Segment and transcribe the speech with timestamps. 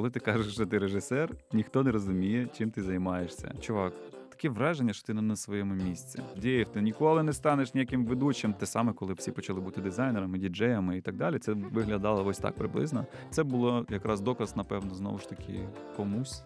[0.00, 3.54] коли ти кажеш, що ти режисер, ніхто не розуміє, чим ти займаєшся.
[3.60, 3.92] Чувак,
[4.28, 6.22] таке враження, що ти не на своєму місці.
[6.36, 8.52] Дієв, ти ніколи не станеш ніяким ведучим.
[8.52, 11.38] Те саме, коли всі почали бути дизайнерами, діджеями і так далі.
[11.38, 13.06] Це виглядало ось так приблизно.
[13.30, 16.42] Це було якраз доказ, напевно, знову ж таки комусь.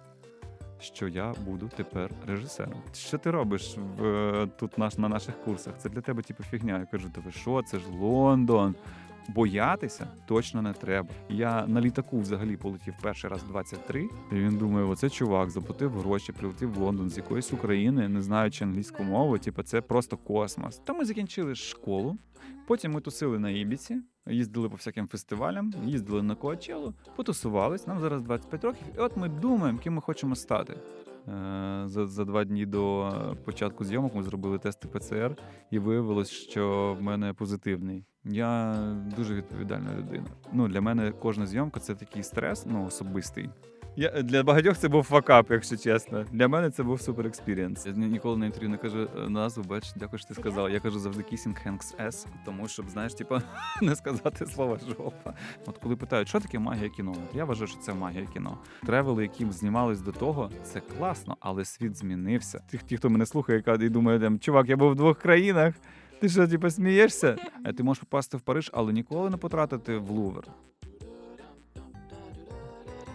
[0.80, 2.82] Що я буду тепер режисером.
[2.93, 5.75] Що ти робиш в тут наш на наших курсах?
[5.79, 6.79] Це для тебе типу фігня.
[6.79, 8.75] Я кажу, ви що, це ж Лондон.
[9.29, 11.09] Боятися точно не треба.
[11.29, 16.32] Я на літаку взагалі полетів перший раз 23, і він думає, оце чувак заплатив гроші,
[16.32, 19.38] прилетів в Лондон з якоїсь України, не знаючи англійську мову.
[19.38, 20.79] Типу, це просто космос.
[20.79, 22.16] Та ми закінчили школу.
[22.66, 23.96] Потім ми тусили на Ібіці,
[24.27, 27.87] їздили по всяким фестивалям, їздили на Коачелу, потусувались.
[27.87, 30.74] Нам зараз 25 років, і от ми думаємо, ким ми хочемо стати.
[31.28, 33.12] Е, за за два дні до
[33.45, 35.37] початку зйомок ми зробили тести ПЦР,
[35.70, 38.05] і виявилось, що в мене позитивний.
[38.24, 38.74] Я
[39.16, 40.27] дуже відповідальна людина.
[40.52, 43.51] Ну для мене кожна зйомка це такий стрес, ну особистий.
[43.97, 46.25] Я для багатьох це був факап, якщо чесно.
[46.33, 47.87] Для мене це був супер experience.
[47.87, 50.71] Я ніколи на інтерв'ю не кажу е, назву, бач, дякую, що ти сказав.
[50.71, 53.43] Я кажу завжди Kissing Hank's Ass, тому щоб знаєш, типа
[53.83, 55.35] не сказати слово жопа.
[55.66, 58.59] От коли питають, що таке магія кіно, я вважаю, що це магія кіно.
[58.87, 62.61] Тревели, які знімались до того, це класно, але світ змінився.
[62.71, 65.75] Ті, ті хто мене слухає, і думає, там чувак, я був в двох країнах.
[66.21, 67.37] Ти що, типу, смієшся?
[67.77, 70.44] Ти можеш попасти в Париж, але ніколи не потрапити в Лувр.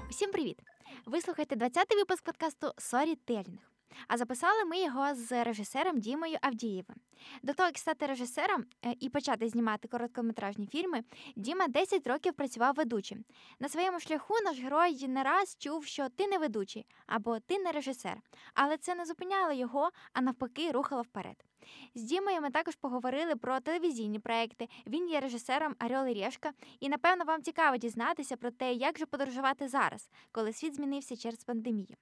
[0.09, 0.68] Всім привіт!
[1.05, 3.59] Ви слухаєте 20-й випуск подкасту Sorry Telling.
[4.07, 6.97] А записали ми його з режисером Дімою Авдієвим.
[7.43, 11.03] До того, як стати режисером е, і почати знімати короткометражні фільми,
[11.35, 13.25] Діма 10 років працював ведучим.
[13.59, 17.71] На своєму шляху наш герой не раз чув, що ти не ведучий або ти не
[17.71, 18.21] режисер.
[18.53, 21.48] Але це не зупиняло його, а навпаки, рухало вперед.
[21.95, 24.67] З Дімою ми також поговорили про телевізійні проекти.
[24.87, 29.05] Він є режисером Арьол і Решка, і напевно вам цікаво дізнатися про те, як же
[29.05, 31.95] подорожувати зараз, коли світ змінився через пандемію.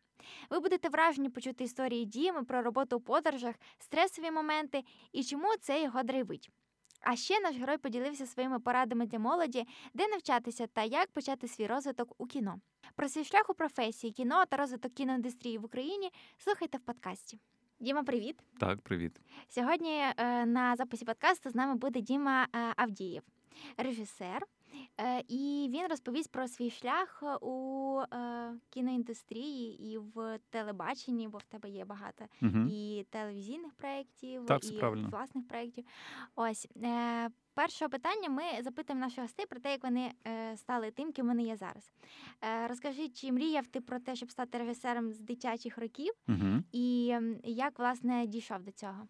[0.50, 5.84] Ви будете вражені почути історії Діми про роботу у подорожах, стресові моменти і чому це
[5.84, 6.50] його драйвить.
[7.02, 11.68] А ще наш герой поділився своїми порадами для молоді, де навчатися та як почати свій
[11.68, 12.60] розвиток у кіно.
[12.96, 17.40] Про свій шлях у професії, кіно та розвиток кіноіндустрії в Україні слухайте в подкасті.
[17.80, 18.40] Діма, привіт.
[18.60, 19.22] Так, привіт.
[19.50, 23.24] Сьогодні е, на записі подкасту з нами буде Діма е, Авдієв,
[23.78, 24.46] режисер.
[25.00, 28.02] Е, і він розповість про свій шлях у
[28.70, 32.68] кіноіндустрії і в телебаченні, бо в тебе є багато угу.
[32.72, 35.10] і телевізійних проєктів, так, і правильно.
[35.10, 35.86] власних проєктів.
[36.36, 36.68] Ось
[37.54, 41.44] першого питання ми запитуємо наших гостей про те, як вони е, стали тим, ким вони
[41.44, 41.92] є зараз.
[42.42, 46.64] Е, розкажи, чи мріяв ти про те, щоб стати режисером з дитячих років, угу.
[46.72, 47.06] і
[47.44, 49.08] як власне дійшов до цього?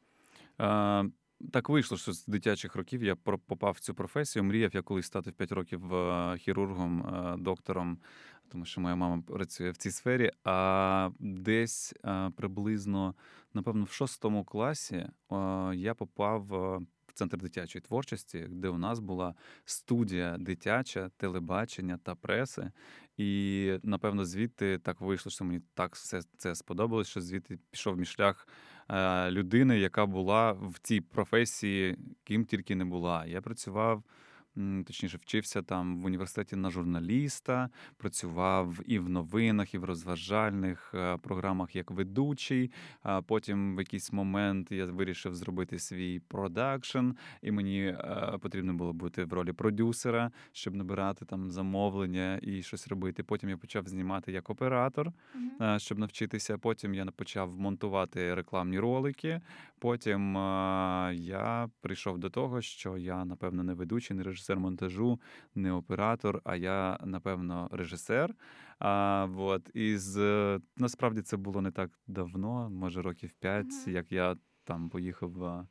[1.53, 4.43] Так вийшло, що з дитячих років я попав в цю професію.
[4.43, 7.05] Мріяв я колись стати в 5 років е, хірургом,
[7.39, 7.99] доктором,
[8.49, 10.31] тому що моя мама працює в цій сфері.
[10.43, 11.93] А десь
[12.35, 13.15] приблизно,
[13.53, 15.07] напевно, в шостому класі
[15.73, 16.41] я попав
[17.07, 22.71] в центр дитячої творчості, де у нас була студія дитяча, телебачення та преси.
[23.17, 28.05] І напевно звідти так вийшло, що мені так все це сподобалось, що звідти пішов мій
[28.05, 28.76] шлях е,
[29.29, 33.25] людини, яка була в цій професії, ким тільки не була.
[33.25, 34.03] Я працював
[34.85, 41.17] точніше, вчився там в університеті на журналіста, працював і в новинах, і в розважальних е,
[41.17, 42.71] програмах як ведучий.
[43.03, 47.09] А потім в якийсь момент я вирішив зробити свій продакшн,
[47.41, 52.87] і мені е, потрібно було бути в ролі продюсера, щоб набирати там замовлення і щось
[52.87, 53.23] робити.
[53.23, 55.79] Потім я почав знімати як оператор, mm-hmm.
[55.79, 56.57] щоб навчитися.
[56.57, 59.41] Потім я почав монтувати рекламні ролики.
[59.79, 60.35] Потім
[61.13, 65.19] я прийшов до того, що я напевно не ведучий, не режисер режисер монтажу,
[65.55, 68.35] не оператор, а я, напевно, режисер.
[68.79, 73.89] А, вот, І з, насправді це було не так давно, може років п'ять, mm-hmm.
[73.89, 75.67] як я там поїхав,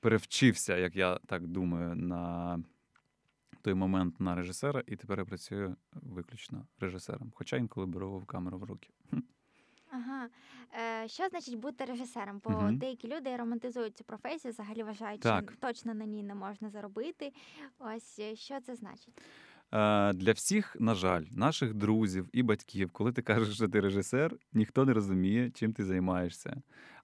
[0.00, 2.58] перевчився, як я так думаю, на
[3.62, 7.32] той момент на режисера, і тепер я працюю виключно режисером.
[7.34, 8.90] Хоча інколи беру в камеру в руки.
[9.90, 10.28] Ага.
[11.04, 12.40] Е, Що значить бути режисером?
[12.44, 12.72] Бо угу.
[12.72, 15.50] деякі люди романтизують цю професію, взагалі вважають, так.
[15.50, 17.32] що точно на ній не можна заробити.
[17.78, 19.22] Ось е, що це значить?
[19.72, 24.36] Е, Для всіх, на жаль, наших друзів і батьків, коли ти кажеш, що ти режисер,
[24.52, 26.56] ніхто не розуміє, чим ти займаєшся.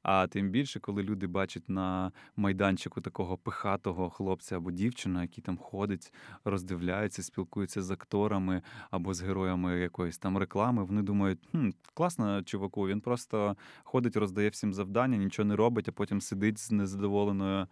[0.08, 5.58] А тим більше, коли люди бачать на майданчику такого пихатого хлопця або дівчину, який там
[5.58, 6.12] ходить,
[6.44, 12.88] роздивляється, спілкується з акторами або з героями якоїсь там реклами, вони думають, хм, класно, чуваку,
[12.88, 17.67] він просто ходить, роздає всім завдання, нічого не робить, а потім сидить з незадоволеною, е,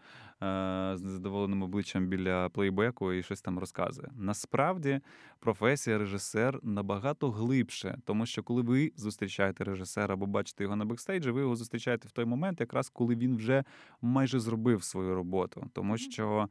[0.97, 4.09] з незадоволеним обличчям біля плейбеку і щось там розказує.
[4.17, 5.01] Насправді
[5.41, 11.31] професія режисер набагато глибше, тому що коли ви зустрічаєте режисера або бачите його на бекстейджі,
[11.31, 13.65] ви його зустрічаєте в той момент, якраз коли він вже
[14.03, 15.67] майже зробив свою роботу.
[15.73, 16.49] Тому що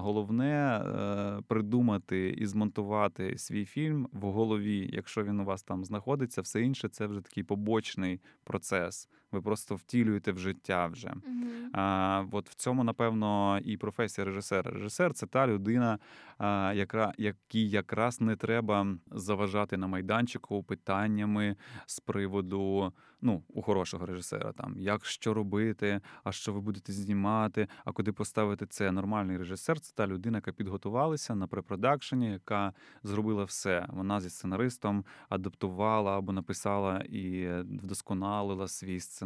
[0.00, 6.40] головне е, придумати і змонтувати свій фільм в голові, якщо він у вас там знаходиться,
[6.40, 9.08] все інше це вже такий побочний процес.
[9.32, 11.08] Ви просто втілюєте в життя вже.
[11.08, 11.70] Мгм.
[11.72, 14.70] А, от в цьому, напевно, і професія режисера.
[14.70, 15.98] Режисер це та людина,
[16.38, 24.06] а, яка, якій якраз не треба заважати на майданчику питаннями з приводу, ну, у хорошого
[24.06, 28.92] режисера, там, як що робити, а що ви будете знімати, а куди поставити це.
[28.92, 32.72] Нормальний режисер це та людина, яка підготувалася на препродакшені, яка
[33.02, 33.86] зробила все.
[33.88, 39.17] Вона зі сценаристом адаптувала або написала і вдосконалила свій сценарій.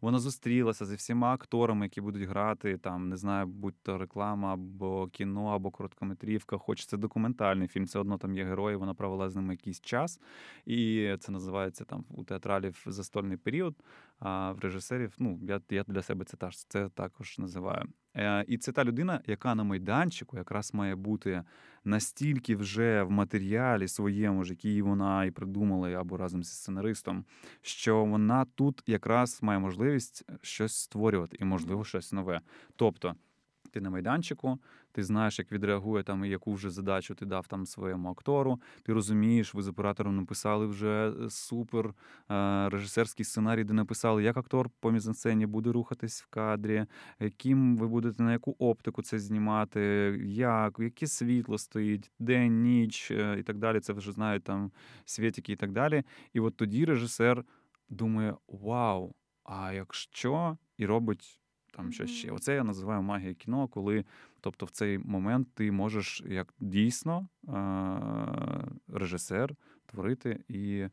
[0.00, 5.08] Вона зустрілася зі всіма акторами, які будуть грати там, не знаю, будь то реклама або
[5.08, 9.36] кіно, або короткометрівка, хоч це документальний фільм, все одно там є герої, вона провела з
[9.36, 10.20] ними якийсь час.
[10.66, 13.74] І це називається там у театралів застольний період.
[14.18, 16.36] А в режисерів, ну я, я для себе це
[16.68, 17.84] це також називаю.
[18.16, 21.44] Е, І це та людина, яка на майданчику якраз має бути
[21.84, 27.24] настільки вже в матеріалі своєму ж, який вона і придумала, або разом зі сценаристом,
[27.62, 32.40] що вона тут якраз має можливість щось створювати і, можливо, щось нове.
[32.76, 33.14] Тобто.
[33.72, 34.58] Ти на майданчику,
[34.92, 38.60] ти знаєш, як відреагує там і яку вже задачу ти дав там своєму актору.
[38.82, 41.94] Ти розумієш, ви з оператором написали вже е, супер
[42.30, 46.86] е, режисерський сценарій, де написали, як актор по мізансцені буде рухатись в кадрі,
[47.20, 49.80] яким ви будете на яку оптику це знімати,
[50.24, 53.80] як, яке світло стоїть, день, ніч е, і так далі.
[53.80, 54.72] Це вже знають там
[55.04, 56.02] світики і так далі.
[56.32, 57.44] І от тоді режисер
[57.88, 59.14] думає: Вау!
[59.44, 61.41] А якщо і робить
[61.76, 62.30] там щось ще.
[62.30, 64.04] Оце я називаю магія кіно, коли,
[64.40, 67.52] тобто, в цей момент ти можеш як дійсно е-
[68.88, 69.54] режисер
[69.86, 70.88] творити і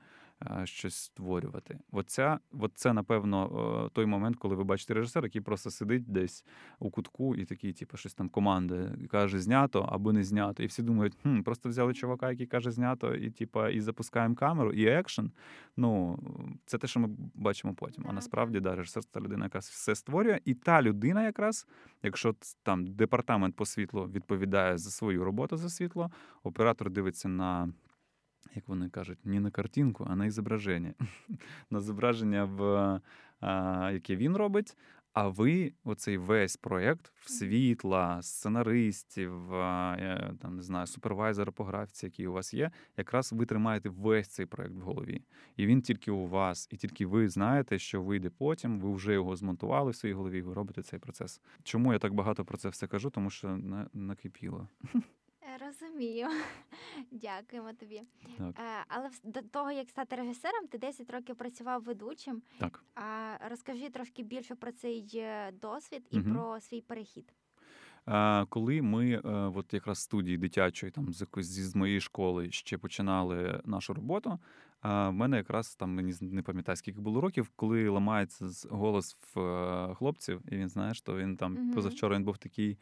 [0.64, 1.80] щось створювати.
[1.92, 6.46] Оця, от це, напевно, е, той момент, коли ви бачите режисера, який просто сидить десь
[6.80, 10.64] у кутку і такий, типу, щось там команда каже, знято або не знято.
[10.64, 14.72] І всі думають, хм, просто взяли чувака, який каже, знято, і типа, і запускаємо камеру,
[14.74, 15.32] і екшен.
[15.78, 16.20] Ну,
[16.66, 18.06] це те, що ми бачимо потім.
[18.10, 21.68] А насправді, да, режисер це та людина, яка все створює, і та людина, якраз,
[22.04, 26.12] якщо там департамент по світлу відповідає за свою роботу за світло,
[26.44, 27.74] оператор дивиться на.
[28.56, 30.94] Як вони кажуть, не на картинку, а на зображення.
[31.70, 32.64] на зображення, в,
[33.40, 34.78] а, яке він робить.
[35.14, 41.64] А ви, оцей весь проєкт в світла, сценаристів, а, е, там не знаю, супервайзера по
[41.64, 45.22] графіці, який у вас є, якраз ви тримаєте весь цей проєкт в голові.
[45.58, 48.80] І він тільки у вас, і тільки ви знаєте, що вийде потім.
[48.80, 51.42] Ви вже його змонтували в своїй голові, ви робите цей процес.
[51.64, 53.10] Чому я так багато про це все кажу?
[53.10, 54.68] Тому що на- накипіло.
[55.66, 56.28] Розумію.
[57.12, 58.02] Дякуємо тобі.
[58.38, 58.56] Так.
[58.60, 62.42] Е, Але до того, як стати режисером, ти 10 років працював ведучим.
[62.60, 62.84] Так.
[62.96, 66.34] А розкажи трошки більше про цей е, досвід і Мгм.
[66.34, 67.34] про свій перехід.
[68.50, 69.22] Коли ми, е,
[69.56, 74.40] от якраз студії дитячої, там з з моєї школи ще починали нашу роботу.
[74.84, 80.42] В мене якраз там мені не пам'ятаю, скільки було років, коли ламається голос в хлопців,
[80.52, 82.78] і він знає, що він там позавчора він був такий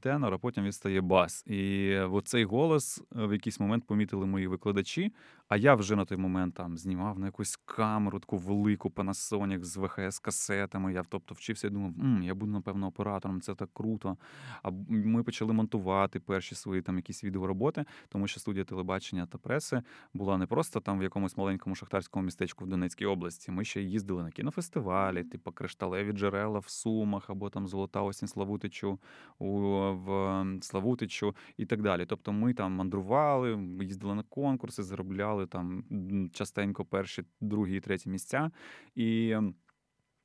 [0.00, 1.46] тенор, а потім відстає бас.
[1.46, 5.12] І оцей голос е, в якийсь момент помітили мої викладачі.
[5.48, 9.76] А я вже на той момент там знімав на якусь камеру, таку велику Panasonic з
[9.76, 10.92] ВХС касетами.
[10.92, 14.16] Я тобто вчився і думав, М, я буду, напевно, оператором, це так круто.
[14.62, 19.82] А ми почали монтувати перші свої там якісь відеороботи, тому що студія телебачення та преси
[20.14, 23.50] була не просто там в якомусь маленькому шахтарському містечку в Донецькій області.
[23.50, 28.98] Ми ще їздили на кінофестивалі, типу кришталеві джерела в Сумах або там Золота осінь Славутичу
[29.38, 29.46] у
[29.96, 32.06] в Славутичу і так далі.
[32.06, 35.84] Тобто ми там мандрували, їздили на конкурси, заробляли там
[36.32, 38.50] частенько перші, другі і треті місця.
[38.94, 39.36] І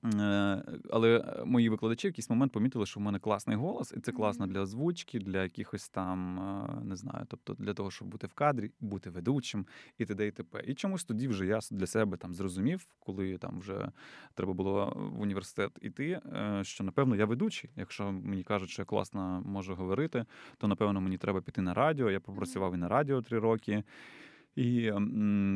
[0.05, 4.11] Е, Але мої викладачі в якийсь момент помітили, що в мене класний голос, і це
[4.11, 8.33] класно для озвучки, для якихось там, е, не знаю, тобто для того, щоб бути в
[8.33, 9.65] кадрі, бути ведучим
[9.97, 10.27] і т.д.
[10.27, 10.63] і т.п.
[10.67, 13.91] І чомусь тоді вже я для себе там зрозумів, коли там вже
[14.33, 17.69] треба було в університет іти, е, що напевно я ведучий.
[17.75, 20.25] Якщо мені кажуть, що я класно можу говорити,
[20.57, 22.11] то напевно мені треба піти на радіо.
[22.11, 23.83] Я попрацював і на радіо три роки.
[24.55, 24.91] І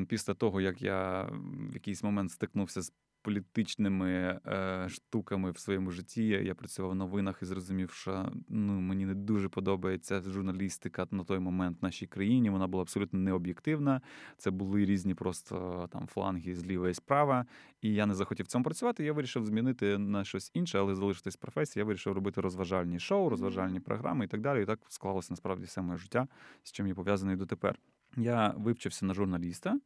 [0.09, 1.29] після того, як я
[1.69, 2.93] в якийсь момент стикнувся з
[3.25, 9.05] політичними е, штуками в своєму житті, я працював в новинах і зрозумів, що ну, мені
[9.05, 12.49] не дуже подобається журналістика на той момент в нашій країні.
[12.49, 14.01] Вона була абсолютно необ'єктивна.
[14.37, 17.45] Це були різні просто там фланги зліва і справа.
[17.81, 19.03] І я не захотів в цьому працювати.
[19.03, 21.81] Я вирішив змінити на щось інше, але залишитись професії.
[21.81, 24.63] Я вирішив робити розважальні шоу, розважальні програми і так далі.
[24.63, 26.27] І так склалося насправді все моє життя,
[26.63, 27.79] з чим я пов'язаний дотепер.
[28.17, 29.79] Я вивчився на журналіста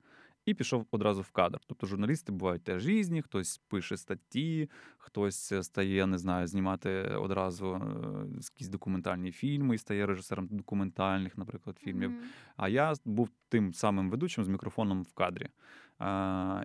[0.45, 1.59] і пішов одразу в кадр.
[1.67, 8.39] Тобто журналісти бувають теж різні, хтось пише статті, хтось стає, не знаю, знімати одразу е,
[8.51, 12.09] якісь документальні фільми і стає режисером документальних, наприклад, фільмів.
[12.09, 12.19] Мгм.
[12.57, 15.49] А я був тим самим ведучим з мікрофоном в кадрі.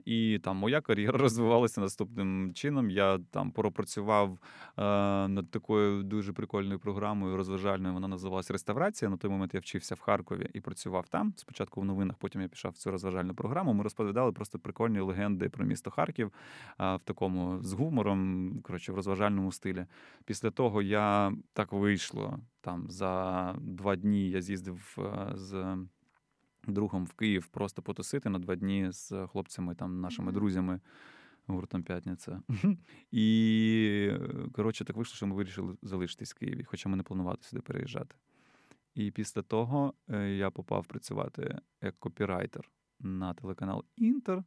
[0.05, 2.91] І там моя кар'єра розвивалася наступним чином.
[2.91, 4.39] Я там пропрацював
[4.77, 4.83] е,
[5.29, 7.95] над такою дуже прикольною програмою розважальною.
[7.95, 9.11] Вона називалась Реставрація.
[9.11, 11.35] На той момент я вчився в Харкові і працював там.
[11.37, 13.73] Спочатку в новинах, потім я пішов в цю розважальну програму.
[13.73, 16.33] Ми розповідали просто прикольні легенди про місто Харків
[16.77, 19.87] а, в такому з гумором, коротше, в розважальному стилі.
[20.25, 22.39] Після того я так вийшло.
[22.61, 25.77] Там за два дні я з'їздив е, з
[26.73, 30.81] другом в Київ просто потусити на два дні з хлопцями, там нашими друзями.
[31.47, 32.43] Гуртом П'ятниця.
[33.11, 34.11] І
[34.53, 38.17] коротше, так вийшло, що ми вирішили залишитись в Києві, хоча ми не планували сюди переїжджати.
[38.95, 44.45] І після того е, я попав працювати як копірайтер на телеканал Інтер,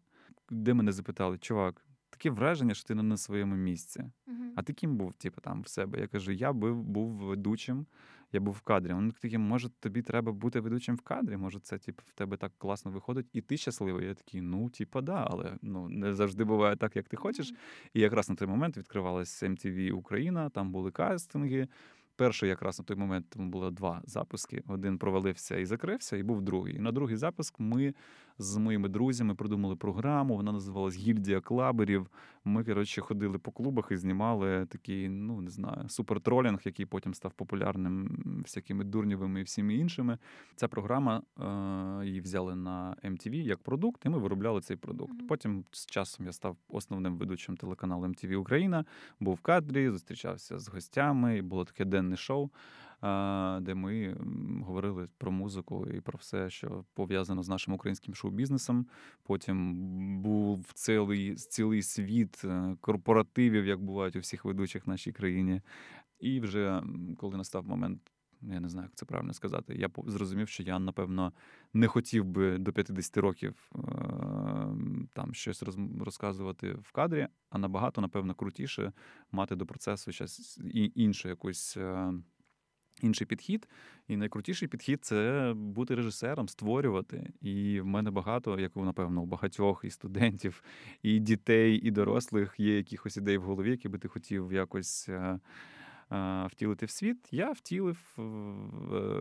[0.50, 4.04] де мене запитали: чувак, таке враження, що ти не на своєму місці.
[4.28, 4.54] Мгм.
[4.56, 6.00] А ти ким був, типу, там в себе?
[6.00, 7.86] Я кажу, я був, був ведучим,
[8.32, 8.94] я був в кадрі.
[8.94, 11.38] Вони такі, може, тобі треба бути ведучим в кадрі?
[11.38, 14.06] Може, це типу, в тебе так класно виходить, і ти щасливий?
[14.06, 17.52] Я такий, ну, типа, да, але ну не завжди буває так, як ти хочеш.
[17.52, 17.60] Мгм.
[17.94, 21.68] І якраз на той момент відкривалась MTV Україна, там були кастинги.
[22.18, 24.64] Перший якраз на той момент тому було два запуски.
[24.68, 26.76] Один провалився і закрився, і був другий.
[26.76, 27.94] І на другий запуск ми
[28.40, 30.36] з моїми друзями придумали програму.
[30.36, 32.08] Вона називалась Гільдія клаберів.
[32.46, 37.34] Ми, коротше, ходили по клубах і знімали такий, ну не знаю, супертролінг, який потім став
[37.34, 40.18] популярним всякими дурнєвими і всіми іншими.
[40.56, 45.14] Ця програма е, її взяли на MTV як продукт, і ми виробляли цей продукт.
[45.14, 45.28] Мгм.
[45.28, 48.86] Потім з часом я став основним ведучим телеканалу MTV Україна,
[49.20, 51.38] був в кадрі, зустрічався з гостями.
[51.38, 52.50] і Було таке денне шоу,
[53.62, 54.18] де ми
[54.66, 58.88] говорили про музику і про все, що пов'язано з нашим українським шоу-бізнесом.
[59.24, 59.76] Потім
[60.22, 65.62] був цілий, цілий світ е, корпоративів, як бувають у всіх ведучих в нашій країні.
[66.20, 66.84] І вже
[67.18, 68.02] коли настав момент.
[68.42, 69.76] Я не знаю, як це правильно сказати.
[69.76, 71.34] Я зрозумів, що я, напевно,
[71.74, 73.80] не хотів би до 50 років е,
[75.14, 78.92] там щось роз- розказувати в кадрі, а набагато, напевно, крутіше
[79.32, 81.78] мати до процесу щось і- іншу якусь.
[81.78, 82.14] е,
[83.02, 83.68] Інший підхід,
[84.08, 87.30] і найкрутіший підхід це бути режисером, створювати.
[87.42, 90.64] І в мене багато, як напевно, у багатьох і студентів,
[91.04, 95.40] і дітей, і дорослих є якихось ідей в голові, які би ти хотів якось е,
[96.12, 97.28] е, втілити в світ.
[97.32, 98.22] Я втілив, е,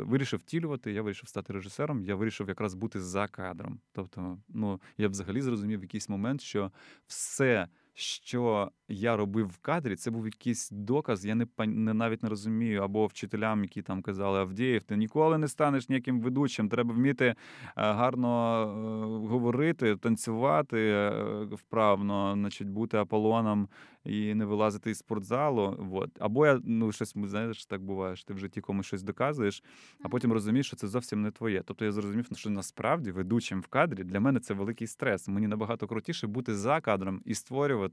[0.03, 3.81] вирішив втілювати, я вирішив стати режисером, я вирішив якраз бути за кадром.
[3.93, 6.73] Тобто, ну я взагалі зрозумів в якийсь момент, що
[7.07, 7.69] все.
[7.99, 11.25] Що я робив в кадрі, це був якийсь доказ.
[11.27, 15.49] Я не не навіть не розумію, або вчителям, які там казали Авдіїв, ти ніколи не
[15.49, 16.69] станеш ніяким ведучим.
[16.69, 17.35] Треба вміти е,
[17.77, 21.11] гарно е, говорити, танцювати е,
[21.53, 23.69] вправно, значить, бути Аполлоном
[24.05, 25.77] і не вилазити із спортзалу.
[25.79, 26.11] Вот.
[26.19, 29.63] Або я ну щось знаєш, так буває, що ти в житті комусь щось доказуєш,
[30.03, 31.63] а потім розумієш, що це зовсім не твоє.
[31.65, 35.29] Тобто я зрозумів, що насправді ведучим в кадрі для мене це великий стрес.
[35.29, 37.86] Мені набагато крутіше бути за кадром і створювати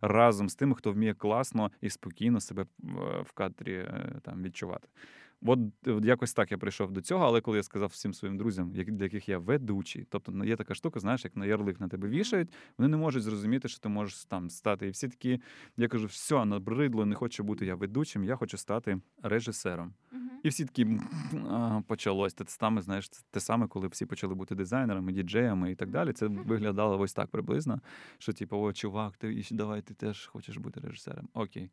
[0.00, 2.66] разом з тими, хто вміє класно і спокійно себе е,
[3.22, 4.88] в кадрі е, там відчувати.
[5.42, 5.58] От
[6.02, 9.28] якось так я прийшов до цього, але коли я сказав всім своїм друзям, для яких
[9.28, 12.88] я ведучий, тобто ну, є така штука, знаєш, як на ярлик на тебе вішають, вони
[12.88, 14.86] не можуть зрозуміти, що ти можеш там стати.
[14.86, 15.40] І всі такі,
[15.76, 19.94] я кажу, все, набридло, не хочу бути я ведучим, я хочу стати режисером.
[20.12, 20.30] Мгм.
[20.42, 20.86] І всі такі
[21.86, 22.34] почалось.
[22.34, 26.12] Те саме, знаєш, це те саме, коли всі почали бути дизайнерами, діджеями і так далі.
[26.12, 27.80] Це виглядало ось так приблизно.
[28.18, 31.28] Що, типу, о, чувак, ти давай ти теж хочеш бути режисером.
[31.34, 31.70] Окей.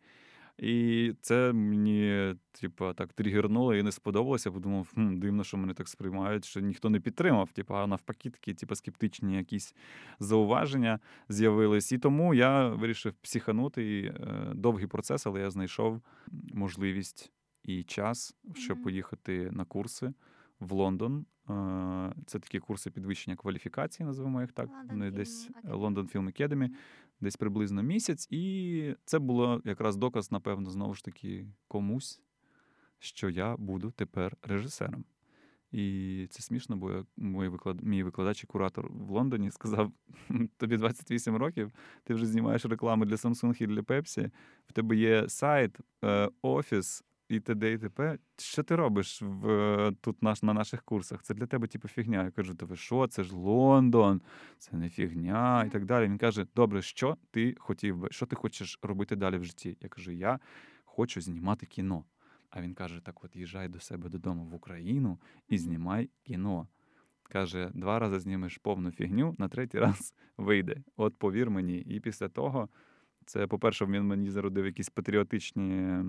[0.57, 4.51] І це мені, типу, так тригернуло і не сподобалося.
[4.51, 7.51] Подумав, хм, дивно, що мене так сприймають, що ніхто не підтримав.
[7.51, 9.75] Типу, а навпаки, такі, типу, скептичні якісь
[10.19, 11.91] зауваження з'явились.
[11.91, 13.99] І тому я вирішив психанути.
[13.99, 16.01] І, е, довгий процес, але я знайшов
[16.53, 17.31] можливість
[17.63, 20.13] і час, щоб поїхати на курси
[20.59, 21.25] в Лондон.
[21.49, 24.69] Е, Це такі курси підвищення кваліфікації, називаємо їх так.
[24.89, 25.49] Вони десь.
[25.63, 26.69] London Film Academy,
[27.23, 28.27] десь приблизно місяць.
[28.31, 32.21] І це було якраз доказ, напевно, знову ж таки, комусь,
[32.99, 35.05] що я буду тепер режисером.
[35.71, 37.83] І це смішно, бо мій, виклад...
[37.83, 39.91] мій викладач і куратор в Лондоні сказав:
[40.57, 41.71] тобі 28 років,
[42.03, 44.31] ти вже знімаєш рекламу для Samsung і для Pepsi,
[44.67, 47.03] в тебе є сайт, е, офіс
[47.33, 47.73] і т.д.
[47.73, 48.17] і т.п.
[48.37, 51.23] Що ти робиш в тут наш, на наших курсах?
[51.23, 52.23] Це для тебе типу фігня.
[52.23, 54.21] Я кажу, то ви що, це ж Лондон,
[54.57, 56.05] це не фігня і так далі.
[56.05, 59.77] Він каже: Добре, що ти хотів би, що ти хочеш робити далі в житті?
[59.81, 60.39] Я кажу, я
[60.85, 62.05] хочу знімати кіно.
[62.49, 66.67] А він каже: так, от їжджай до себе додому в Україну і знімай кіно.
[67.23, 70.83] Каже, два рази знімеш повну фігню, на третій раз вийде.
[70.97, 71.77] От повір мені.
[71.77, 72.69] І після того,
[73.25, 76.05] це, по-перше, він мені зародив якісь патріотичні е,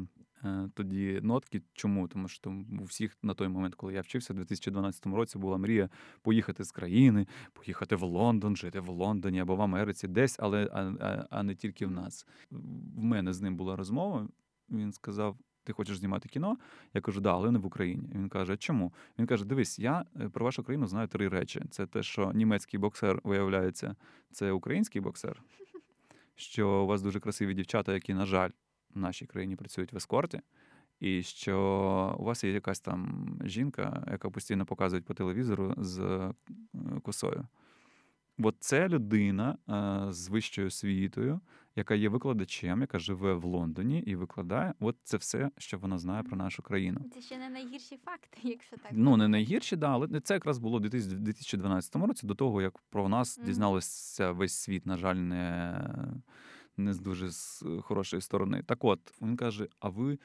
[0.75, 1.63] тоді нотки.
[1.73, 2.09] Чому?
[2.09, 5.89] Тому що у всіх на той момент, коли я вчився, в 2012 році була мрія
[6.23, 10.81] поїхати з країни, поїхати в Лондон, жити в Лондоні або в Америці, десь, але а,
[10.83, 12.27] а, а не тільки в нас.
[12.97, 14.29] В мене з ним була розмова.
[14.71, 16.57] Він сказав: ти хочеш знімати кіно?
[16.95, 18.11] Я кажу, да, але не в Україні.
[18.15, 18.93] Він каже, чому?
[19.19, 22.81] Він каже: Дивись, я е, про вашу країну знаю три речі: це те, що німецький
[22.81, 23.97] боксер виявляється,
[24.33, 25.43] це український боксер,
[26.35, 28.51] що у вас дуже красиві дівчата, які, на жаль,
[28.95, 30.41] в нашій країні працюють в ескорті.
[31.01, 36.35] І що у вас є якась там жінка, яка постійно показує по телевізору з е,
[37.03, 37.47] косою.
[38.39, 39.59] От це людина
[40.11, 41.41] з вищою освітою,
[41.77, 44.75] яка є викладачем, яка живе в Лондоні і викладає.
[44.81, 47.01] От це все, що вона знає про нашу країну.
[47.15, 48.91] Це ще не найгірші факти, якщо так.
[48.93, 53.09] Ну не найгірші, да, але це якраз було у 2012 році, до того як про
[53.09, 53.45] нас mm.
[53.45, 55.81] дізналися весь світ, на жаль, не,
[56.77, 58.63] не з дуже з хорошої сторони.
[58.67, 60.19] Так, от він каже: а ви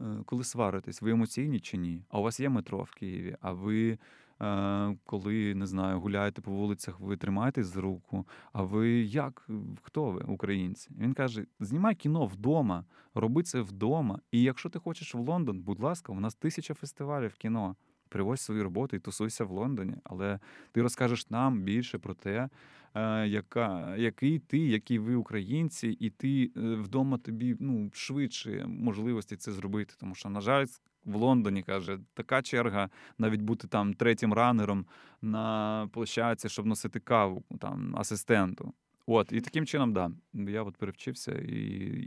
[0.00, 2.02] е, коли сваритесь, ви емоційні чи ні?
[2.08, 3.36] А у вас є метро в Києві?
[3.40, 3.98] А ви.
[4.42, 8.26] Е, коли не знаю, гуляєте по вулицях, ви тримаєтесь за руку.
[8.52, 9.48] А ви як?
[9.82, 10.90] Хто ви, українці?
[10.98, 12.84] Він каже: знімай кіно вдома,
[13.14, 14.18] роби це вдома.
[14.30, 17.76] І якщо ти хочеш в Лондон, будь ласка, у нас тисяча фестивалів кіно.
[18.14, 20.38] Привозь свої роботи і тусуйся в Лондоні, але
[20.72, 22.48] ти розкажеш нам більше про те,
[22.94, 29.36] е, яка, який ти, які ви українці, і ти е, вдома тобі ну швидше можливості
[29.36, 29.94] це зробити.
[29.98, 30.66] Тому що, на жаль,
[31.04, 34.86] в Лондоні каже, така черга навіть бути там третім ранером
[35.22, 38.72] на площадці, щоб носити каву там асистенту.
[39.06, 41.56] От, і таким чином, да, я от перевчився і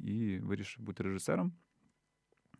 [0.06, 1.54] і вирішив бути режисером,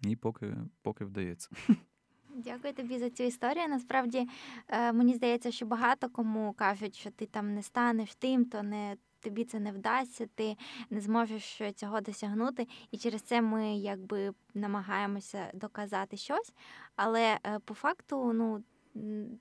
[0.02, 1.50] і поки, поки вдається.
[2.40, 3.68] Дякую тобі за цю історію.
[3.68, 4.30] Насправді
[4.68, 8.98] е, мені здається, що багато кому кажуть, що ти там не станеш тим, то не
[9.20, 10.58] тобі це не вдасться, ти
[10.90, 12.68] не зможеш цього досягнути.
[12.92, 16.54] І через це ми якби намагаємося доказати щось.
[16.96, 18.64] Але е, по факту, ну.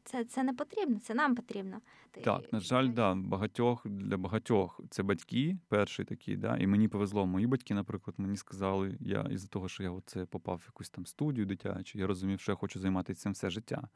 [0.05, 1.81] Це це не потрібно, це нам потрібно.
[2.25, 7.27] Так, на жаль, да, багатьох для багатьох це батьки, перші такі, да, і мені повезло.
[7.27, 11.07] Мої батьки, наприклад, мені сказали, я із-за того, що я оце попав в якусь там
[11.07, 13.88] студію дитячу, я розумів, що я хочу займатися цим все життя.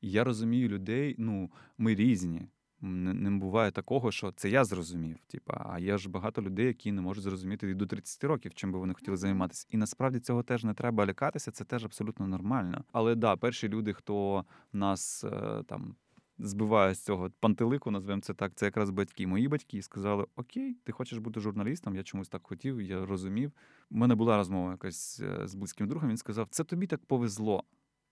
[0.00, 2.48] І я розумію людей, ну, ми різні
[2.84, 5.16] не, не буває такого, що це я зрозумів.
[5.26, 8.72] Типа, а є ж багато людей, які не можуть зрозуміти і до 30 років, чим
[8.72, 9.66] би вони хотіли займатися.
[9.70, 12.84] І насправді цього теж не треба лякатися, це теж абсолютно нормально.
[12.92, 15.94] Але да, перші люди, хто нас е, там.
[16.38, 18.52] Збиває з цього пантелику, назвемо це так.
[18.54, 19.26] Це якраз батьки.
[19.26, 21.96] Мої батьки сказали: Окей, ти хочеш бути журналістом?
[21.96, 23.52] Я чомусь так хотів, я розумів.
[23.90, 26.08] У мене була розмова якась е, з близьким другом.
[26.08, 27.64] Він сказав: Це тобі так повезло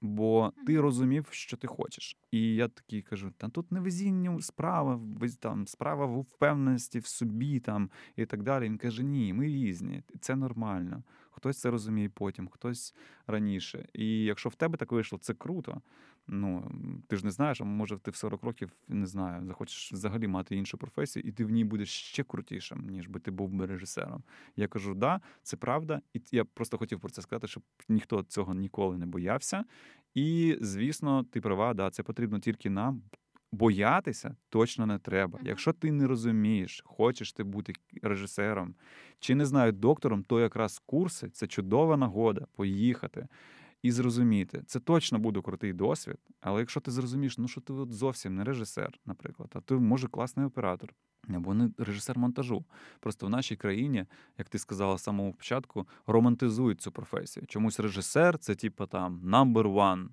[0.02, 2.16] бо ти розумів, що ти хочеш.
[2.30, 5.00] І я такий кажу: та тут не везіння справа,
[5.40, 8.64] там справа в впевненості в собі там і так далі.
[8.64, 11.02] Він каже: Ні, ми різні, це нормально.
[11.32, 12.94] Хтось це розуміє потім, хтось
[13.26, 13.88] раніше.
[13.92, 15.80] І якщо в тебе так вийшло, це круто.
[16.26, 16.70] Ну
[17.08, 20.56] ти ж не знаєш, а може ти в 40 років не знаю, захочеш взагалі мати
[20.56, 24.22] іншу професію, і ти в ній будеш ще крутішим, ніж би ти був би режисером.
[24.56, 28.54] Я кажу, да, це правда, і я просто хотів про це сказати, щоб ніхто цього
[28.54, 29.64] ніколи не боявся.
[30.14, 33.02] І звісно, ти права, да, це потрібно тільки нам.
[33.52, 35.38] Боятися точно не треба.
[35.42, 38.74] Якщо ти не розумієш, хочеш ти бути режисером
[39.22, 43.28] чи не знаю, доктором, то якраз курси це чудова нагода поїхати
[43.82, 44.62] і зрозуміти.
[44.66, 46.16] Це точно буде крутий досвід.
[46.40, 50.08] Але якщо ти зрозумієш, ну що ти от зовсім не режисер, наприклад, а ти може
[50.08, 50.94] класний оператор.
[51.28, 52.64] Або не режисер монтажу.
[53.00, 54.06] Просто в нашій країні,
[54.38, 57.46] як ти сказала з самого початку, романтизують цю професію.
[57.46, 60.06] Чомусь режисер це типу там number one.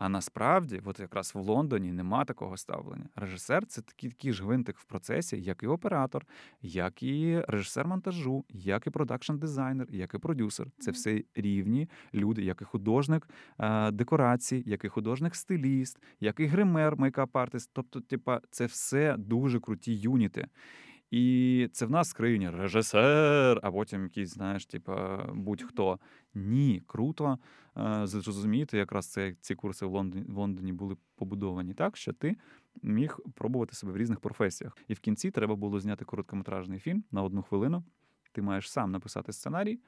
[0.00, 3.08] А насправді, от якраз в Лондоні нема такого ставлення.
[3.16, 6.26] Режисер це такий такий ж гвинтик в процесі, як і оператор,
[6.62, 10.66] як і режисер монтажу, як і продакшн-дизайнер, як і продюсер.
[10.78, 13.28] Це все рівні люди, як і художник
[13.92, 19.60] декорації, як і художник стиліст, як і гример, makeup artist Тобто, типа, це все дуже
[19.60, 20.46] круті юніти.
[21.10, 25.98] І це в нас в країні режисер, а потім якийсь, знаєш, типа будь-хто.
[26.34, 27.38] Ні, круто
[27.76, 32.36] е, зрозуміти, якраз це ці курси в Лондоні в Лондоні були побудовані так, що ти
[32.82, 34.76] міг пробувати себе в різних професіях.
[34.88, 37.84] І в кінці треба було зняти короткометражний фільм на одну хвилину.
[38.32, 39.80] Ти маєш сам написати сценарій.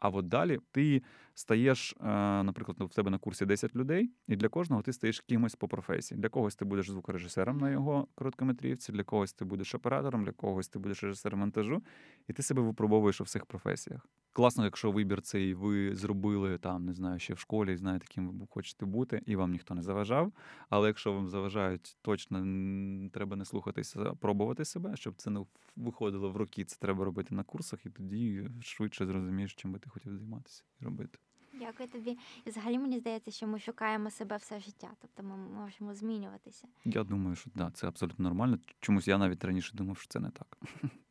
[0.00, 1.02] А от далі ти
[1.34, 2.04] стаєш, е,
[2.42, 6.20] наприклад, в тебе на курсі 10 людей, і для кожного ти стаєш кимось по професії.
[6.20, 10.68] Для когось ти будеш звукорежисером на його короткометрівці, для когось ти будеш оператором, для когось
[10.68, 11.82] ти будеш режисером монтажу,
[12.28, 14.06] і ти себе випробовуєш у всіх професіях.
[14.40, 18.46] Класно, якщо вибір цей ви зробили там, не знаю, ще в школі, знаєте, ким ви
[18.50, 20.32] хочете бути, і вам ніхто не заважав.
[20.68, 22.38] Але якщо вам заважають, точно
[23.12, 25.44] треба не слухатися, пробувати себе, щоб це не
[25.76, 26.64] виходило в роки.
[26.64, 30.84] Це треба робити на курсах, і тоді швидше зрозумієш, чим би ти хотів займатися і
[30.84, 31.18] робити.
[31.58, 32.18] Дякую тобі.
[32.44, 36.68] І взагалі мені здається, що ми шукаємо себе все життя, тобто ми можемо змінюватися.
[36.84, 38.58] Я думаю, що да, це абсолютно нормально.
[38.80, 40.58] Чомусь я навіть раніше думав, що це не так.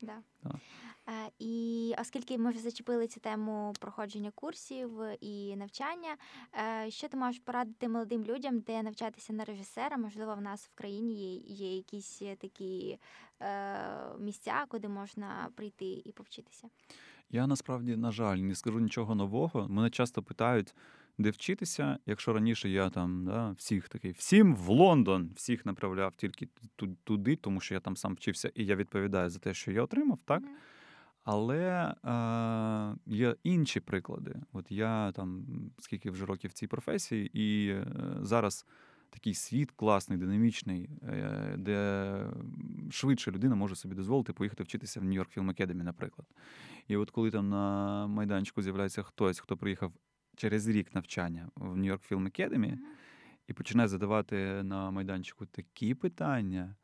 [0.02, 0.18] Да.
[0.44, 0.60] Да.
[1.10, 4.90] Е, і оскільки ми вже зачепили цю тему проходження курсів
[5.22, 6.16] і навчання,
[6.86, 9.98] е, що ти можеш порадити молодим людям, де навчатися на режисера?
[9.98, 12.98] Можливо, в нас в країні є, є якісь такі
[13.42, 13.80] е,
[14.20, 16.68] місця, куди можна прийти і повчитися?
[17.30, 19.68] Я насправді, на жаль, не скажу нічого нового.
[19.70, 20.76] Мене часто питають,
[21.18, 21.98] де вчитися.
[22.06, 26.48] Якщо раніше я там да, всіх такий, всім в Лондон, всіх направляв тільки
[27.04, 30.20] туди, тому що я там сам вчився, і я відповідаю за те, що я отримав,
[30.26, 30.44] так.
[31.32, 34.36] Але е, є інші приклади.
[34.54, 35.46] От я там
[35.80, 37.86] скільки вже років в цій професії, і е,
[38.22, 38.66] зараз
[39.10, 42.26] такий світ класний, динамічний, е, де
[42.92, 46.28] швидше людина може собі дозволити поїхати вчитися в Нью-Йорк Film Academy, наприклад.
[46.88, 49.94] І от коли там на майданчику з'являється хтось, хто приїхав
[50.36, 52.78] через рік навчання в Нью-Йорк Film Academy,
[53.48, 56.76] і починає задавати на майданчику такі питання,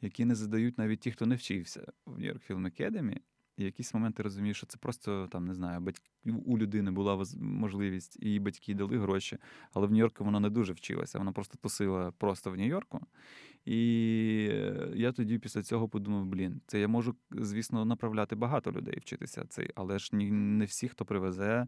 [0.00, 3.16] які не задають навіть ті, хто не вчився в Нью-Йорк Film Academy,
[3.56, 6.10] і в якийсь момент ти розумієш, що це просто там не знаю, батьки
[6.44, 9.38] у людини була можливість, і батьки дали гроші,
[9.72, 11.18] але в Нью-Йорку вона не дуже вчилася.
[11.18, 13.00] Вона просто тусила просто в Нью-Йорку.
[13.64, 13.78] І
[14.94, 19.70] я тоді після цього подумав: блін, це я можу, звісно, направляти багато людей вчитися цей,
[19.74, 21.66] але ж не всі, хто привезе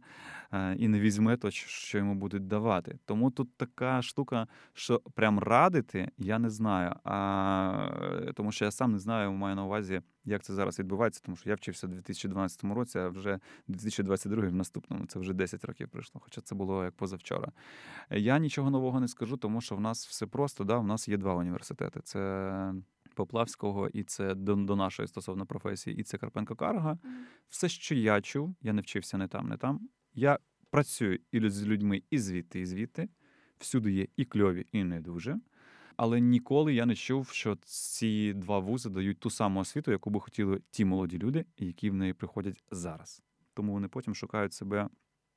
[0.53, 2.99] е, і не візьме то, що йому будуть давати.
[3.05, 6.95] Тому тут така штука, що прям радити, я не знаю.
[7.05, 11.37] А тому що я сам не знаю, маю на увазі, як це зараз відбувається, тому
[11.37, 15.89] що я вчився в 2012 році, а вже 2022 в наступному це вже 10 років
[15.89, 16.21] пройшло.
[16.25, 17.53] Хоча це було як позавчора.
[18.11, 20.65] Я нічого нового не скажу, тому що в нас все просто.
[20.65, 22.75] Да, У нас є два університети: це
[23.15, 26.99] Поплавського і це до, до нашої стосовно професії, і це Карпенко Карга.
[27.49, 29.89] Все, що я чув, я не вчився не там, не там.
[30.15, 30.39] Я
[30.71, 33.09] працюю і з людьми і звідти, і звідти.
[33.59, 35.41] Всюди є і кльові, і не дуже.
[35.99, 40.21] Але ніколи я не чув, що ці два вузи дають ту саму освіту, яку би
[40.21, 43.23] хотіли ті молоді люди, які в неї приходять зараз.
[43.55, 44.89] Тому вони потім шукають себе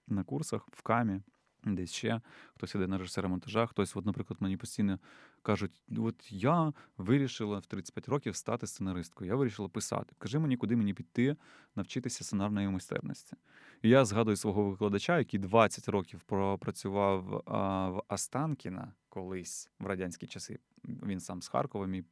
[0.07, 1.21] на курсах в камі,
[1.63, 2.21] десь ще
[2.55, 4.99] хтось іде на режисера монтажа, хтось, от, наприклад, мені постійно
[5.41, 10.15] кажуть: от я вирішила в 35 років стати сценаристкою, я вирішила писати.
[10.17, 11.35] Кажи мені, куди мені піти
[11.75, 13.35] навчитися сценарної майстерності.
[13.81, 20.27] І я згадую свого викладача, який 20 років пропрацював а, в Астанкіна колись в радянські
[20.27, 20.59] часи.
[20.83, 22.05] Він сам з Харкова, мій е,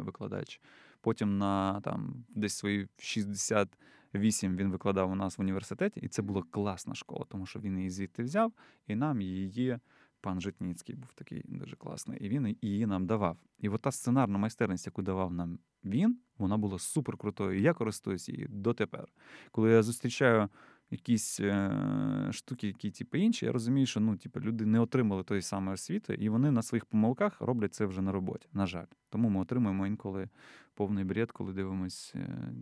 [0.00, 0.60] викладач.
[1.00, 3.68] Потім на там десь свої 60
[4.14, 7.78] Вісім він викладав у нас в університеті, і це була класна школа, тому що він
[7.78, 8.52] її звідти взяв,
[8.86, 9.78] і нам її
[10.20, 13.36] пан Житніцький був такий дуже класний, і він її нам давав.
[13.58, 17.60] І от та сценарна майстерність, яку давав нам він, вона була суперкрутою.
[17.60, 19.08] Я користуюсь її дотепер.
[19.50, 20.48] Коли я зустрічаю
[20.90, 25.42] якісь е, штуки, які типу, інші, я розумію, що ну, типу, люди не отримали тої
[25.42, 28.48] самої освіти, і вони на своїх помилках роблять це вже на роботі.
[28.52, 28.86] На жаль.
[29.10, 30.28] Тому ми отримуємо інколи
[30.74, 32.52] повний бред, коли дивимось е,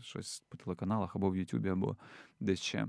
[0.00, 1.96] щось по телеканалах або в Ютубі, або
[2.40, 2.88] десь ще.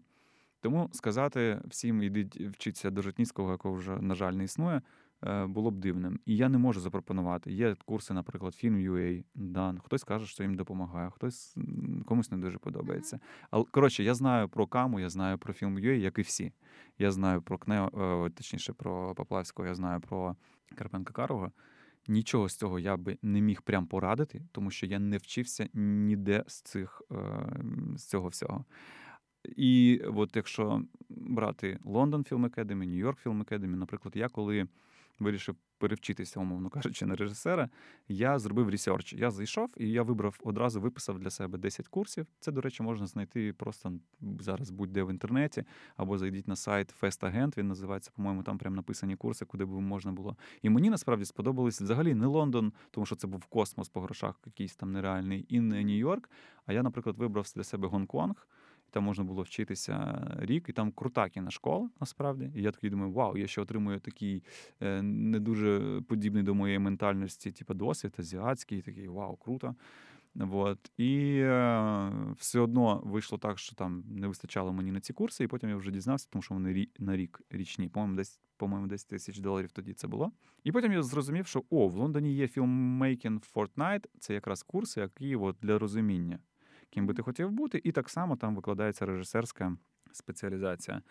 [0.61, 4.81] Тому сказати всім, ідіть вчитися до Житніцького, якого вже, на жаль, не існує.
[5.27, 6.19] Е, було б дивним.
[6.25, 7.51] І я не можу запропонувати.
[7.51, 11.57] Є курси, наприклад, фільм UA, да, хтось каже, що їм допомагає, хтось
[12.05, 13.19] комусь не дуже подобається.
[13.51, 16.51] Але коротше, я знаю про каму, я знаю про фільм UA, як і всі.
[16.99, 20.35] Я знаю про КНЕО, точніше про Поплавського, я знаю про
[20.75, 21.51] Карпенка Карова.
[22.07, 26.43] Нічого з цього я би не міг прям порадити, тому що я не вчився ніде
[26.47, 27.15] з цих е,
[27.95, 28.65] з цього всього.
[29.43, 34.67] І от якщо брати London Film Academy, New York Film Academy, наприклад, я коли
[35.19, 37.69] вирішив перевчитися, умовно кажучи, на режисера,
[38.07, 39.13] я зробив ресерч.
[39.13, 42.27] Я зайшов і я вибрав одразу виписав для себе 10 курсів.
[42.39, 43.93] Це, до речі, можна знайти просто
[44.39, 45.63] зараз будь-де в інтернеті,
[45.97, 47.57] або зайдіть на сайт Festagent.
[47.57, 50.37] Він називається, по-моєму, там прям написані курси, куди б можна було.
[50.61, 54.75] І мені насправді сподобались взагалі не Лондон, тому що це був космос по грошах, якийсь
[54.75, 56.29] там нереальний, і не Нью-Йорк.
[56.65, 58.47] А я, наприклад, вибрав для себе Гонконг.
[58.89, 62.51] Там можна було вчитися рік, і там крута кіношкола, насправді.
[62.55, 64.43] І я такий думаю, вау, я ще отримую такий
[64.81, 69.75] е, не дуже подібний до моєї ментальності, типу досвід, азіатський, такий вау, круто.
[70.35, 70.91] Вот.
[70.97, 75.47] І е, все одно вийшло так, що там не вистачало мені на ці курси, і
[75.47, 77.89] потім я вже дізнався, тому що вони рі, на рік річні.
[77.89, 80.31] По-моєму, десь по-моєму, 10 тисяч доларів тоді це було.
[80.63, 85.35] І потім я зрозумів, що о, в Лондоні є Filmmaking Fortnite, це якраз курси, які
[85.35, 86.39] от для розуміння
[86.89, 89.77] ким би ти хотів бути, і так само там викладається режисерська
[90.11, 91.01] спеціалізація.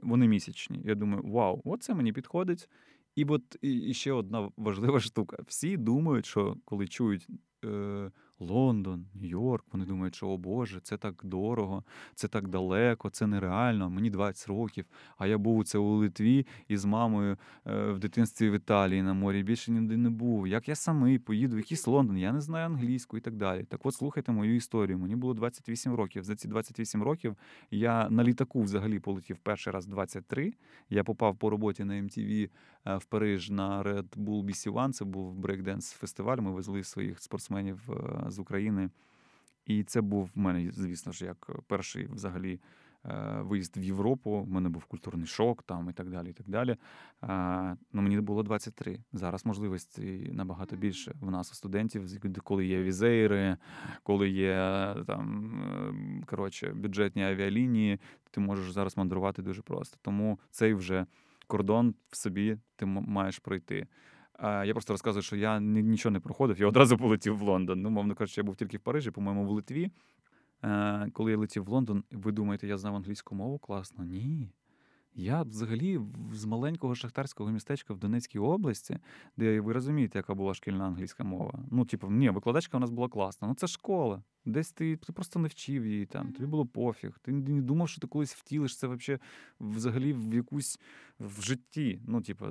[0.00, 0.80] Вони місячні.
[0.84, 2.68] Я думаю, вау, от це мені підходить.
[3.14, 5.36] І от і ще одна важлива штука.
[5.46, 7.28] Всі думають, що коли чують.
[7.64, 9.64] Е, Лондон, Нью-Йорк.
[9.72, 13.90] Вони думають, що о Боже, це так дорого, це так далеко, це нереально.
[13.90, 14.86] Мені 20 років.
[15.18, 19.42] А я був це у Литві із мамою е, в дитинстві в Італії на морі.
[19.42, 20.48] Більше ніде не був.
[20.48, 23.64] Як я самий поїду, в якийсь Лондон, я не знаю англійську і так далі.
[23.64, 24.98] Так от слухайте мою історію.
[24.98, 26.24] Мені було 28 років.
[26.24, 27.36] За ці 28 років
[27.70, 30.54] я на літаку взагалі полетів перший раз 23.
[30.90, 32.50] Я попав по роботі на MTV
[32.86, 34.92] е, в Париж на Red Bull BC One.
[34.92, 36.38] Це був брейкденс фестиваль.
[36.38, 37.47] Ми везли своїх спортсменів
[37.90, 38.90] е, з України.
[39.66, 42.60] І це був в мене, звісно ж, як перший взагалі
[43.04, 44.40] е, виїзд в Європу.
[44.40, 46.30] В мене був культурний шок там і так далі.
[46.30, 46.76] і так далі.
[47.92, 49.00] Ну, Мені було 23.
[49.12, 51.14] Зараз можливості набагато більше.
[51.20, 52.04] В нас у студентів,
[52.44, 53.56] коли є візейри,
[54.02, 55.52] коли є там
[56.22, 59.98] е, коротше, бюджетні авіалінії, ти можеш зараз мандрувати дуже просто.
[60.02, 61.06] Тому цей вже
[61.46, 63.86] кордон в собі ти маєш пройти.
[64.42, 67.82] Я просто розказую, що я нічого не проходив, я одразу полетів в Лондон.
[67.82, 69.90] Ну, мовно кажучи, я був тільки в Парижі, по-моєму, в Литві.
[70.64, 73.58] Е, коли я летів в Лондон, ви думаєте, я знав англійську мову?
[73.58, 74.04] Класно?
[74.04, 74.48] Ні.
[75.20, 76.00] Я взагалі
[76.32, 78.98] з маленького шахтарського містечка в Донецькій області,
[79.36, 81.58] де ви розумієте, яка була шкільна англійська мова.
[81.70, 83.48] Ну, типу, ні, викладачка у нас була класна.
[83.48, 84.22] Ну це школа.
[84.44, 87.18] Десь ти ти просто не вчив її там, тобі було пофіг.
[87.22, 89.18] Ти не думав, що ти колись втілиш це вообще
[89.60, 90.80] взагалі в якусь
[91.18, 92.00] в житті.
[92.06, 92.46] Ну, типу,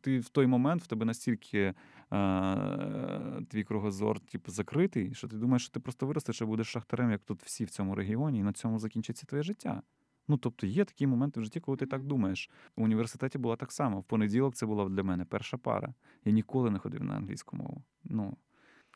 [0.00, 1.74] ти в той момент в тебе настільки
[2.10, 7.10] а, твій кругозор типу, закритий, що ти думаєш, що ти просто виростеш і будеш шахтарем,
[7.10, 9.82] як тут всі в цьому регіоні, і на цьому закінчиться твоє життя.
[10.30, 12.50] Ну, тобто є такі моменти в житті, коли ти так думаєш.
[12.76, 14.00] У університеті була так само.
[14.00, 15.94] В понеділок це була для мене перша пара.
[16.24, 17.82] Я ніколи не ходив на англійську мову.
[18.04, 18.36] Ну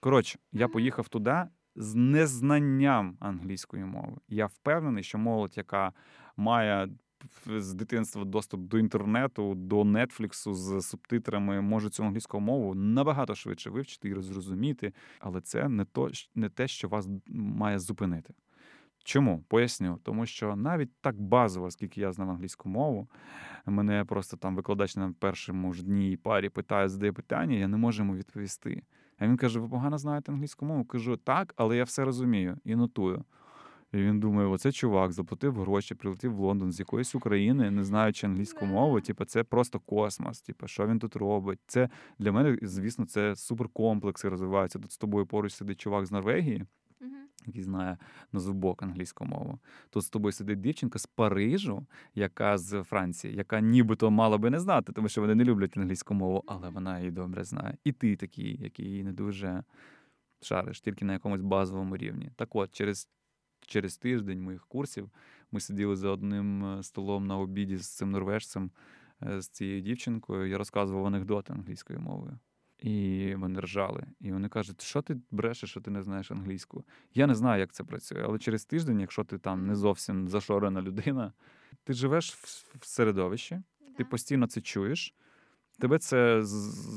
[0.00, 1.42] коротше, я поїхав туди
[1.76, 4.16] з незнанням англійської мови.
[4.28, 5.92] Я впевнений, що молодь, яка
[6.36, 6.88] має
[7.46, 13.70] з дитинства доступ до інтернету, до нетфліксу з субтитрами, може цю англійську мову набагато швидше
[13.70, 18.34] вивчити і зрозуміти, але це не то не те, що вас має зупинити.
[19.04, 19.44] Чому?
[19.48, 23.08] Поясню, тому що навіть так базово, скільки я знав англійську мову,
[23.66, 27.76] мене просто там викладач на першому ж дні і парі питає, задає питання, я не
[27.76, 28.82] можу йому відповісти.
[29.18, 30.84] А він каже: Ви погано знаєте англійську мову?
[30.84, 33.24] Кажу, так, але я все розумію і нотую.
[33.92, 38.26] І він думає, оце чувак заплатив гроші, прилетів в Лондон з якоїсь України, не знаючи
[38.26, 39.00] англійську мову.
[39.00, 40.40] Типу, це просто космос.
[40.40, 41.58] Типу, що він тут робить?
[41.66, 41.88] Це
[42.18, 44.78] для мене, звісно, це суперкомплекси розвиваються.
[44.78, 46.66] Тут з тобою поруч сидить чувак з Норвегії
[47.46, 47.98] який знає
[48.32, 49.58] на зубок англійську мову.
[49.90, 54.60] Тут з тобою сидить дівчинка з Парижу, яка з Франції, яка нібито мала би не
[54.60, 57.76] знати, тому що вони не люблять англійську мову, але вона її добре знає.
[57.84, 59.64] І ти такий, який не дуже
[60.42, 62.30] шариш, тільки на якомусь базовому рівні.
[62.36, 63.08] Так от, через
[63.66, 65.10] через тиждень моїх курсів
[65.52, 68.70] ми сиділи за одним е, столом на обіді з цим норвежцем,
[69.22, 70.46] е, з цією дівчинкою.
[70.46, 72.38] Я розказував анекдоти англійською мовою.
[72.84, 74.06] І вони ржали.
[74.20, 76.84] І вони кажуть, що ти брешеш, що ти не знаєш англійську.
[77.14, 80.82] Я не знаю, як це працює, але через тиждень, якщо ти там не зовсім зашорена
[80.82, 81.32] людина,
[81.84, 82.34] ти живеш
[82.80, 83.62] в середовищі,
[83.96, 85.14] ти постійно це чуєш,
[85.78, 86.42] Тебе це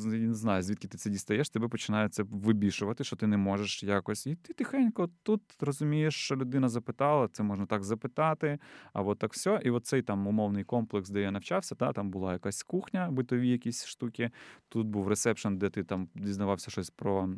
[0.05, 4.27] не знаю, звідки ти це дістаєш, тебе починає це вибішувати, що ти не можеш якось.
[4.27, 8.59] І ти тихенько тут розумієш, що людина запитала, це можна так запитати,
[8.93, 9.61] а от так все.
[9.63, 13.85] І оцей там умовний комплекс, де я навчався, та, там була якась кухня, битові якісь
[13.85, 14.31] штуки.
[14.69, 17.29] Тут був ресепшн, де ти там дізнавався щось про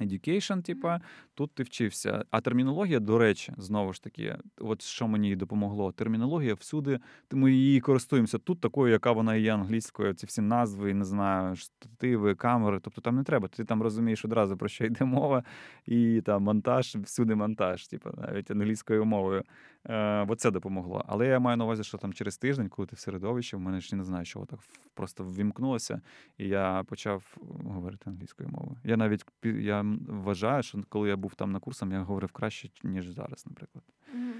[0.00, 1.00] education, типа,
[1.34, 2.24] тут ти вчився.
[2.30, 5.92] А термінологія, до речі, знову ж таки, от що мені допомогло.
[5.92, 6.98] Термінологія всюди,
[7.32, 10.14] ми її користуємося тут, такою, яка вона є англійською.
[10.14, 12.80] Ці всі назви, не знаю, штативи, камери.
[12.82, 13.48] Тобто там не треба.
[13.48, 15.44] Ти там розумієш одразу про що йде мова,
[15.86, 19.42] і там монтаж, всюди монтаж, типу, навіть англійською мовою.
[19.88, 21.04] Е, Бо це допомогло.
[21.08, 23.80] Але я маю на увазі, що там через тиждень, коли ти в середовищі, в мене
[23.80, 24.60] ще не знаю, що так
[24.94, 26.00] просто ввімкнулося,
[26.38, 28.76] і я почав говорити англійською мовою.
[28.84, 33.08] Я навіть я вважаю, що коли я був там на курсах, я говорив краще, ніж
[33.08, 33.84] зараз, наприклад.
[34.16, 34.32] Mm-hmm.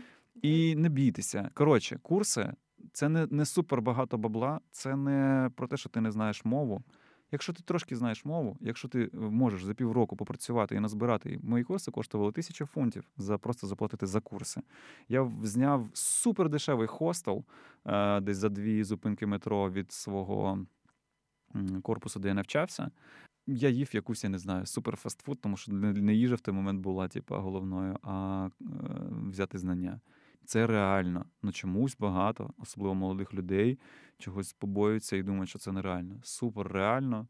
[0.42, 1.50] І не бійтеся.
[1.54, 2.52] Коротше, курси
[2.92, 6.82] це не не супер багато бабла, це не про те, що ти не знаєш мову.
[7.32, 11.90] Якщо ти трошки знаєш мову, якщо ти можеш за півроку попрацювати і назбирати мої курси,
[11.90, 14.60] коштували тисячу фунтів за просто заплатити за курси.
[15.08, 17.44] Я зняв супер дешевий хостел
[17.86, 20.66] е, десь за дві зупинки метро від свого
[21.82, 22.90] корпусу, де я навчався.
[23.46, 27.08] Я їв якусь, я не знаю, суперфастфуд, тому що не їжа в той момент була,
[27.08, 28.64] типу, головною, а е,
[29.30, 30.00] взяти знання.
[30.44, 31.26] Це реально.
[31.42, 33.78] Ну чомусь багато, особливо молодих людей,
[34.18, 36.20] чогось побоюються і думають, що це нереально.
[36.22, 37.28] Супер реально.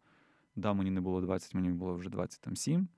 [0.57, 2.89] Да, мені не було 20, мені було вже 27,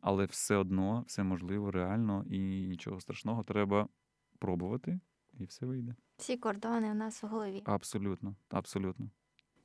[0.00, 3.44] але все одно все можливо, реально і нічого страшного.
[3.44, 3.88] Треба
[4.38, 5.00] пробувати,
[5.38, 5.94] і все вийде.
[6.16, 7.62] Всі кордони у нас в голові.
[7.64, 9.10] Абсолютно, абсолютно.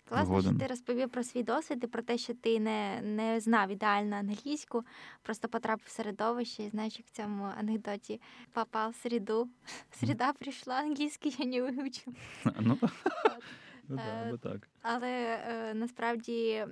[0.09, 0.51] Класно, Годен.
[0.51, 4.15] що ти розповів про свій досвід і про те, що ти не не знав ідеально
[4.15, 4.83] англійську,
[5.21, 9.49] просто потрапив в середовище і знаєш, як в цьому анекдоті попав в середу.
[9.91, 12.13] Середа прийшла, англійський я не вивчив.
[12.59, 12.77] Ну,
[13.87, 14.69] ну е, так.
[14.81, 16.65] Але е, насправді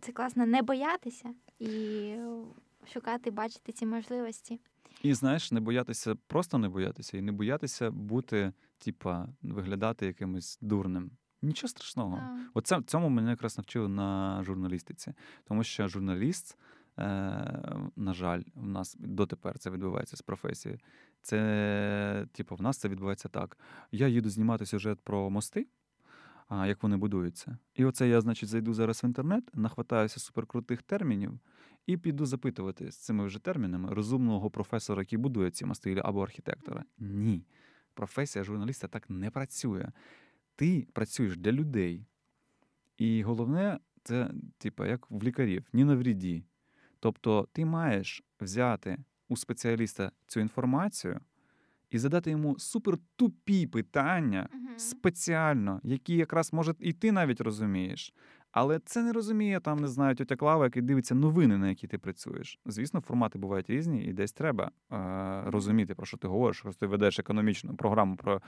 [0.00, 2.14] це класно не боятися і
[2.92, 4.60] шукати, бачити ці можливості.
[5.02, 11.10] І знаєш, не боятися, просто не боятися, і не боятися бути, типа, виглядати якимось дурним.
[11.42, 12.16] Нічого страшного.
[12.16, 12.38] Yeah.
[12.54, 16.58] Оце цьому мене якраз навчили на журналістиці, тому що журналіст,
[16.98, 17.02] е,
[17.96, 20.78] на жаль, в нас дотепер це відбувається з професії.
[21.22, 23.58] Це, типу, в нас це відбувається так.
[23.92, 25.66] Я їду знімати сюжет про мости,
[26.48, 27.58] а, як вони будуються.
[27.74, 31.38] І оце я, значить, зайду зараз в інтернет, нахватаюся суперкрутих термінів
[31.86, 36.84] і піду запитувати з цими вже термінами розумного професора, який будує ці мости, або архітектора.
[36.98, 37.44] Ні.
[37.94, 39.92] Професія журналіста так не працює
[40.60, 42.06] ти працюєш для людей.
[42.98, 46.44] І головне, це, типу, як в лікарів, ні на вріді.
[46.98, 51.20] Тобто, ти маєш взяти у спеціаліста цю інформацію
[51.90, 54.78] і задати йому супертупі питання uh-huh.
[54.78, 58.14] спеціально, які якраз може і ти навіть розумієш.
[58.52, 61.98] Але це не розуміє там, не знаю, тетя Клава, який дивиться новини, на які ти
[61.98, 62.60] працюєш.
[62.66, 66.62] Звісно, формати бувають різні, і десь треба е, розуміти, про що ти говориш.
[66.64, 68.42] Якщо ти ведеш економічну програму про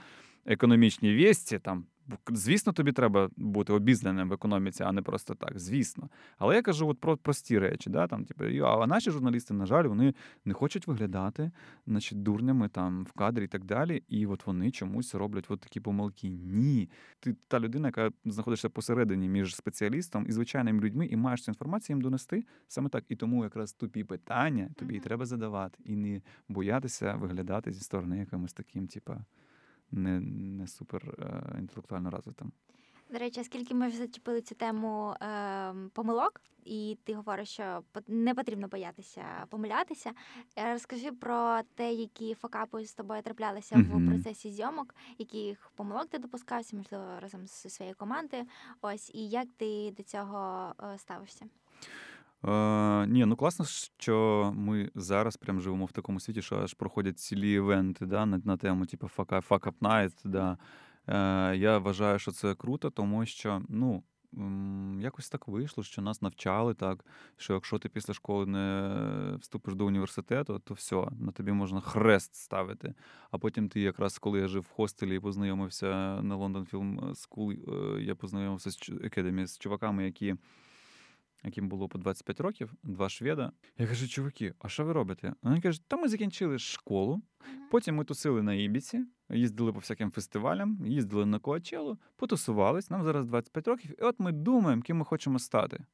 [0.45, 1.85] економічні вісті, там
[2.27, 5.59] Звісно, тобі треба бути обізнаним в економіці, а не просто так.
[5.59, 6.09] Звісно.
[6.37, 7.89] Але я кажу от про прості речі.
[7.89, 8.07] Да?
[8.07, 10.13] Там, типу, А наші журналісти, на жаль, вони
[10.45, 11.51] не хочуть виглядати
[11.87, 14.03] значить, дурнями там в кадрі і так далі.
[14.07, 16.29] І от вони чомусь роблять от такі помилки.
[16.29, 16.89] Ні.
[17.19, 21.95] Ти та людина, яка знаходишся посередині між спеціалістом і звичайними людьми, і маєш цю інформацію
[21.95, 23.03] їм донести саме так.
[23.09, 25.03] І тому якраз тупі питання тобі mm-hmm.
[25.03, 29.25] треба задавати і не боятися виглядати зі сторони якимось таким, типа
[29.93, 32.51] не не супер е, інтелектуально розвитим.
[33.09, 38.35] До речі, скільки ми вже зачепили цю тему е, помилок, і ти говориш, що не
[38.35, 40.11] потрібно боятися помилятися.
[40.57, 44.05] Е, розкажи про те, які факапи з тобою траплялися mm-hmm.
[44.05, 48.43] в процесі зйомок, яких помилок ти допускався, можливо, разом зі своєю командою.
[48.81, 51.45] Ось і як ти до цього е, ставишся?
[52.47, 57.19] Е, Ні, ну класно, що ми зараз прям живемо в такому світі, що аж проходять
[57.19, 60.13] цілі івенти да, на, на тему, типу fuck, fuck up night.
[60.25, 60.57] Да.
[61.07, 64.03] Е, Я вважаю, що це круто, тому що ну,
[64.99, 67.05] якось так вийшло, що нас навчали так,
[67.37, 72.35] що якщо ти після школи не вступиш до університету, то все, на тобі можна хрест
[72.35, 72.93] ставити.
[73.31, 77.97] А потім ти, якраз коли я жив в хостелі і познайомився на London Film School,
[77.97, 80.35] е, я познайомився з Academy, з чуваками, які
[81.43, 83.51] яким було по 25 років, два шведа.
[83.77, 85.33] Я кажу, чуваки, а що ви робите?
[85.41, 87.21] Вони кажуть, та ми закінчили школу,
[87.71, 93.25] потім ми тусили на Ібіці, їздили по всяким фестивалям, їздили на Коачелу, потусувались, нам зараз
[93.25, 95.85] 25 років, і от ми думаємо, ким ми хочемо стати.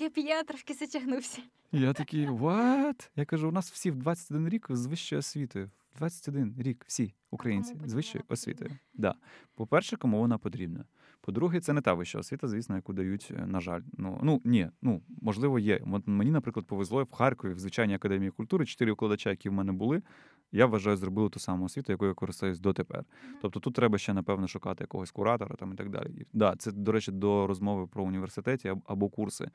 [0.00, 1.42] Геп'я трошки затягнувся.
[1.72, 3.10] Я такий, what?
[3.16, 5.70] Я кажу, у нас всі в 21 рік з вищою освітою.
[5.98, 8.70] 21 рік всі українці з вищою освітою.
[8.94, 9.14] Да.
[9.54, 10.84] По-перше, кому вона потрібна.
[11.20, 13.80] По-друге, це не та вища освіта, звісно, яку дають, е, на жаль.
[13.98, 15.80] Ну ну ні, ну можливо, є.
[16.06, 20.02] Мені, наприклад, повезло в Харкові, в звичайній академії культури, чотири викладача, які в мене були.
[20.52, 23.04] Я вважаю, зробили ту саму освіту, якою я користуюсь дотепер.
[23.42, 26.26] Тобто тут треба ще, напевно, шукати якогось куратора там і так далі.
[26.32, 29.50] Да, це, до речі, до розмови про університеті або курси.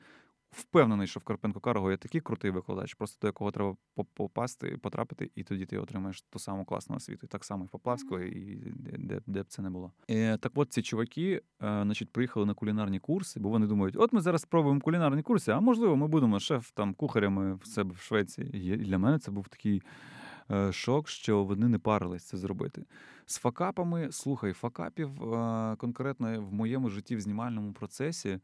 [0.50, 3.76] Впевнений, що в Карпенко Карго є такий крутий викладач, просто до якого треба
[4.14, 7.26] попасти, потрапити, і тоді ти отримаєш ту саму класну освіту.
[7.26, 9.92] І так само і в Поплавського, і де, де б це не було.
[10.08, 13.96] І, е, Так от ці чуваки е, значить, приїхали на кулінарні курси, бо вони думають,
[13.98, 17.94] от ми зараз спробуємо кулінарні курси, а можливо, ми будемо шеф там кухарями в себе
[17.94, 18.72] в Швеції.
[18.72, 19.82] І для мене це був такий.
[20.50, 22.84] Е, шок, що вони не парились це зробити.
[23.26, 25.10] З факапами, слухай, факапів
[25.78, 28.40] конкретно в моєму житті в знімальному процесі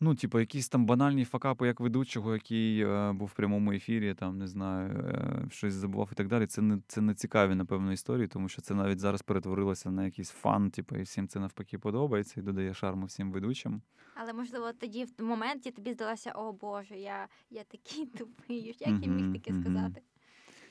[0.00, 4.38] Ну, типу, якісь там банальні факапи, як ведучого, який е, був в прямому ефірі, там,
[4.38, 6.46] не знаю, е, щось забував і так далі.
[6.46, 10.30] Це не це не цікаві, напевно, історії, тому що це навіть зараз перетворилося на якийсь
[10.30, 13.82] фан, типу, і всім це навпаки подобається і додає шарму всім ведучим.
[14.14, 19.08] Але, можливо, тоді в моменті тобі здалося, о Боже, я я такий тупий, як я
[19.08, 20.02] міг таке сказати?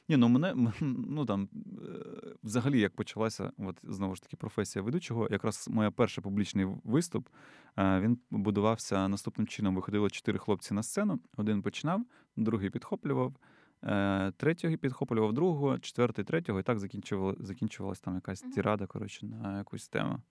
[0.10, 5.28] Ні, ну мене ну там е, взагалі як почалася, от знову ж таки, професія ведучого.
[5.32, 7.30] Якраз моя перший публічний виступ
[7.78, 9.76] е, він будувався наступним чином.
[9.76, 11.20] Виходило чотири хлопці на сцену.
[11.38, 12.06] Один починав,
[12.36, 13.36] другий підхоплював,
[13.84, 16.80] е, третього підхоплював другого, четвертий, третього, і так
[17.40, 20.22] закінчувалася там якась тірада, коротше, на якусь тему.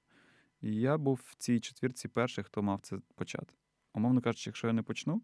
[0.61, 3.55] І я був в цій четвірці перший, хто мав це почати.
[3.95, 5.23] Умовно кажучи, якщо я не почну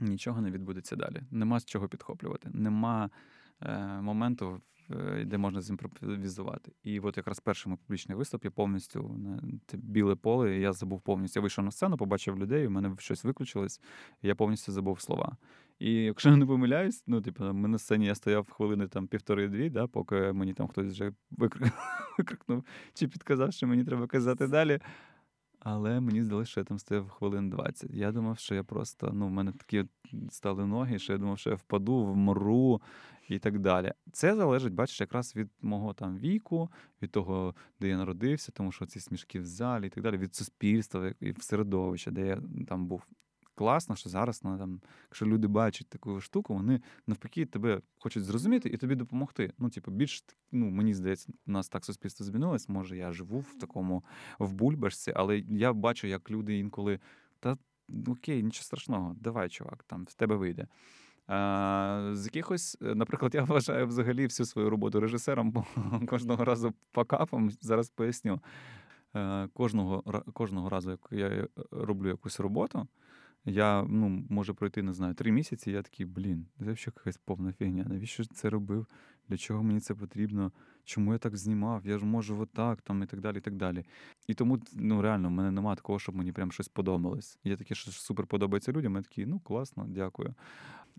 [0.00, 1.22] нічого не відбудеться далі.
[1.30, 3.10] Нема з чого підхоплювати, нема
[3.62, 6.72] е, моменту, е, де можна зімпровізувати.
[6.82, 10.56] І от якраз перший публічний виступ я повністю на це біле поле.
[10.56, 11.40] і Я забув повністю.
[11.40, 13.80] Я вийшов на сцену, побачив людей, у мене щось виключилось,
[14.22, 15.36] і я повністю забув слова.
[15.78, 19.70] І якщо я не помиляюсь, ну типу, ми на сцені я стояв хвилини там півтори-дві,
[19.70, 21.12] да, поки мені там хтось вже
[22.18, 24.80] викрикнув чи підказав, що мені треба казати далі.
[25.60, 27.90] Але мені здалося, що я там стояв хвилин 20.
[27.90, 29.84] Я думав, що я просто, ну, в мене такі
[30.30, 32.82] стали ноги, що я думав, що я впаду, вмру
[33.28, 33.92] і так далі.
[34.12, 36.70] Це залежить, бачиш, якраз від мого там віку,
[37.02, 40.34] від того, де я народився, тому що ці смішки в залі і так далі, від
[40.34, 43.02] суспільства і в середовища, де я там був
[43.58, 48.68] класно, що зараз ну, там, якщо люди бачать таку штуку, вони навпаки тебе хочуть зрозуміти
[48.68, 49.52] і тобі допомогти.
[49.58, 52.68] Ну, типу, більш ну мені здається, у нас так суспільство змінилось.
[52.68, 54.04] Може, я живу в такому
[54.38, 57.00] в бульбашці, але я бачу, як люди інколи
[57.40, 57.56] та
[58.06, 60.66] окей, нічого страшного, давай, чувак, там в тебе вийде.
[61.26, 65.64] А, З якихось, наприклад, я вважаю взагалі всю свою роботу режисером, бо
[66.08, 68.40] кожного разу по капам, зараз поясню.
[69.52, 72.88] Кожного кожного разу, як я роблю якусь роботу,
[73.48, 77.52] я ну, може пройти, не знаю, три місяці, я такий, блін, це взагалі якась повна
[77.52, 77.84] фігня.
[77.88, 78.86] Навіщо це робив?
[79.28, 80.52] Для чого мені це потрібно?
[80.84, 81.86] Чому я так знімав?
[81.86, 83.38] Я ж можу отак, там і так далі.
[83.38, 83.84] І так далі.
[84.26, 87.38] І тому ну, реально в мене немає такого, щоб мені прям щось подобалось.
[87.44, 88.96] Є таке, що супер подобається людям.
[88.96, 90.34] Я такий, ну класно, дякую.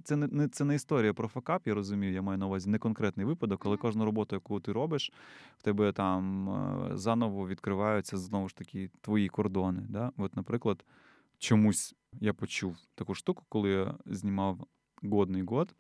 [0.04, 2.78] Це не, не це не історія про факап, я розумію, я маю на увазі не
[2.78, 5.12] конкретний випадок, але кожну роботу, яку ти робиш,
[5.58, 9.86] в тебе там е, заново відкриваються знову ж таки твої кордони.
[9.90, 10.12] Да?
[10.18, 10.86] От, наприклад
[11.40, 14.68] чомусь я почув таку штуку, коли я знімав
[15.04, 15.76] годний год,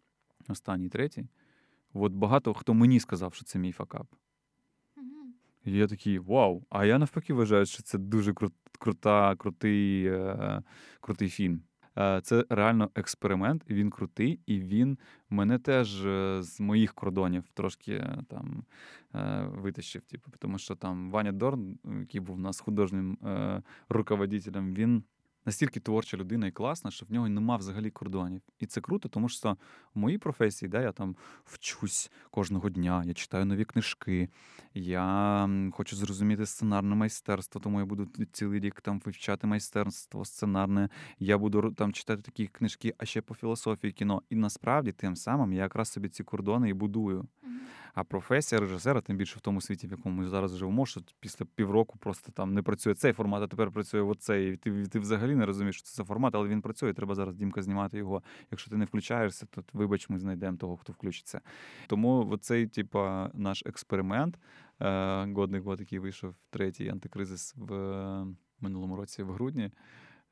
[0.47, 1.27] останній третій.
[1.93, 4.07] От багато хто мені сказав, що це мій факап.
[5.65, 6.63] І я такий вау!
[6.69, 10.63] А я навпаки вважаю, що це дуже кру- крута, крутий, е-
[11.01, 11.61] крутий фільм.
[11.97, 14.97] Е- це реально експеримент, і він крутий, і він
[15.29, 18.63] мене теж е- з моїх кордонів трошки е, там
[19.15, 20.01] е, витащив.
[20.01, 25.03] Типу, тому що там Ваня Дорн, який був у нас художнім е, руководителем, він
[25.49, 28.41] настільки творча людина і класна, що в нього нема взагалі кордонів.
[28.59, 29.57] І це круто, тому що
[29.95, 34.29] в моїй професії, да, я там вчусь кожного дня, я читаю нові книжки,
[34.73, 40.89] я хочу зрозуміти сценарне майстерство, тому я буду цілий рік там вивчати майстерство сценарне.
[41.19, 44.21] Я буду там читати такі книжки, а ще по філософії кіно.
[44.29, 47.27] І насправді тим самим я якраз собі ці кордони і будую.
[47.93, 51.45] А професія режисера, тим більше в тому світі, в якому ми зараз живемо, що після
[51.55, 54.53] півроку просто там не працює цей формат, а тепер працює оцей.
[54.53, 56.93] І ти ти взагалі не розумієш, що це за формат, але він працює.
[56.93, 58.23] Треба зараз Дімка знімати його.
[58.51, 61.41] Якщо ти не включаєшся, то вибач, ми знайдемо того, хто включиться.
[61.87, 64.39] Тому оцей, типа, наш експеримент,
[64.81, 68.27] е, годний год, який вийшов третій антикризис в е,
[68.59, 69.71] минулому році в грудні.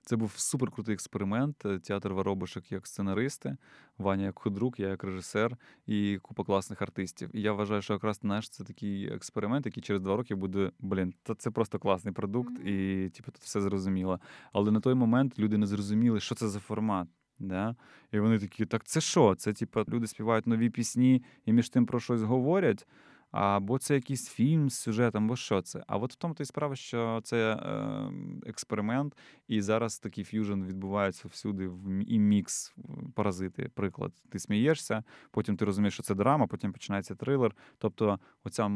[0.08, 1.66] Це був суперкрутий експеримент.
[1.66, 3.58] Е, театр Воробушек як сценаристи,
[3.98, 7.30] Ваня як худрук, я як режисер і купа класних артистів.
[7.34, 11.14] І я вважаю, що якраз наш це такий експеримент, який через два роки буде блін,
[11.24, 14.20] та це просто класний продукт, і типу, тут все зрозуміло.
[14.54, 17.08] Але на той момент люди не зрозуміли, що це за формат.
[17.40, 17.76] Да?
[18.12, 19.36] І вони такі, так це що?
[19.36, 22.88] Це типу, люди співають нові пісні і між тим про щось говорять.
[23.32, 25.84] Або це якийсь фільм з сюжетом, або що це.
[25.88, 28.12] А от в тому то й справа, що це е,
[28.46, 29.18] експеримент,
[29.48, 31.72] і зараз такий ф'южн відбувається всюди
[32.08, 32.76] і мікс
[33.16, 33.72] паразити.
[33.74, 37.56] Приклад, ти смієшся, потім ти розумієш, що це драма, потім починається трилер.
[37.78, 38.68] Тобто, оця.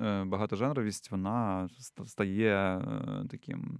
[0.00, 1.68] Е, багатожанровість вона
[2.06, 3.78] стає е, таким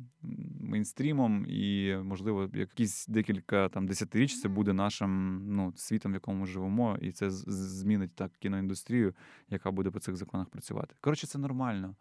[0.61, 6.47] мейнстрімом, і, можливо, якісь декілька там десятиріч це буде нашим ну, світом, в якому ми
[6.47, 9.15] живемо, і це змінить так кіноіндустрію,
[9.51, 10.95] яка буде по цих законах працювати.
[11.01, 11.95] Коротше, це нормально.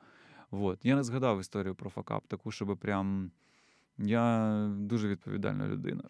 [0.51, 0.85] От.
[0.85, 3.31] Я не згадав історію про факап, таку, щоб прям.
[3.97, 6.03] Я дуже відповідальна людина.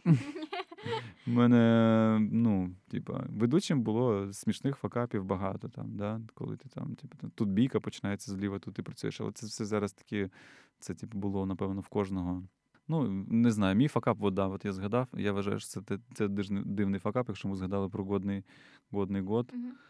[1.25, 6.21] Мене, ну, типа, ведучим було смішних факапів багато там, да?
[6.33, 9.21] коли ти там, типу, тут бійка починається зліва, тут ти працюєш.
[9.21, 10.29] Але це все зараз такі,
[10.79, 12.43] це типу, було, напевно, в кожного.
[12.87, 15.07] Ну, не знаю, мій факап, вода, от я згадав.
[15.13, 18.43] Я вважаю, що це це дивний факап, якщо ми згадали про годний
[18.91, 19.53] годний год.
[19.55, 19.88] Mm-hmm.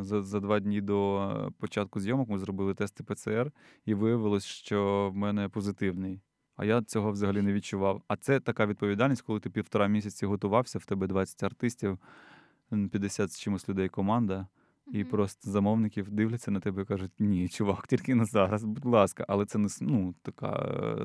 [0.00, 3.52] За за два дні до початку зйомок ми зробили тести ПЦР,
[3.84, 6.20] і виявилось, що в мене позитивний.
[6.56, 8.02] А я цього взагалі не відчував.
[8.08, 11.98] А це така відповідальність, коли ти півтора місяці готувався, в тебе 20 артистів,
[12.70, 14.46] 50 з чимось людей команда,
[14.86, 15.10] і mm-hmm.
[15.10, 19.24] просто замовників дивляться на тебе і кажуть: ні, чувак, тільки не зараз, будь ласка.
[19.28, 20.52] Але це не ну, така,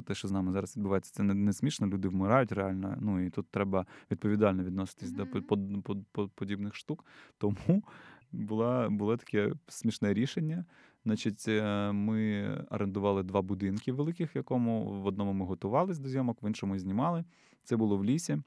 [0.08, 1.88] те, що з нами зараз відбувається, це не, не смішно.
[1.88, 2.98] Люди вмирають реально.
[3.02, 5.34] Ну і тут треба відповідально відноситись mm-hmm.
[5.34, 7.06] до под, под, подібних штук.
[7.38, 7.84] Тому
[8.32, 10.66] була, було таке смішне рішення.
[11.06, 16.44] Значить, е, ми орендували два будинки великих, в якому в одному ми готувалися до зйомок,
[16.44, 17.24] в іншому знімали.
[17.64, 18.38] Це було в лісі.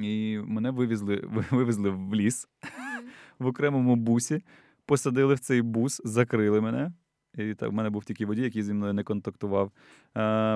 [0.00, 1.16] І мене вивезли
[1.50, 2.48] вивезли в ліс
[3.38, 4.42] в окремому бусі,
[4.86, 6.92] посадили в цей бус, закрили мене.
[7.38, 9.72] І так, в мене був тільки водій, який зі мною не контактував.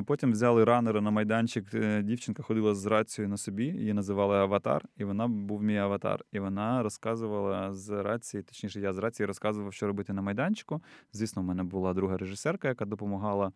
[0.07, 1.75] Потім взяли ранера на майданчик.
[1.75, 6.25] Е, дівчинка ходила з рацією на собі, її називали Аватар, і вона був мій аватар.
[6.33, 10.83] І вона розказувала з рації, точніше, я з рації розказував, що робити на майданчику.
[11.13, 13.53] Звісно, в мене була друга режисерка, яка допомагала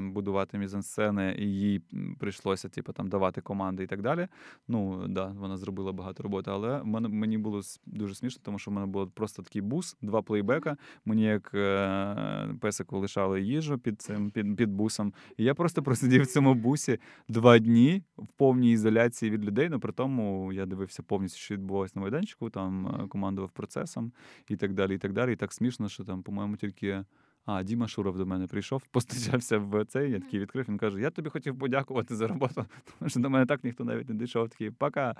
[0.00, 1.82] будувати мізансцени, і їй
[2.18, 4.28] прийшлося типу, там давати команди і так далі.
[4.68, 8.86] Ну да, вона зробила багато роботи, але мені було дуже смішно, тому що в мене
[8.86, 10.76] був просто такий бус, два плейбека.
[11.04, 15.12] Мені як е, песику лишали їжу під цим під, під бусом.
[15.36, 19.68] І я просто просидів в цьому бусі два дні в повній ізоляції від людей.
[19.68, 24.12] Ну при тому я дивився повністю, що відбувалося на майданчику, там е, командував процесом
[24.48, 24.94] і так далі.
[24.94, 25.32] І так далі.
[25.32, 27.04] І так смішно, що там, по-моєму, тільки.
[27.48, 30.68] А, Діма Шуров до мене прийшов, постачався в цей, я такий відкрив.
[30.68, 32.66] Він каже: Я тобі хотів подякувати за роботу,
[32.98, 34.48] тому що до мене так ніхто навіть не дійшов.
[34.48, 35.14] Такий пока.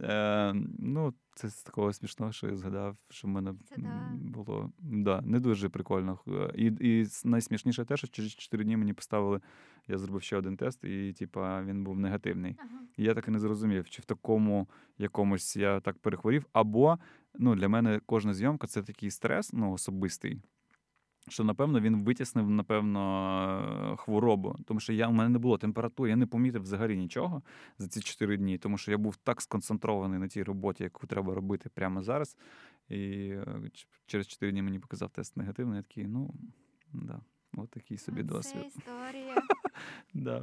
[0.00, 3.54] Е, Ну, це з такого смішного, що я згадав, що в мене
[4.12, 6.18] було да, не дуже прикольно.
[6.54, 9.40] І і найсмішніше те, що через 4 дні мені поставили,
[9.88, 12.56] я зробив ще один тест, і типа він був негативний.
[12.58, 12.80] Ага.
[12.96, 14.68] І я так і не зрозумів, чи в такому
[14.98, 16.98] якомусь я так перехворів, або
[17.34, 20.42] ну, для мене кожна зйомка це такий стрес, ну, особистий
[21.30, 24.56] що напевно він витіснив, напевно, хворобу.
[24.66, 27.42] Тому що я у мене не було температури, я не помітив взагалі нічого
[27.78, 31.34] за ці чотири дні, тому що я був так сконцентрований на тій роботі, яку треба
[31.34, 32.36] робити прямо зараз.
[32.88, 33.32] І
[34.06, 35.76] через чотири дні мені показав тест негативний.
[35.76, 36.34] Я такий, ну
[36.92, 37.20] да,
[37.56, 38.62] от такий собі Це досвід.
[38.66, 39.34] історія.
[40.14, 40.42] Да,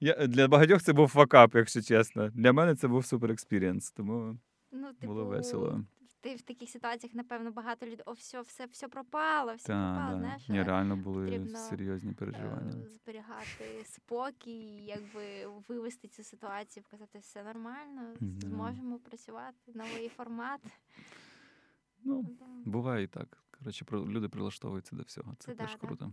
[0.00, 2.30] Я, Для багатьох це був факап, якщо чесно.
[2.30, 4.38] Для мене це був супер experience, тому
[4.72, 5.84] ну, типу, було весело
[6.24, 10.12] ти в таких ситуаціях, напевно, багато людей, о, все, все, все пропало, все Та, пропало.
[10.12, 10.18] Да.
[10.18, 10.48] знаєш.
[10.48, 12.72] Ні, реально були серйозні е, переживання.
[12.88, 18.48] Зберігати спокій, якби вивести цю ситуацію, показати все нормально, да.
[18.48, 20.60] зможемо працювати, новий формат.
[22.04, 22.70] Ну, да.
[22.70, 23.44] буває і так.
[23.50, 25.34] Коротше, люди прилаштовуються до всього.
[25.38, 26.12] Це, Це теж да, круто.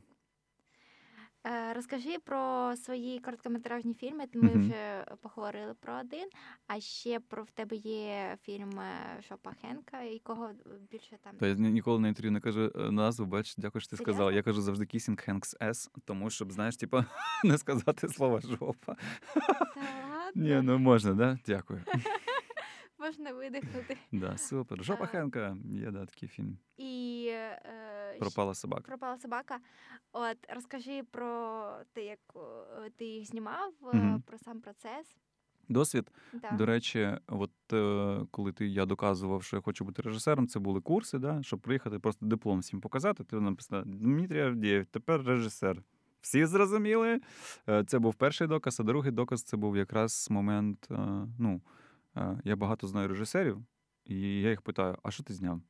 [1.48, 4.28] Е, розкажи про свої короткометражні фільми.
[4.34, 4.60] Ми uh-huh.
[4.60, 6.30] вже поговорили про один,
[6.68, 10.50] а ще про в тебе є фільм е, Шопа Хенка, якого
[10.92, 11.38] більше там.
[11.38, 14.14] Та я ніколи на інтерв'ю не кажу е, назву, бач, дякую, що ти Серйозно?
[14.14, 14.32] сказала.
[14.32, 17.06] Я кажу завжди Kissing Hank's Ass, тому щоб, знаєш, типа
[17.44, 18.96] не сказати слово жопа.
[20.36, 21.40] Ні, ну можна, да?
[21.46, 21.82] Дякую.
[23.00, 23.98] Можна видихнути.
[24.12, 24.84] Да, Супер.
[24.84, 26.58] Жопа Хенка є да, такий фільм.
[26.78, 27.62] І е,
[28.22, 28.84] Пропала собака.
[28.88, 29.60] Пропала собака.
[30.12, 32.20] От розкажи про те, як
[32.96, 34.22] ти їх знімав, угу.
[34.26, 35.18] про сам процес.
[35.70, 36.12] Досвід.
[36.34, 36.52] Да.
[36.52, 40.82] До речі, от е, коли ти я доказував, що я хочу бути режисером, це були
[40.82, 43.24] курси, да, щоб приїхати, просто диплом всім показати.
[43.24, 45.84] Ти написав Дмитрій Авдієв, тепер режисер.
[46.22, 47.22] Всі зрозуміли.
[47.70, 50.88] Е, це був перший доказ, а другий доказ це був якраз момент.
[50.92, 51.62] Е, ну,
[52.44, 53.58] я багато знаю режисерів,
[54.06, 55.62] і я їх питаю: а що ти зняв?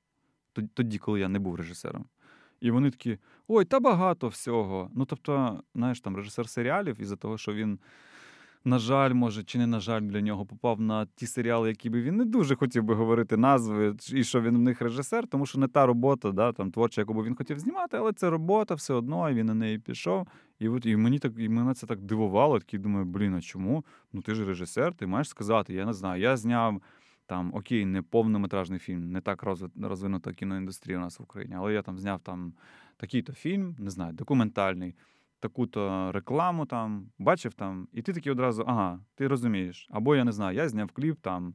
[0.74, 2.06] Тоді, коли я не був режисером.
[2.62, 4.92] І вони такі: ой, та багато всього.
[4.96, 7.80] Ну, тобто, знаєш, там режисер серіалів, із-за того, що він
[8.66, 12.02] на жаль, може, чи не на жаль для нього попав на ті серіали, які би
[12.02, 15.60] він не дуже хотів би говорити назви, і що він в них режисер, тому що
[15.60, 18.94] не та робота, да, там творча, яку би він хотів знімати, але це робота все
[18.94, 20.28] одно, і він на неї пішов.
[20.60, 22.60] І от і мені так і мене це так дивувало.
[22.60, 23.86] Такий думаю, блін, а чому?
[24.14, 26.22] Ну ти ж режисер, ти маєш сказати, я не знаю.
[26.22, 26.82] Я зняв
[27.32, 29.44] там окей, не повнометражний фільм, не так
[29.82, 32.54] розвинута кіноіндустрія у нас в Україні, але я там зняв там
[32.98, 34.96] такий-то фільм, не знаю, документальний
[35.40, 39.88] таку-то рекламу там, бачив там, і ти такий одразу, ага, ти розумієш.
[39.92, 41.54] Або я не знаю, я зняв кліп там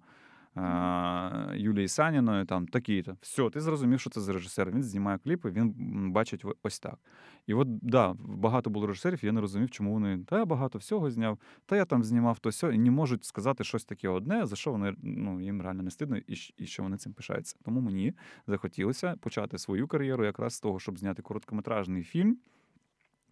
[1.55, 3.17] Юлії Саніною, там такий-то.
[3.21, 4.71] Все, ти зрозумів, що це за режисер.
[4.71, 5.75] Він знімає кліпи, він
[6.13, 6.99] бачить ось так.
[7.47, 11.11] І от да, багато було режисерів, я не розумів, чому вони та я багато всього
[11.11, 14.57] зняв, та я там знімав то сьо, і не можуть сказати щось таке одне, за
[14.57, 17.57] що вони ну, їм реально не стидно, і, і що вони цим пишаються.
[17.65, 18.15] Тому мені
[18.47, 22.39] захотілося почати свою кар'єру якраз з того, щоб зняти короткометражний фільм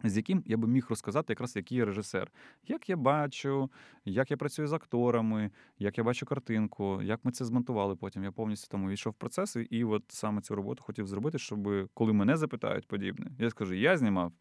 [0.03, 2.31] з яким я би міг розказати, якраз який я режисер,
[2.67, 3.69] як я бачу,
[4.05, 8.23] як я працюю з акторами, як я бачу картинку, як ми це змонтували потім.
[8.23, 12.13] Я повністю тому війшов в процес, і от саме цю роботу хотів зробити, щоб коли
[12.13, 14.33] мене запитають подібне, я скажу: я знімав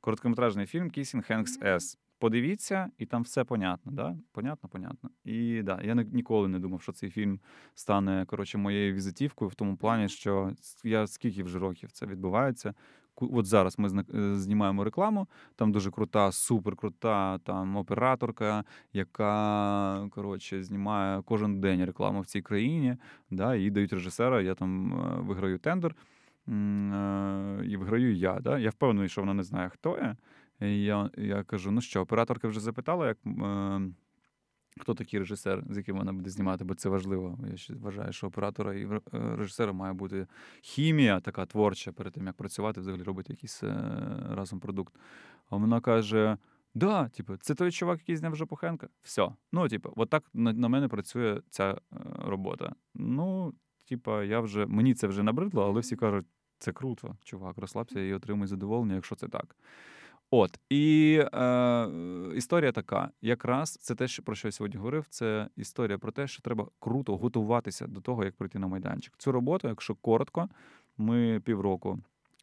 [0.00, 1.98] короткометражний фільм Kissing Hank's Ass.
[2.20, 3.92] Подивіться, і там все понятно.
[3.92, 4.16] Да?
[4.32, 5.10] Понятно, понятно.
[5.24, 7.40] І да, я ніколи не думав, що цей фільм
[7.74, 10.52] стане коротше моєю візитівкою в тому плані, що
[10.84, 12.74] я скільки вже років це відбувається
[13.16, 15.26] от зараз ми е, знімаємо рекламу.
[15.56, 22.42] Там дуже крута, супер крута там операторка, яка коротше знімає кожен день рекламу в цій
[22.42, 22.96] країні.
[23.30, 24.42] Да, Їй дають режисера.
[24.42, 25.94] Я там е, виграю тендер
[26.48, 26.52] е,
[27.64, 28.40] і виграю я.
[28.40, 28.58] Да?
[28.58, 30.16] Я впевнений, що вона не знає, хто я.
[30.68, 33.18] І Я я кажу: ну що, операторка вже запитала, як
[34.78, 37.38] хто такий режисер, з яким вона буде знімати, бо це важливо.
[37.68, 40.26] Я вважаю, що оператора і е, режисера має бути
[40.60, 43.74] хімія така творча перед тим, як працювати, взагалі робити якийсь е,
[44.30, 44.94] разом продукт.
[45.50, 46.36] А вона каже:
[46.74, 48.88] да, типу, це той чувак, який зняв Жопухенка.
[49.02, 49.28] Все.
[49.52, 51.76] Ну, типу, от на, на мене працює ця е,
[52.18, 52.74] робота.
[52.94, 53.54] Ну,
[53.88, 56.26] типу, я вже мені це вже набридло, але всі кажуть,
[56.58, 59.56] це круто, чувак, розслабся і отримуй задоволення, якщо це так.
[60.30, 61.88] От і е,
[62.34, 65.06] історія така: якраз це те, про що я сьогодні говорив.
[65.10, 69.14] Це історія про те, що треба круто готуватися до того, як прийти на майданчик.
[69.18, 70.48] Цю роботу, якщо коротко,
[70.98, 71.98] ми півроку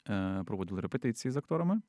[0.10, 1.82] е, проводили репетиції з акторами.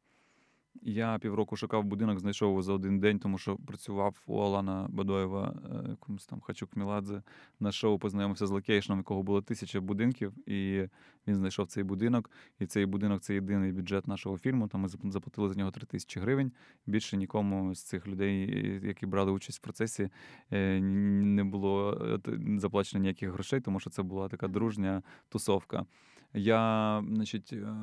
[0.82, 5.54] Я півроку шукав будинок, знайшов його за один день, тому що працював у Алана Бадоєва,
[5.86, 7.22] е, якомусь там Хочу к Меладзе,
[7.60, 10.88] на шоу познайомився з location ом, якого було тисяча будинків, і
[11.26, 12.30] він знайшов цей будинок.
[12.60, 14.68] І цей будинок це єдиний бюджет нашого фільму.
[14.68, 16.52] Там ми заплатили за нього три тисячі гривень.
[16.86, 20.10] Більше нікому з цих людей, які брали участь в процесі,
[20.52, 21.92] е, не було
[22.28, 25.86] е, заплачено ніяких грошей, тому що це була така дружня тусовка.
[26.34, 27.74] Я значить, е,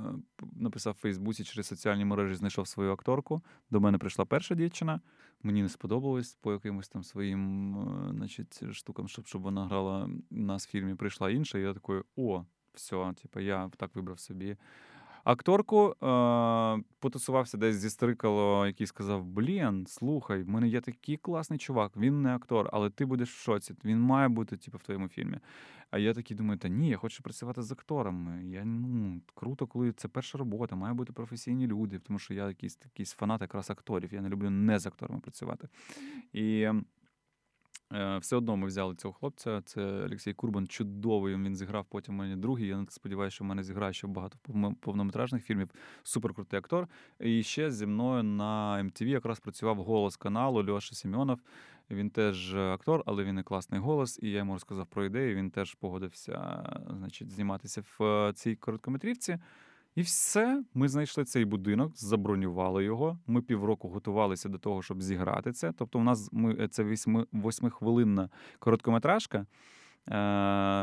[0.56, 3.41] написав в Фейсбуці через соціальні мережі, знайшов свою акторку.
[3.70, 5.02] До мене прийшла перша дівчина.
[5.43, 10.38] Мені не сподобалось по якимось там своїм е, значить, штукам, щоб щоб вона грала в
[10.38, 10.96] нас в фільмі.
[10.96, 14.58] Прийшла інша, і я такий, о, все, типу, я так вибрав собі
[15.26, 21.59] Акторку е, потусувався десь зі стрикало, який сказав: Блін, слухай, в мене є такий класний
[21.59, 23.76] чувак, він не актор, але ти будеш в шоці.
[23.86, 25.39] Він має бути типу, в твоєму фільмі.
[25.91, 28.45] А я такий думаю, та ні, я хочу працювати з акторами.
[28.45, 32.80] Я ну круто, коли це перша робота, має бути професійні люди, тому що я якийсь
[32.84, 34.13] якийсь фанат якраз акторів.
[34.13, 35.67] Я не люблю не з акторами працювати.
[36.34, 36.69] І
[37.91, 39.61] все одно ми взяли цього хлопця.
[39.65, 40.67] Це Олексій Курбан.
[40.67, 42.67] Чудовий він зіграв потім мені другий.
[42.67, 44.38] Я сподіваюся, що в мене зіграє ще багато
[44.79, 45.69] повнометражних фільмів.
[46.03, 46.88] Суперкрутий актор.
[47.19, 51.39] І ще зі мною на MTV якраз працював голос каналу Льоша Сімьонов.
[51.91, 54.19] Він теж актор, але він і класний голос.
[54.21, 55.36] І я йому розказав про ідею.
[55.36, 56.63] Він теж погодився,
[56.97, 59.38] значить, зніматися в е, цій короткометрівці.
[59.96, 63.20] І все, ми знайшли цей будинок, забронювали його.
[63.28, 65.72] Ми півроку готувалися до того, щоб зіграти це.
[65.72, 66.96] Тобто, у нас ми це
[67.32, 68.30] восьмихвилинна
[68.60, 69.46] короткометражка е,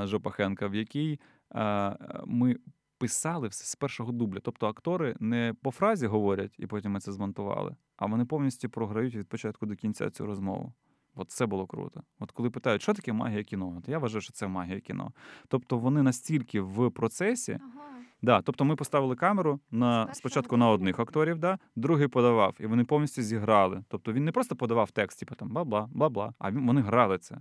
[0.06, 1.20] Жопахенка, в якій
[1.54, 1.96] е,
[2.26, 2.56] ми
[2.98, 4.38] писали все з першого дубля.
[4.42, 9.14] Тобто актори не по фразі говорять, і потім ми це змонтували, а вони повністю програють
[9.14, 10.72] від початку до кінця цю розмову.
[11.14, 12.02] От це було круто.
[12.18, 15.12] От коли питають, що таке магія кіно, то я вважаю, що це магія кіно.
[15.48, 17.58] Тобто вони настільки в процесі.
[17.62, 18.01] Ага.
[18.22, 22.84] Да, Тобто ми поставили камеру на спочатку на одних акторів, да, другий подавав, і вони
[22.84, 23.84] повністю зіграли.
[23.88, 27.38] Тобто він не просто подавав текст, типу там бла-бла, бла-бла, а вони грали це.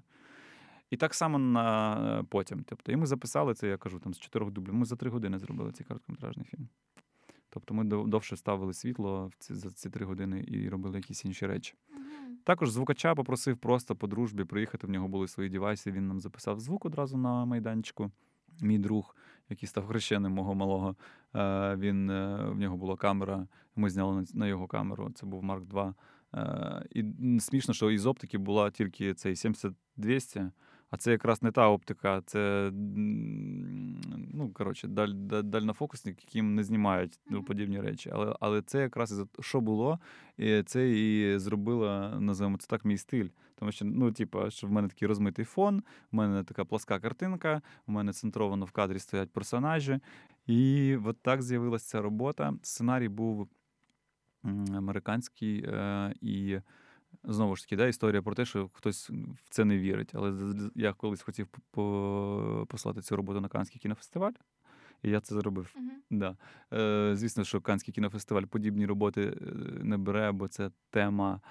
[0.89, 2.63] І так само на е, потім.
[2.67, 4.73] Тобто, і ми записали це, я кажу, там з чотирьох дублів.
[4.75, 6.67] Ми за три години зробили цей короткометражний фільм.
[7.49, 11.47] Тобто ми довше ставили світло в ці, за ці три години і робили якісь інші
[11.47, 11.75] речі.
[12.43, 14.87] Також звукача попросив просто по дружбі приїхати.
[14.87, 15.91] В нього були свої девайси.
[15.91, 18.11] Він нам записав звук одразу на майданчику.
[18.61, 19.15] Мій друг
[19.51, 20.95] який став хрещеним мого малого.
[21.35, 23.47] Е, він е, в нього була камера.
[23.75, 25.11] Ми зняли на його камеру.
[25.15, 25.95] Це був Марк 2.
[26.33, 27.03] Е, І
[27.39, 30.51] смішно, що із оптики була тільки цей 70-200,
[30.89, 32.71] а це якраз не та оптика, це
[34.33, 37.43] ну, коротше, даль, даль- дальнофокусник, яким не знімають Мгм.
[37.43, 38.09] подібні речі.
[38.13, 39.99] Але, але це якраз що було,
[40.37, 43.27] і це і зробило, називаємо це так, мій стиль.
[43.61, 47.61] Тому що, ну, типа, що в мене такий розмитий фон, в мене така пласка картинка,
[47.87, 49.99] в мене центровано в кадрі стоять персонажі.
[50.47, 52.53] І от так з'явилася ця робота.
[52.61, 53.47] Сценарій був
[54.75, 56.59] американський, е, і
[57.23, 60.11] знову ж таки, да, історія про те, що хтось в це не вірить.
[60.13, 64.33] Але я колись хотів по- по- послати цю роботу на Каннський кінофестиваль,
[65.03, 65.73] і я це зробив.
[65.77, 65.91] Мгм.
[66.09, 66.37] Да.
[66.73, 69.45] Е, звісно, що Каннський кінофестиваль подібні роботи е,
[69.83, 71.41] не бере, бо це тема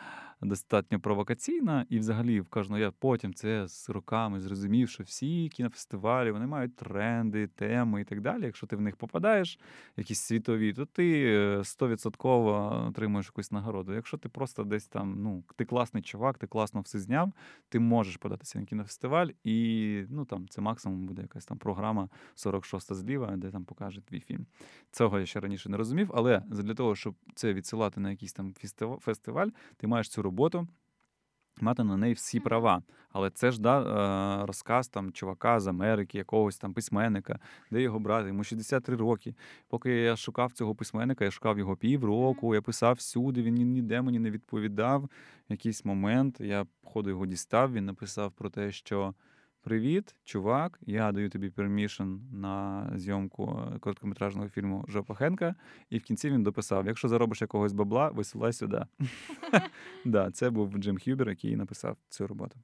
[0.43, 1.87] достатньо провокаційна.
[1.89, 6.77] І взагалі в кожного я потім це з роками зрозумів, що всі кінофестивалі вони мають
[6.77, 8.45] тренди, теми і так далі.
[8.45, 9.59] Якщо ти в них попадаєш,
[9.97, 13.95] якісь світові, то ти е, стовідсотково отримуєш якусь нагороду.
[13.95, 17.33] Якщо ти просто десь там, ну, ти класний чувак, ти класно все зняв,
[17.69, 22.95] ти можеш податися на кінофестиваль, і ну там це максимум буде якась там програма 46
[22.95, 24.47] зліва, де там покажуть твій фільм.
[24.91, 28.55] Цього я ще раніше не розумів, але для того, щоб це відсилати на якийсь там
[29.01, 30.30] фестиваль, ти маєш цю роботу.
[31.61, 33.81] Мати на неї всі права, але це ж да,
[34.43, 37.39] е, розказ там чувака з Америки, якогось там письменника,
[37.71, 38.29] де його брати.
[38.29, 39.35] Йому 63 роки.
[39.69, 44.19] Поки я шукав цього письменника, я шукав його півроку, я писав всюди, він ніде мені
[44.19, 45.03] не відповідав.
[45.03, 45.09] В
[45.53, 47.73] якийсь момент я походу його дістав.
[47.73, 49.15] Він написав про те, що
[49.63, 50.79] Привіт, чувак.
[50.87, 55.55] Я даю тобі пермішн на зйомку е, короткометражного фільму Жопа Хенка.
[55.91, 58.85] І в кінці він дописав: якщо заробиш якогось бабла, висилай сюди.
[60.05, 62.59] Да, це був Джим Хюбер, який написав цю роботу.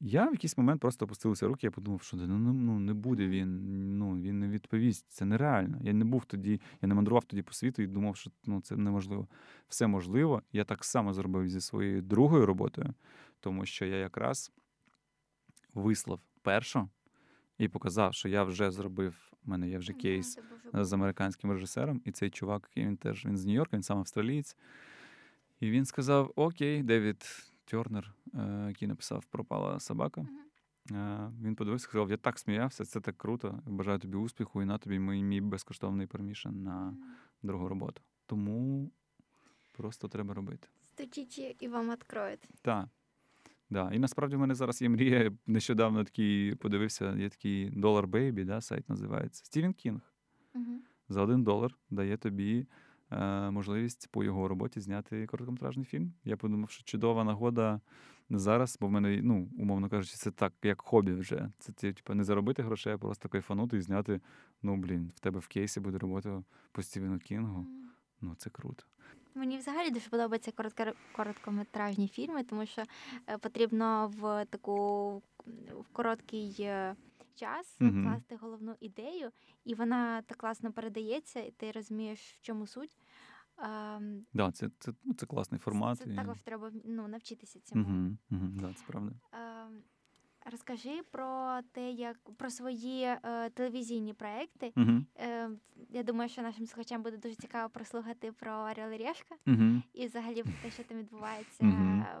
[0.00, 3.28] Я в якийсь момент просто опустилися руки, я подумав, що ну, ну, ну, не буде
[3.28, 5.06] він, ну, він не відповість.
[5.08, 5.78] Це нереально.
[5.82, 8.76] Я не був тоді, я не мандрував тоді по світу і думав, що ну, це
[8.76, 9.28] неможливо.
[9.68, 10.42] Все можливо.
[10.52, 12.94] Я так само зробив зі своєю другою роботою,
[13.40, 14.52] тому що я якраз
[15.74, 16.88] вислав першу
[17.58, 20.38] і показав, що я вже зробив, у мене є вже кейс
[20.72, 24.56] дуже з американським режисером, і цей чувак, він теж він з Нью-Йорка, він сам австралієць.
[25.60, 27.24] І він сказав: Окей, Девід
[27.64, 30.26] Тернер, е, який написав Пропала собака.
[30.90, 33.62] Е, Він подивився, сказав: Я так сміявся, це так круто.
[33.66, 37.04] Бажаю тобі успіху, і на тобі мій, мій безкоштовний пермішен на Мгм.
[37.42, 38.02] другу роботу.
[38.26, 38.90] Тому
[39.72, 40.68] просто треба робити.
[40.84, 42.48] Стучите, і вам відкроють.
[42.62, 42.88] Так.
[43.70, 43.90] Да.
[43.92, 45.32] І насправді в мене зараз є мрія.
[45.46, 49.44] Нещодавно такий подивився, є такий Dollar Baby, да, сайт називається.
[49.44, 50.00] Стівен Кінг.
[50.54, 50.80] Мгм.
[51.08, 52.66] за один долар дає тобі
[53.10, 56.12] е, можливість по його роботі зняти короткометражний фільм.
[56.24, 57.80] Я подумав, що чудова нагода
[58.30, 61.50] зараз, бо в мене, ну, умовно кажучи, це так, як хобі вже.
[61.58, 64.20] Це ти, типу, не заробити грошей, а просто кайфанути і зняти.
[64.62, 66.42] Ну, блін, в тебе в кейсі буде робота
[66.72, 67.66] по Стівену Кінгу.
[68.20, 68.84] Ну, це круто.
[69.34, 72.82] Мені взагалі дуже подобаються коротко- короткометражні фільми, тому що
[73.26, 75.22] е, потрібно в таку
[75.70, 76.96] в короткий е,
[77.34, 79.30] час вкласти головну ідею,
[79.64, 82.98] і вона так класно передається, і ти розумієш, в чому суть.
[83.62, 85.98] Ем, Да, це, це, ну, це класний формат.
[85.98, 86.16] Це і...
[86.16, 87.84] також треба ну, навчитися цьому.
[87.84, 89.12] Угу, угу, да, це правда.
[89.32, 89.82] Ем,
[90.52, 94.72] Розкажи про те, як про свої е, телевізійні проекти.
[94.76, 95.50] Угу, Е,
[95.90, 99.34] я думаю, що нашим слухачам буде дуже цікаво прослухати про Орел і Решка.
[99.46, 99.82] угу.
[99.92, 102.20] І взагалі про те, що там відбувається, е,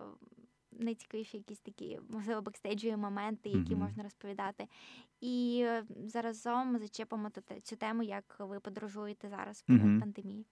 [0.72, 4.68] найцікавіші якісь такі, можливо, бекстейджові моменти, які можна розповідати.
[5.20, 7.30] І е, заразом зачепимо
[7.62, 10.46] цю тему, як ви подорожуєте зараз в період пандемії.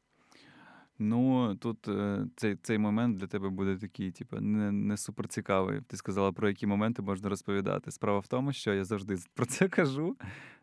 [0.99, 5.81] Ну, тут е, цей, цей момент для тебе буде такий, типу, не, не супер цікавий.
[5.81, 7.91] Ти сказала, про які моменти можна розповідати.
[7.91, 10.17] Справа в тому, що я завжди про це кажу.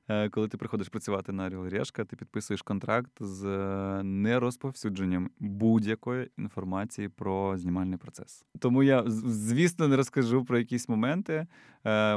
[0.08, 7.10] Е, Коли ти приходиш працювати на Орел ти підписуєш контракт з е, нерозповсюдженням будь-якої інформації
[7.10, 8.46] про знімальний процес.
[8.60, 11.48] Тому я, звісно, не розкажу про якісь моменти.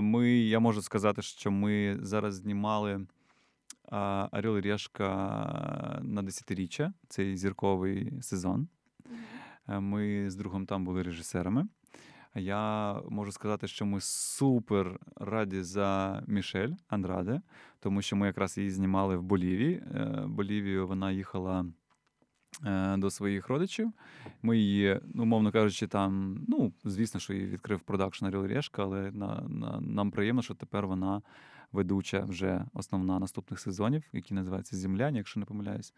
[0.00, 3.06] Ми, я можу сказати, що ми зараз знімали
[4.32, 8.68] Орел і Решка на десятиріччя, цей зірковий сезон.
[9.68, 11.68] Е, Ми з другом там були режисерами.
[12.34, 17.40] Я можу сказати, що ми супер раді за Мішель Андраде,
[17.80, 19.74] тому що ми якраз її знімали в Болівії.
[19.74, 21.66] Е, Болівію вона їхала
[22.66, 23.92] е, до своїх родичів.
[24.42, 28.82] Ми її, ну, умовно кажучи, там, ну, звісно, що її відкрив продакшн Орел і Решка,
[28.82, 31.22] але на, на, нам приємно, що тепер вона
[31.72, 35.94] ведуча вже основна наступних сезонів, які називаються Земляні, якщо не помиляюсь.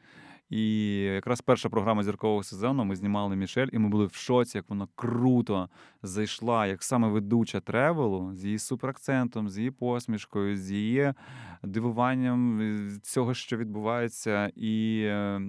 [0.50, 4.70] І якраз перша програма зіркового сезону ми знімали Мішель, і ми були в шоці, як
[4.70, 5.68] вона круто
[6.02, 11.14] зайшла, як саме ведуча тревелу з її суперакцентом, з її посмішкою, з її
[11.62, 12.60] дивуванням
[13.02, 14.52] цього, що відбувається.
[14.56, 15.40] І е,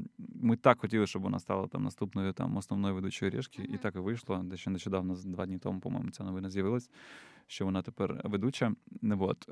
[0.42, 3.62] ми так хотіли, щоб вона стала там наступною там основною ведучою ріжки.
[3.74, 4.42] І так і вийшло.
[4.44, 6.90] Дещо нещодавно, два дні тому, по-моєму, ця новина з'явилась,
[7.52, 8.74] що вона тепер ведуча.
[9.20, 9.50] От.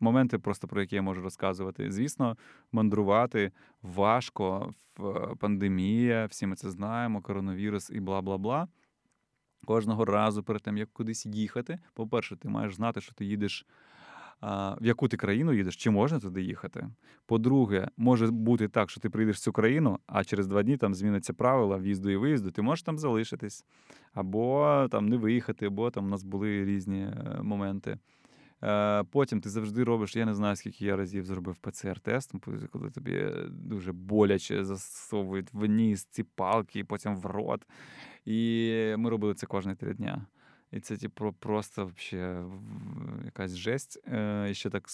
[0.00, 1.90] Моменти, просто про які я можу розказувати.
[1.90, 2.36] Звісно,
[2.72, 8.68] мандрувати важко в пандемія, всі ми це знаємо, коронавірус і бла бла бла.
[9.64, 11.78] Кожного разу перед тим, як кудись їхати.
[11.94, 13.66] По-перше, ти маєш знати, що ти їдеш,
[14.80, 16.88] в яку ти країну їдеш, чи можна туди їхати.
[17.26, 20.94] По-друге, може бути так, що ти приїдеш в цю країну, а через два дні там
[20.94, 23.64] зміняться правила в'їзду і виїзду, ти можеш там залишитись,
[24.12, 27.98] або там не виїхати, або там у нас були різні е, моменти.
[28.62, 32.32] Е, потім ти завжди робиш, я не знаю, скільки я разів зробив ПЦР-тест,
[32.70, 37.66] коли тобі дуже боляче засовують в ці палки, потім в рот.
[38.24, 40.26] І ми робили це кожні три дня.
[40.74, 42.44] І це типу, просто вообще
[43.24, 44.00] якась жесть.
[44.06, 44.88] Е, і ще так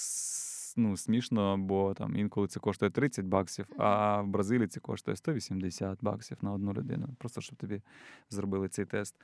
[0.77, 5.99] ну, смішно, бо там інколи це коштує 30 баксів, а в Бразилії це коштує 180
[6.03, 7.09] баксів на одну людину.
[7.19, 7.83] Просто щоб тобі
[8.31, 9.15] зробили цей тест.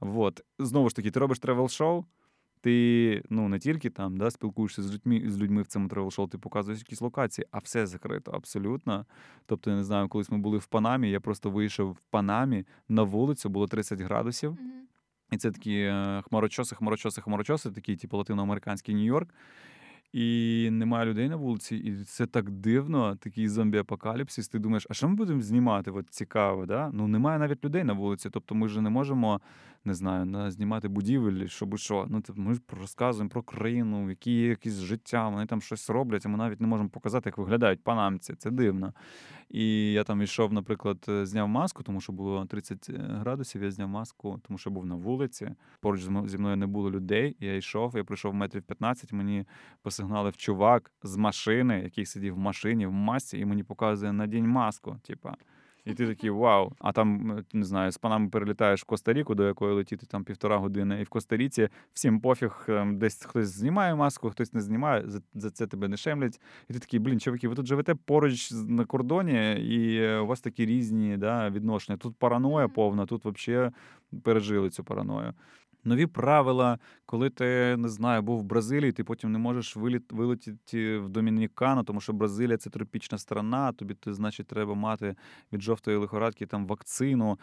[0.00, 0.44] Вот.
[0.58, 2.04] Знову ж таки, ти робиш тревел-шоу.
[2.60, 6.38] Ти ну не тільки там да, спілкуєшся з людьми з людьми в цьому тревел-шоу, ти
[6.38, 9.06] показуєш якісь локації, а все закрито абсолютно.
[9.46, 11.10] Тобто, я не знаю, колись ми були в Панамі.
[11.10, 14.78] Я просто вийшов в Панамі на вулицю, було 30 градусів, mm-hmm.
[15.32, 19.28] І це такі е, хмарочоси, хмарочоси, хмарочоси, такі, типу латиноамериканський Нью-Йорк.
[20.12, 24.52] І немає людей на вулиці, і це так дивно, такий зомбі-апокаліпсис.
[24.52, 25.90] Ти думаєш, а що ми будемо знімати?
[25.90, 26.90] От цікаво, да?
[26.92, 28.30] Ну немає навіть людей на вулиці.
[28.30, 29.40] Тобто ми ж не можемо
[29.84, 32.06] не знаю, знімати будівель, щоб що.
[32.08, 36.28] Ну ми ж розказуємо про країну, які є якісь життя, вони там щось роблять, а
[36.28, 38.34] ми навіть не можемо показати, як виглядають панамці.
[38.34, 38.92] Це дивно.
[39.48, 43.62] І я там йшов, наприклад, зняв маску, тому що було 30 градусів.
[43.62, 45.50] Я зняв маску, тому що був на вулиці.
[45.80, 47.36] Поруч зі мною не було людей.
[47.40, 49.44] Я йшов, я прийшов метрів 15, Мені
[49.98, 54.96] посигналив чувак з машини, який сидів в машині в масці, і мені показує надінь маску.
[55.02, 55.36] Типа.
[55.84, 56.72] І ти такий вау.
[56.78, 61.00] А там не знаю, з панами перелітаєш в Коста-Ріку, до якої летіти там півтора години,
[61.00, 65.02] і в Коста-Ріці всім пофіг, ем, десь хтось знімає маску, хтось не знімає.
[65.06, 66.40] За, за це тебе не шемлять.
[66.68, 70.66] І ти такий, блін, чоловіки, ви тут живете поруч на кордоні, і у вас такі
[70.66, 71.98] різні да, відношення.
[71.98, 73.70] Тут параноя повна, тут взагалі
[74.22, 75.34] пережили цю параною
[75.88, 79.76] нові правила, коли ти не знаю, був в Бразилії, ти потім не можеш
[80.10, 83.72] вилетіти в Домінікану, тому що Бразилія це тропічна страна.
[83.72, 85.16] Тобі ти, значить, треба мати
[85.52, 87.38] від жовтої лихорадки там вакцину.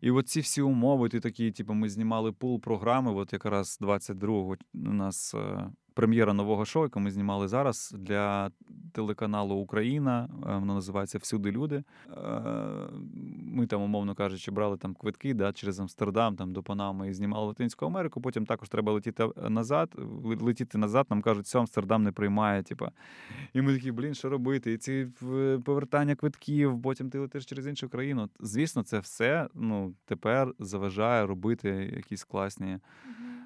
[0.00, 3.12] І оці всі умови, ти такі, типу, ми знімали пул програми.
[3.12, 8.50] От якраз 22-го у нас е, прем'єра нового шоу, яке ми знімали зараз для
[8.92, 10.28] телеканалу Україна.
[10.48, 11.76] Е, воно називається Всюди люди.
[11.76, 12.12] Е,
[13.42, 17.46] ми там, умовно кажучи, брали там квитки да, через Амстердам там до Панами і знімали
[17.46, 18.20] Латинську Америку.
[18.20, 19.96] Потім також треба летіти е, назад.
[20.24, 22.62] Летіти назад, нам кажуть, що Амстердам не приймає.
[22.62, 22.90] Типа.
[23.54, 24.72] І ми такі, блін, що робити?
[24.72, 25.08] І ці
[25.64, 28.28] повертання квитків, потім ти летиш через іншу країну.
[28.40, 32.78] Звісно, це все ну, тепер заважає робити якісь класні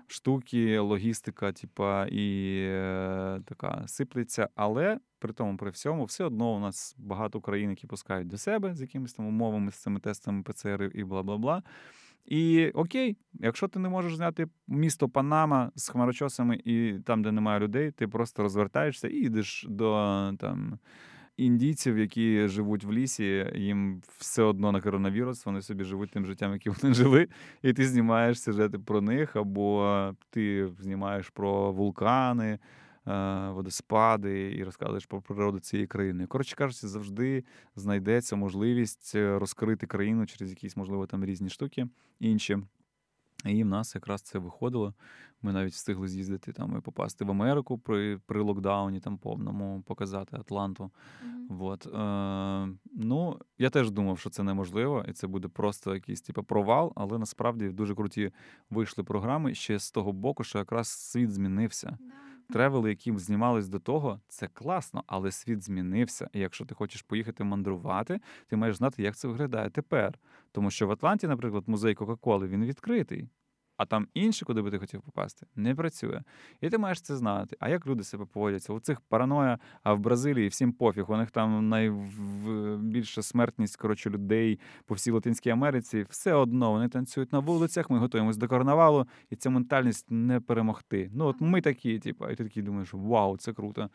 [0.06, 4.48] штуки, логістика, типа, і е, така сиплеться.
[4.54, 8.74] Але при тому, при всьому, все одно у нас багато країн, які пускають до себе
[8.74, 11.62] з якимись там умовами, з цими тестами ПЦР і бла бла бла.
[12.26, 17.60] І окей, якщо ти не можеш зняти місто Панама з хмарочосами і там, де немає
[17.60, 19.94] людей, ти просто розвертаєшся і йдеш до
[20.38, 20.78] там
[21.36, 26.52] індійців, які живуть в лісі, їм все одно на коронавірус, вони собі живуть тим життям,
[26.52, 27.28] яким вони жили,
[27.62, 32.58] і ти знімаєш сюжети про них, або ти знімаєш про вулкани.
[33.06, 36.26] Е, водоспади і розказуєш про природу цієї країни.
[36.26, 37.44] Коротше кажучи, завжди
[37.76, 41.86] знайдеться можливість е, розкрити країну через якісь, можливо, там різні штуки
[42.20, 42.58] інші.
[43.44, 44.94] І в нас якраз це виходило.
[45.42, 50.36] Ми навіть встигли з'їздити там і попасти в Америку при при локдауні, там повному показати
[50.36, 50.84] Атланту.
[50.84, 51.56] Mm-hmm.
[51.56, 51.86] Вот.
[51.86, 56.92] Е, Ну, я теж думав, що це неможливо, і це буде просто якийсь типу, провал,
[56.96, 58.32] але насправді дуже круті
[58.70, 61.88] вийшли програми ще з того боку, що якраз світ змінився.
[61.88, 62.23] Yeah.
[62.52, 66.28] Тревели, які знімались до того, це класно, але світ змінився.
[66.32, 70.18] І якщо ти хочеш поїхати мандрувати, ти маєш знати, як це виглядає тепер.
[70.52, 73.28] Тому що в Атланті, наприклад, музей Кока-Коли він відкритий
[73.76, 76.22] а там інше, куди би ти хотів попасти, не працює.
[76.60, 77.56] І ти маєш це знати.
[77.60, 78.72] А як люди себе поводяться?
[78.72, 81.10] У цих параноя, а в Бразилії всім пофіг.
[81.10, 86.06] У них там найбільша смертність коротше, людей по всій Латинській Америці.
[86.10, 91.10] Все одно вони танцюють на вулицях, ми готуємось до карнавалу, і ця ментальність не перемогти.
[91.14, 93.90] Ну, от ми такі, типу, і ти такий думаєш, вау, це круто.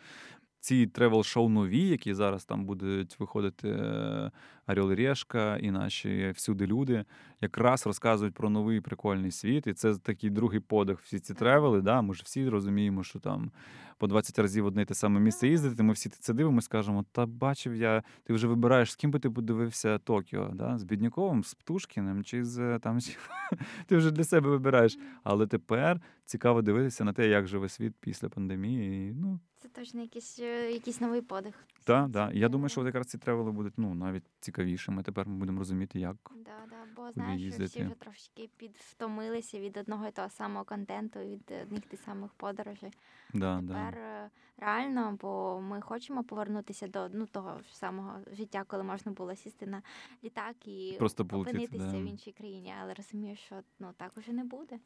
[0.60, 4.32] Ці тревел-шоу нові, які зараз там будуть виходити е,
[4.68, 7.06] Орел і Решка і наші всюди люди,
[7.42, 9.68] якраз розказують про новий прикольний світ.
[9.68, 11.00] І це такий другий подих.
[11.02, 11.82] Всі ці тревели.
[11.82, 12.02] Да?
[12.02, 13.52] Ми ж всі розуміємо, що там
[14.00, 15.84] по 20 разів одне й те саме місце їздити.
[15.84, 19.30] Ми всі це дивимося, скажемо, та бачив я, ти вже вибираєш, з ким би ти
[19.30, 20.78] подивився Токіо, да?
[20.78, 23.00] з Бідняковим, з Птушкіним чи з там.
[23.88, 24.98] Ти вже для себе вибираєш.
[25.24, 29.10] Але тепер цікаво дивитися на те, як живе світ після пандемії.
[29.10, 31.56] І, ну, Це точно якийсь, е, якийсь новий подих.
[31.84, 32.32] так, да.
[32.34, 35.04] Я думаю, що от якраз ці тревели будуть ну, навіть цікавішими.
[35.04, 36.16] Тепер ми будемо розуміти, як.
[36.36, 41.20] Да, да, бо знаєш, що всі вже трошки підвтомилися від одного і того самого контенту,
[41.20, 42.92] від одних тих самих подорожей.
[43.34, 44.00] Да, Тепер да.
[44.00, 49.36] е, реально, бо ми хочемо повернутися до ну, того ж самого життя, коли можна було
[49.36, 49.82] сісти на
[50.24, 51.98] літак і Просто опинитися да.
[51.98, 54.80] в іншій країні, але розумієш, що ну так уже не буде.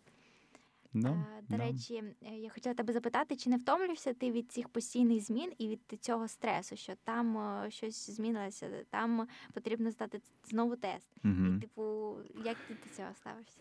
[0.94, 1.64] Да, Е, До да.
[1.64, 5.80] речі, я хотіла тебе запитати, чи не втомлюєшся ти від цих постійних змін і від
[6.00, 11.10] цього стресу, що там е, щось змінилося, там потрібно здати знову тест.
[11.24, 11.58] Мгм.
[11.58, 12.16] І, типу,
[12.46, 13.58] як ти до цього ставишся?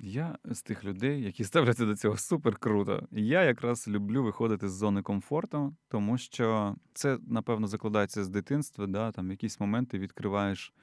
[0.00, 3.08] Я з тих людей, які ставляться до цього супер круто.
[3.10, 8.86] Я якраз люблю виходити з зони комфорту, тому що це, напевно, закладається з дитинства.
[8.86, 9.12] Да?
[9.12, 10.74] Там якісь моменти відкриваєш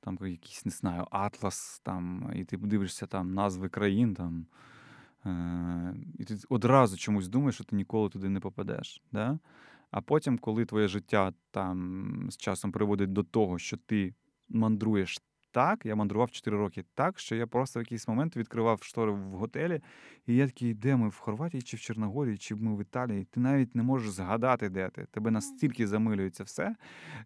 [0.00, 4.14] там якийсь, не знаю, атлас, там, і ти дивишся там назви країн.
[4.14, 4.46] Там,
[5.26, 9.02] е- і ти одразу чомусь думаєш, що ти ніколи туди не попадеш.
[9.12, 9.38] Да?
[9.90, 14.14] А потім, коли твоє життя там з часом приводить до того, що ти
[14.48, 15.18] мандруєш
[15.58, 19.16] так, я мандрував 4 роки так, що я просто в якийсь момент відкривав штори в
[19.16, 19.80] готелі,
[20.26, 23.26] і я такий, де ми в Хорватії, чи в Чорногорії, чи ми в Італії.
[23.30, 25.06] Ти навіть не можеш згадати, де ти.
[25.10, 26.74] Тебе настільки замилюється все.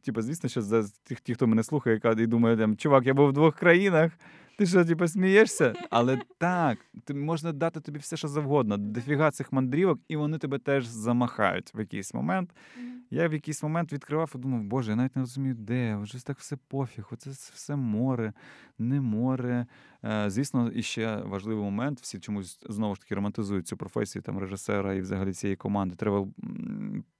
[0.04, 3.28] Типу, звісно, що за тих, ті, хто мене слухає, і думає, там, чувак, я був
[3.28, 4.12] в двох країнах.
[4.58, 5.74] Ти що, типу, смієшся?
[5.90, 8.76] Але так, ти можна дати тобі все, що завгодно.
[8.76, 12.50] Дофіга цих мандрівок, і вони тебе теж замахають в якийсь момент.
[13.12, 16.38] Я в якийсь момент відкривав і думав, боже, я навіть не розумію, де, вже так
[16.38, 18.32] все пофіг, оце все море,
[18.78, 19.66] не море.
[20.04, 24.38] Е, звісно, і ще важливий момент, всі чомусь знову ж таки романтизують цю професію там,
[24.38, 26.32] режисера і взагалі цієї команди тревел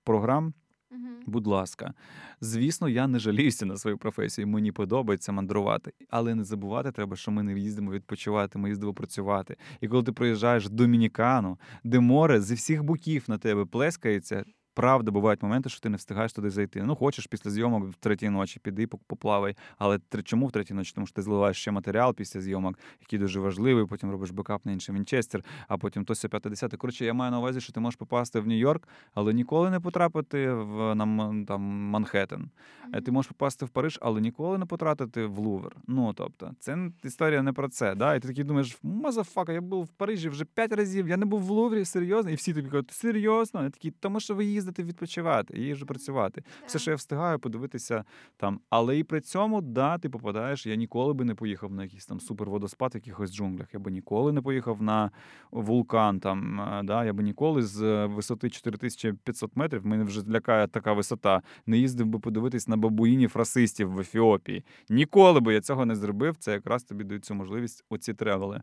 [0.05, 0.55] програм.
[0.91, 1.17] Мгм.
[1.27, 1.95] Будь ласка,
[2.41, 4.47] звісно, я не жаліюся на свою професію.
[4.47, 9.57] Мені подобається мандрувати, але не забувати треба, що ми не їздимо відпочивати, ми їздимо працювати.
[9.81, 14.45] І коли ти приїжджаєш в Домінікану, де море зі всіх боків на тебе плескається.
[14.75, 16.83] Правда, бувають моменти, що ти не встигаєш туди зайти.
[16.83, 19.57] Ну, хочеш після зйомок в третій ночі, піди поп- поплавай.
[19.79, 20.93] Але чому в третій ночі?
[20.95, 23.87] Тому що ти зливаєш ще матеріал після зйомок, який дуже важливий.
[23.87, 27.61] Потім робиш бекап на інший вінчестер, а потім то 50 Коротше, я маю на увазі,
[27.61, 32.51] що ти можеш попасти в Нью-Йорк, але ніколи не потрапити в на там Манхеттен.
[32.95, 35.77] Е, Ти можеш попасти в Париж, але ніколи не потрапити в Лувр.
[35.87, 37.95] Ну тобто, це історія не про це.
[37.95, 38.15] Да?
[38.15, 41.41] І ти такий думаєш, motherfucker, я був в Парижі вже п'ять разів, я не був
[41.41, 42.31] в Луврі, серйозно.
[42.31, 43.63] І всі тобі кажуть, серйозно?
[43.63, 46.43] Я такий, тому що ви їздите відпочивати, я їжджу працювати.
[46.67, 48.05] Все, що я встигаю подивитися
[48.37, 48.61] там.
[48.71, 50.67] Але і при цьому, да, ти попадаєш.
[50.67, 53.75] Я ніколи би не поїхав на якийсь там суперводоспад в якихось джунглях.
[53.75, 55.11] Я би ніколи не поїхав на
[55.51, 56.21] вулкан.
[56.21, 60.93] Там, е, да, я би ніколи з е, висоти 4500 метрів, мене вже лякає така
[60.93, 61.43] висота.
[61.67, 64.65] Не їздив би подивитись на бабуїнів расистів в Ефіопії.
[64.89, 66.37] Ніколи би я цього не зробив.
[66.37, 68.63] Це якраз тобі дають цю можливість оці тревели.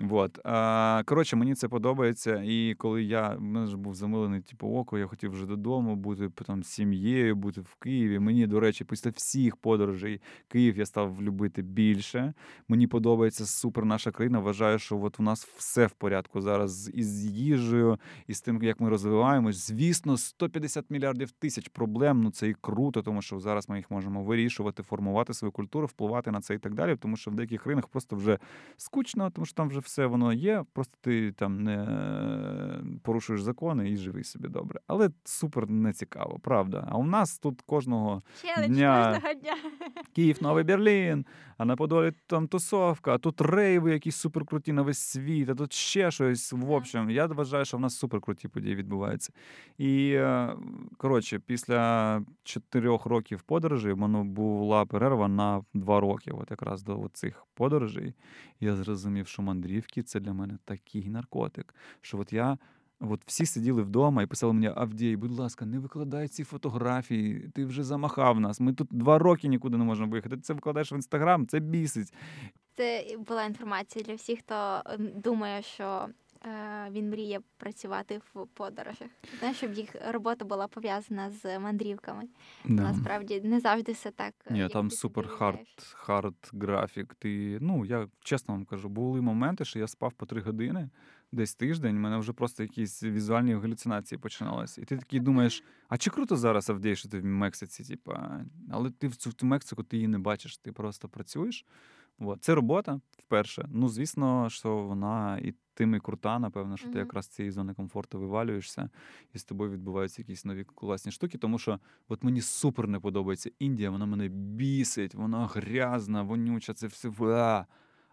[0.00, 0.38] Вот.
[0.44, 2.42] А, коротше, мені це подобається.
[2.44, 6.30] І коли я в мене ж був замилений, типу, око, я хотів вже додому бути
[6.46, 8.18] там, з сім'єю, бути в Києві.
[8.18, 12.34] Мені, до речі, після всіх подорожей Київ я став любити більше.
[12.68, 14.38] Мені подобається супер наша країна.
[14.38, 18.80] Вважаю, що от у нас все в порядку зараз із їжею, і з тим, як
[18.80, 19.66] ми розвиваємось.
[19.66, 22.22] Звісно, 150 мільярдів тисяч проблем.
[22.22, 26.30] Ну це і круто, тому що зараз ми їх можемо вирішувати, формувати свою культуру, впливати
[26.30, 26.96] на це і так далі.
[26.96, 28.38] Тому що в деяких країнах просто вже
[28.76, 30.64] скучно, тому що там вже все воно є.
[30.72, 31.86] Просто ти там не
[33.02, 34.80] порушуєш закони і живи собі добре.
[34.86, 36.88] Але супер не цікаво, правда.
[36.90, 39.20] А у нас тут кожного Челендж Дня.
[39.40, 39.56] дня.
[40.12, 41.26] Київ, Новий Берлін,
[41.58, 45.72] а на Подолі там тусовка, а тут рейви якісь суперкруті на весь світ, а тут
[45.72, 46.52] ще щось.
[46.52, 49.32] В общем, я вважаю, що в нас суперкруті події відбуваються.
[49.78, 50.56] І е,
[50.96, 57.10] коротше, після чотирьох років подорожей в мене була перерва на два роки, от якраз до
[57.12, 58.14] цих подорожей.
[58.60, 62.58] Я зрозумів, що мандрівки це для мене такий наркотик, що от я.
[63.00, 67.50] От всі сиділи вдома і писали мені: Авдій, будь ласка, не викладай ці фотографії.
[67.54, 68.60] Ти вже замахав нас.
[68.60, 70.36] Ми тут два роки нікуди не можемо виїхати.
[70.36, 72.12] Ти це викладаєш в інстаграм, це бісить.
[72.76, 76.08] Це була інформація для всіх, хто думає, що
[76.90, 79.08] він мріє працювати в подорожах.
[79.38, 82.22] Знаєш, щоб їх робота була пов'язана з мандрівками.
[82.64, 82.82] Да.
[82.82, 84.34] Насправді не завжди все так.
[84.46, 87.14] е, Ні, там супер hard, hard графік.
[87.18, 90.90] Ти, ну, я чесно вам кажу, були моменти, що я спав по три години,
[91.32, 94.80] десь тиждень, в мене вже просто якісь візуальні галюцинації починалися.
[94.80, 97.84] І ти такий думаєш, а чи круто зараз Авдій, що ти в Мексиці?
[97.84, 101.64] Типа, але ти в цю в цю Мексику ти її не бачиш, ти просто працюєш.
[102.20, 102.42] От.
[102.44, 103.68] Це робота вперше.
[103.72, 107.74] Ну, звісно, що вона і тим і крута, напевно, що ти якраз з цієї зони
[107.74, 108.90] комфорту вивалюєшся,
[109.34, 111.38] і з тобою відбуваються якісь нові класні штуки.
[111.38, 116.86] Тому що от мені супер не подобається Індія, вона мене бісить, вона грязна, вонюча, це
[116.86, 117.08] все.
[117.08, 117.66] ва.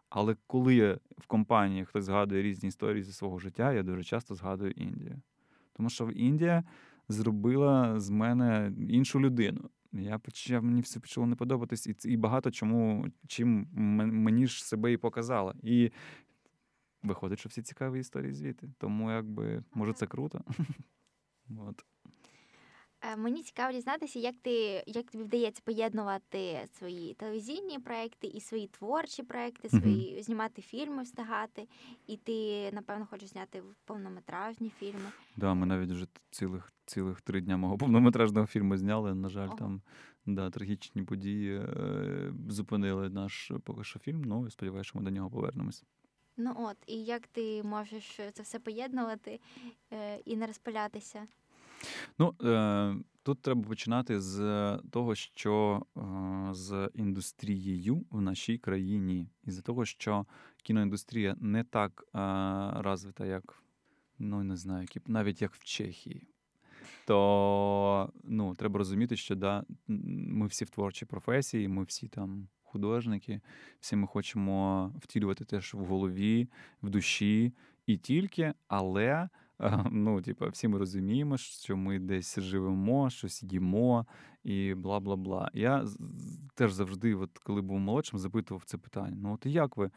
[0.09, 4.35] Але коли я в компанії хтось згадує різні історії зі свого життя, я дуже часто
[4.35, 5.21] згадую Індію.
[5.73, 6.63] Тому що Індія
[7.09, 9.69] зробила з мене іншу людину.
[9.91, 13.67] Я почав, мені все почало не подобатись, і, і багато чому, чим
[14.23, 15.55] мені ж себе і показала.
[15.63, 15.91] І
[17.03, 18.69] виходить, що всі цікаві історії звідти.
[18.77, 20.41] Тому якби, може, це круто.
[21.57, 21.85] От.
[23.01, 28.67] Е, Мені цікаво дізнатися, як ти як тобі вдається поєднувати свої телевізійні проекти і свої
[28.67, 31.67] творчі проекти, свої знімати фільми, встигати.
[32.07, 35.11] І ти, напевно, хочеш зняти повнометражні фільми.
[35.37, 39.13] Да, ми навіть вже цілих, цілих три дня мого повнометражного фільму зняли.
[39.15, 39.57] На жаль, Ого.
[39.57, 39.81] там
[40.25, 44.21] да, трагічні події е, зупинили наш е, поки що фільм.
[44.21, 45.83] Ну, і сподіваюся, що ми до нього повернемось.
[46.37, 49.39] Ну от, і як ти можеш це все поєднувати
[49.93, 51.27] е, і не розпилятися?
[52.19, 54.39] Ну, е, тут треба починати з
[54.91, 56.01] того, що е,
[56.53, 60.25] з індустрією в нашій країні, і з того, що
[60.63, 62.19] кіноіндустрія не так е,
[62.81, 63.63] розвита, як
[64.19, 66.27] ну не знаю, навіть як в Чехії.
[67.05, 73.41] То ну, треба розуміти, що да, ми всі в творчій професії, ми всі там художники,
[73.79, 76.49] всі ми хочемо втілювати теж в голові,
[76.81, 77.53] в душі
[77.85, 79.29] і тільки, але
[79.91, 84.05] ну, типу, всі ми розуміємо, що ми десь живемо, щось їмо
[84.43, 85.51] і бла бла бла.
[85.53, 85.85] Я
[86.55, 89.91] теж завжди, от, коли був молодшим, запитував це питання: ну, от як ви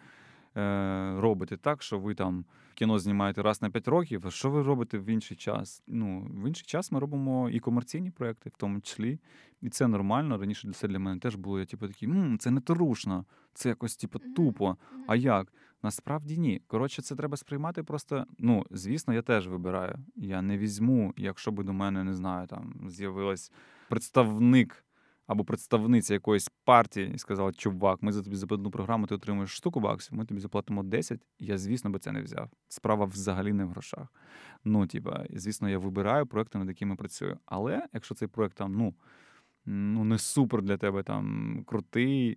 [0.56, 2.44] е, робите так, що ви там
[2.74, 5.82] кіно знімаєте раз на 5 років, а що ви робите в інший час?
[5.86, 9.18] Ну, в інший час ми робимо і комерційні проекти, в тому числі.
[9.60, 10.38] І це нормально.
[10.38, 11.58] Раніше для це для мене теж було.
[11.60, 14.76] Я типу такий, М, це не торушно, це якось типу, тупо.
[15.06, 15.52] А як?
[15.82, 16.62] Насправді ні.
[16.66, 18.26] Коротше, це треба сприймати просто.
[18.38, 19.98] Ну, звісно, я теж вибираю.
[20.16, 23.52] Я не візьму, якщо би до мене, не знаю, там з'явилась
[23.88, 24.84] представник
[25.30, 29.80] або представниця якоїсь партії і сказала, чувак, ми за тобі за програму ти отримуєш штуку
[29.80, 32.50] баксів, ми тобі заплатимо 10, я, звісно, би це не взяв.
[32.68, 34.08] Справа взагалі не в грошах.
[34.64, 37.38] Ну, типа, звісно, я вибираю проекти, над якими працюю.
[37.46, 38.94] Але якщо цей проект там, ну.
[39.66, 42.28] Ну, не супер для тебе там крутий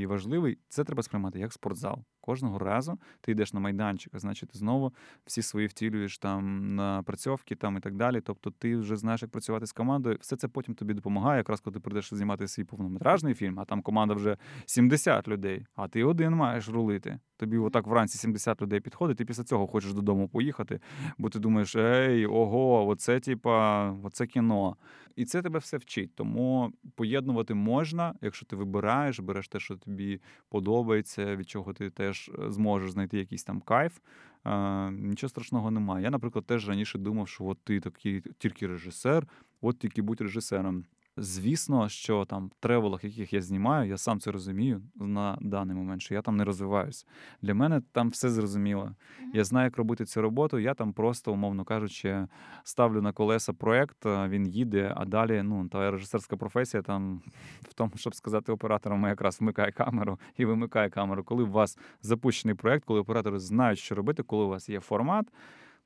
[0.00, 0.58] і важливий.
[0.68, 2.04] Це треба сприймати як спортзал.
[2.28, 4.92] Кожного разу ти йдеш на майданчик, а значить, ти знову
[5.26, 8.20] всі свої втілюєш там на працьовки там і так далі.
[8.20, 10.16] Тобто ти вже знаєш, як працювати з командою.
[10.20, 13.82] Все це потім тобі допомагає, якраз коли ти прийдеш знімати свій повнометражний фільм, а там
[13.82, 17.18] команда вже 70 людей, а ти один маєш рулити.
[17.36, 20.80] Тобі отак вранці 70 людей підходить, ти після цього хочеш додому поїхати,
[21.18, 24.76] бо ти думаєш, ей, ого, оце типа, оце кіно.
[25.16, 26.14] І це тебе все вчить.
[26.14, 32.17] Тому поєднувати можна, якщо ти вибираєш, береш те, що тобі подобається, від чого ти теж
[32.38, 33.98] е, зможеш знайти якийсь там кайф.
[34.44, 36.04] Е, нічого страшного немає.
[36.04, 39.26] Я, наприклад, теж раніше думав, що от ти такий тільки режисер,
[39.60, 40.84] от тільки будь режисером.
[41.20, 46.02] Звісно, що там в тревелах, яких я знімаю, я сам це розумію на даний момент,
[46.02, 47.06] що я там не розвиваюся.
[47.42, 48.94] Для мене там все зрозуміло.
[49.34, 50.58] Я знаю, як робити цю роботу.
[50.58, 52.26] Я там просто, умовно кажучи,
[52.64, 57.22] ставлю на колеса проект, він їде, а далі ну, та режисерська професія там
[57.62, 61.24] в тому, щоб сказати операторам, якраз вмикає камеру і вимикає камеру.
[61.24, 65.26] Коли у вас запущений проект, коли оператори знають, що робити, коли у вас є формат.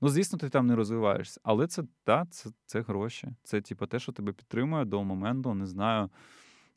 [0.02, 3.28] Ну, звісно, ти там не розвиваєшся, але це та, це, це гроші.
[3.42, 6.10] Це типу, те, що тебе підтримує до моменту, не знаю.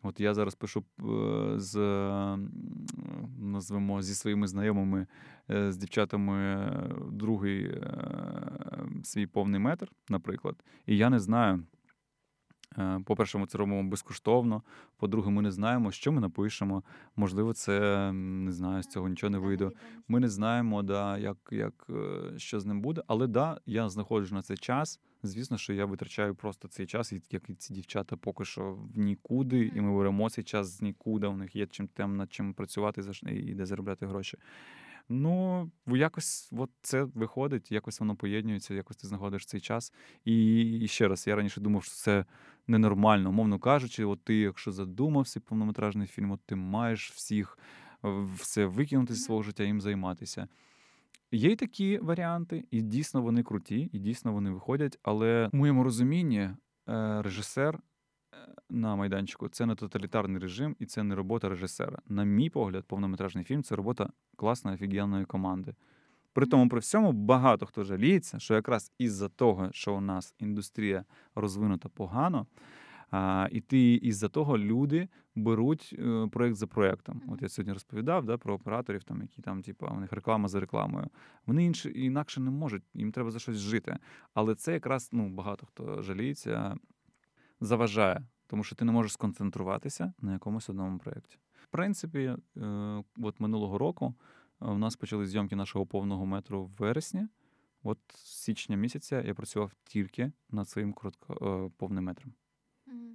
[0.03, 1.77] От я зараз пишу е, з
[3.39, 5.07] назвемо зі своїми знайомими,
[5.49, 7.81] е, з дівчатами е, другий
[9.03, 10.55] свій повний метр, наприклад.
[10.85, 11.63] І я не знаю.
[12.77, 14.63] Е, По-перше, ми це робимо безкоштовно.
[14.97, 16.83] По-друге, ми не знаємо, що ми напишемо.
[17.15, 19.71] Можливо, це не знаю, з цього нічого не вийде.
[20.07, 23.03] Ми не знаємо, да, як, як, е, що з ним буде.
[23.07, 24.99] Але да, я знаходжу на цей час.
[25.23, 29.71] Звісно, що я витрачаю просто цей час, як і ці дівчата поки що в нікуди,
[29.75, 31.27] і ми беремо цей час з нікуди.
[31.27, 34.37] У них є чим тем над чим працювати і де заробляти гроші.
[35.09, 39.93] Ну, якось от це виходить, якось воно поєднується, якось ти знаходиш цей час.
[40.25, 42.25] І, і ще раз, я раніше думав, що це
[42.67, 43.29] ненормально.
[43.29, 47.57] Умовно кажучи, от ти, якщо задумався повнометражний фільм, от ти маєш всіх
[48.35, 50.47] все викинути зі свого життя, їм займатися.
[51.31, 54.99] Є й такі варіанти, і дійсно вони круті, і дійсно вони виходять.
[55.03, 56.55] Але в моєму розумінні е,
[57.21, 57.79] режисер
[58.69, 61.99] на майданчику це не тоталітарний режим і це не робота режисера.
[62.07, 65.75] На мій погляд, повнометражний фільм це робота класної офігенної команди.
[66.33, 71.05] При тому, при всьому, багато хто жаліється, що якраз із-за того, що у нас індустрія
[71.35, 72.47] розвинута погано,
[73.11, 77.21] а, і ти із-за того люди беруть е, проект за проектом.
[77.27, 80.59] От я сьогодні розповідав да, про операторів, там, які там, типу, у них реклама за
[80.59, 81.07] рекламою.
[81.45, 83.97] Вони інше, інакше не можуть, їм треба за щось жити.
[84.33, 86.75] Але це якраз ну, багато хто жаліється,
[87.65, 91.37] заважає, тому що ти не можеш сконцентруватися на якомусь одному проєкті.
[91.63, 94.13] В принципі, е, от минулого року
[94.59, 97.27] у е, нас почали зйомки нашого повного метру в вересні.
[97.83, 102.33] От з січня місяця я працював тільки над своїм коротко е, повним метром.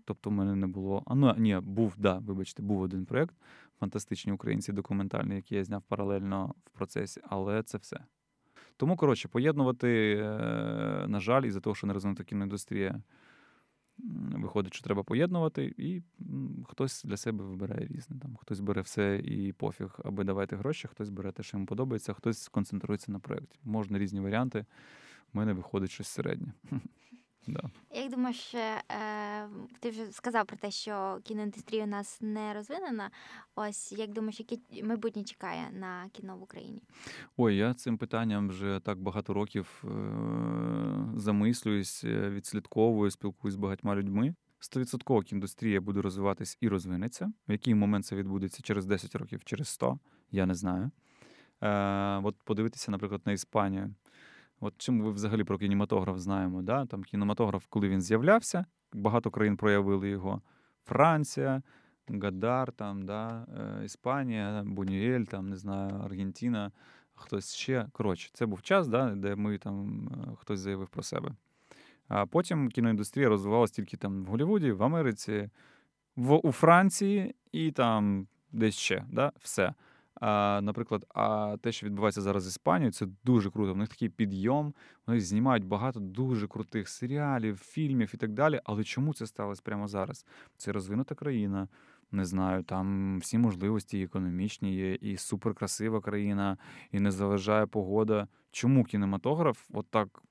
[0.05, 1.03] Тобто в мене не було.
[1.07, 3.34] А ну ні, був, да, вибачте, був один проєкт
[3.80, 8.01] фантастичні українці документальний, який я зняв паралельно в процесі, але це все.
[8.76, 10.16] Тому, коротше, поєднувати,
[11.09, 13.03] на жаль, із-за того, що не розвинута кіноіндустрія,
[14.34, 16.03] виходить, що треба поєднувати, і
[16.68, 18.16] хтось для себе вибирає різне.
[18.22, 22.12] Там Хтось бере все і пофіг, аби давати гроші, хтось бере те, що йому подобається,
[22.12, 23.59] хтось концентрується на проєкті.
[23.64, 24.64] Можна різні варіанти.
[25.35, 26.52] У мене виходить щось середнє.
[27.46, 27.62] Да.
[27.94, 28.82] Як думаєш, е,
[29.80, 33.10] ти вже сказав про те, що кіноіндустрія у нас не розвинена.
[33.54, 36.82] Ось як думаєш, яке майбутнє чекає на кіно в Україні?
[37.36, 39.88] Ой, я цим питанням вже так багато років е-
[41.16, 44.34] замислююсь, е, відслідковую, спілкуюсь з багатьма людьми.
[44.60, 47.32] Стовідсотково кіндустрія буде розвиватись і розвинеться.
[47.48, 49.98] В який момент це відбудеться через 10 років, через 100,
[50.30, 50.90] я не знаю.
[51.60, 53.94] Е, От подивитися, наприклад, на Іспанію.
[54.61, 56.62] От чим ми взагалі про кінематограф знаємо?
[56.62, 56.87] Да?
[56.87, 60.43] Там Кінематограф, коли він з'являвся, багато країн проявили його.
[60.85, 61.62] Франція,
[62.09, 63.47] Гадар, там, да,
[63.81, 66.73] е, Іспанія, Бунюель, там, не знаю, Аргентина,
[67.15, 67.87] хтось ще.
[67.93, 71.35] Коротше, це був час, да, де ми там е, хтось заявив про себе.
[72.09, 75.51] А потім кіноіндустрія розвивалася тільки там в Голлівуді, в Америці,
[76.16, 79.05] в, у Франції і там десь ще.
[79.12, 79.74] Да, Все.
[80.20, 83.74] А, Наприклад, а те, що відбувається зараз з Іспанією, це дуже круто.
[83.74, 84.74] В них такий підйом.
[85.06, 88.60] Вони знімають багато дуже крутих серіалів, фільмів і так далі.
[88.64, 90.26] Але чому це сталося прямо зараз?
[90.56, 91.68] Це розвинута країна.
[92.12, 96.56] Не знаю, там всі можливості економічні є, і суперкрасива країна,
[96.92, 98.28] і не заважає погода.
[98.51, 100.22] Чому кінематограф от так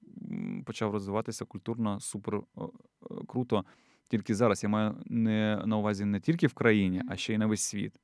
[0.66, 2.41] почав розвиватися культурно супер
[3.28, 3.66] круто?
[4.10, 7.45] Тільки зараз я маю не на увазі не тільки в країні, а ще й на
[7.45, 7.99] весь світ.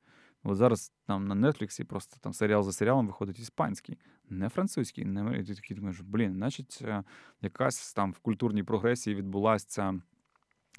[0.48, 3.98] От зараз там на Нетфліксі просто там серіал за серіалом виходить іспанський,
[4.28, 5.04] не французький.
[5.04, 5.38] Не...
[5.38, 7.02] І ти такий думаєш, блін, значить, е,
[7.42, 9.92] якась там в культурній прогресії відбулася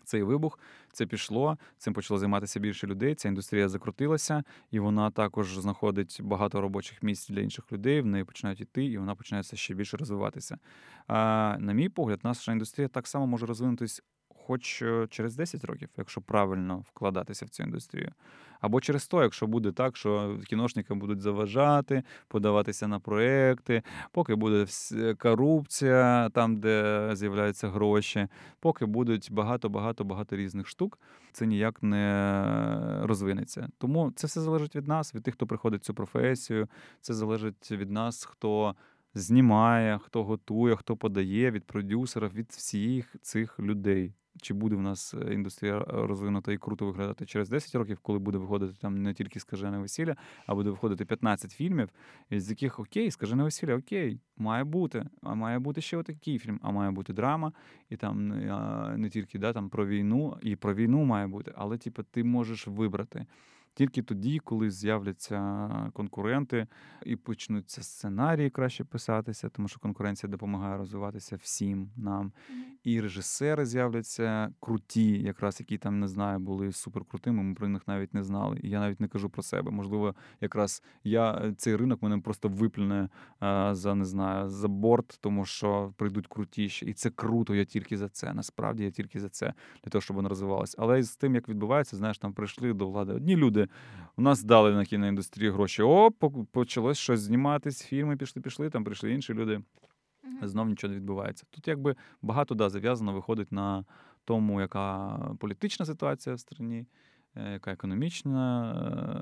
[0.04, 0.60] цей вибух,
[0.92, 3.16] це пішло, цим почало займатися більше людей.
[3.16, 8.02] Ця індустрія закрутилася, і вона також знаходить багато робочих місць для інших людей.
[8.02, 10.58] В неї починають йти, і вона починається ще більше розвиватися.
[11.08, 14.02] А на мій погляд, наша індустрія так само може розвинутися
[14.48, 18.12] хоч е, через 10 років, якщо правильно вкладатися в цю індустрію.
[18.62, 24.66] Або через то, якщо буде так, що кіношникам будуть заважати, подаватися на проекти, поки буде
[25.20, 28.28] корупція, там, де з'являються гроші,
[28.60, 31.00] поки будуть багато-багато багато різних штук,
[31.32, 33.70] це ніяк не розвинеться.
[33.78, 36.68] Тому це все залежить від нас, від тих, хто приходить в цю професію.
[37.02, 38.76] Це залежить від нас, хто.
[39.14, 45.14] Знімає, хто готує, хто подає від продюсерів, від всіх цих людей чи буде в нас
[45.14, 49.40] е, індустрія розвинута і круто виглядати через 10 років, коли буде виходити там не тільки
[49.40, 50.16] скажене весілля,
[50.46, 51.90] а буде виходити 15 фільмів,
[52.32, 55.06] з яких окей, скажене весілля, окей, має бути.
[55.22, 57.52] А має бути ще отакий фільм, а має бути драма,
[57.90, 58.28] і там
[59.02, 62.68] не тільки да, там про війну, і про війну має бути, але типу, ти можеш
[62.68, 63.26] вибрати.
[63.78, 66.68] Тільки тоді, коли з'являться конкуренти
[67.06, 72.32] і почнуться сценарії краще писатися, тому що конкуренція допомагає розвиватися всім нам.
[72.84, 77.44] І режисери з'являться круті, якраз які там не знаю, були суперкрутими.
[77.44, 78.60] Ми про них навіть не знали.
[78.64, 79.72] І я навіть не кажу про себе.
[79.72, 83.10] Можливо, якраз я цей ринок мене просто виплюне
[83.72, 87.56] за не знаю за борт, тому що прийдуть крутіші, і це круто.
[87.56, 88.34] Я тільки за це.
[88.34, 90.78] Насправді я тільки за це для того, щоб воно розвивалося.
[90.80, 93.67] Але з тим, як відбувається, знаєш, там прийшли до влади одні люди
[94.18, 95.84] у нас дали на кіноіндустрію гроші.
[95.84, 96.12] О,
[96.52, 99.62] почалось щось зніматись, фільми пішли, пішли, там прийшли інші люди.
[100.42, 101.46] Знов нічого не відбувається.
[101.50, 103.86] Тут якби багато да, зав'язано виходить на
[104.26, 106.86] тому, яка політична ситуація в страні,
[107.38, 108.72] Е, яка економічна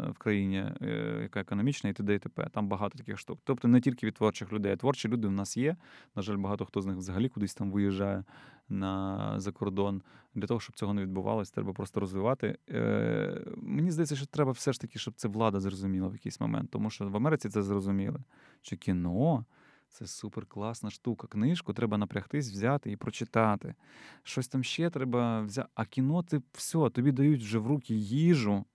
[0.07, 2.15] е, в країні, е, яка економічна і т.д.
[2.15, 2.47] і т.п.
[2.53, 3.39] Там багато таких штук.
[3.43, 4.71] Тобто не тільки від творчих людей.
[4.71, 5.75] а Творчі люди в нас є.
[6.15, 8.23] На жаль, багато хто з них взагалі кудись там виїжджає
[8.69, 10.01] на за кордон.
[10.35, 12.57] Для того, щоб цього не відбувалося, треба просто розвивати.
[12.69, 16.69] Е, Мені здається, що треба все ж таки, щоб це влада зрозуміла в якийсь момент.
[16.71, 18.19] Тому що в Америці це зрозуміли,
[18.61, 19.45] що кіно
[19.89, 21.27] Це супер класна штука.
[21.27, 23.75] Книжку треба напрягтись, взяти і прочитати.
[24.23, 25.69] Щось там ще треба взяти.
[25.75, 28.65] А кіно ти все, тобі дають вже в руки їжу,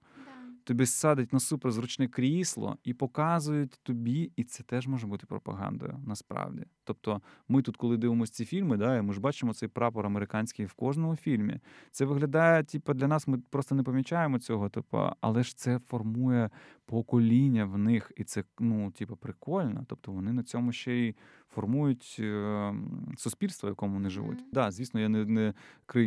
[0.71, 6.65] тобі садять на суперзручне крісло і показують тобі, і це теж може бути пропагандою насправді.
[6.85, 10.73] Тобто, ми тут, коли дивимося ці фільми, да, ми ж бачимо цей прапор американський в
[10.73, 11.61] кожному фільмі.
[11.91, 16.51] Це виглядає, типу, для нас ми просто не помічаємо цього, типу, але ж це формує
[16.91, 19.85] покоління в них, і це ну, типу, прикольно.
[19.87, 21.15] Тобто вони на цьому ще й
[21.49, 22.75] формують е,
[23.17, 24.37] суспільство, в якому вони живуть.
[24.37, 24.51] Так, Мгм.
[24.53, 25.55] да, звісно, я не, не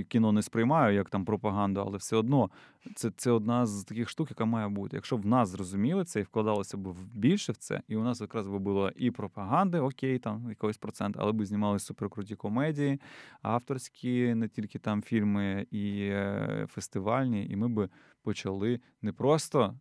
[0.07, 2.49] кіно не сприймаю як там пропаганду, але все одно
[2.95, 4.97] це, це одна з таких штук, яка має бути.
[4.97, 8.03] Якщо б в нас зрозуміли це і вкладалося б в- більше в це, і у
[8.03, 12.99] нас якраз би було і пропаганди, окей, там якийсь процент, але б знімали суперкруті комедії,
[13.41, 17.89] авторські, не тільки там фільми і е, фестивальні, і ми би
[18.23, 19.75] почали не просто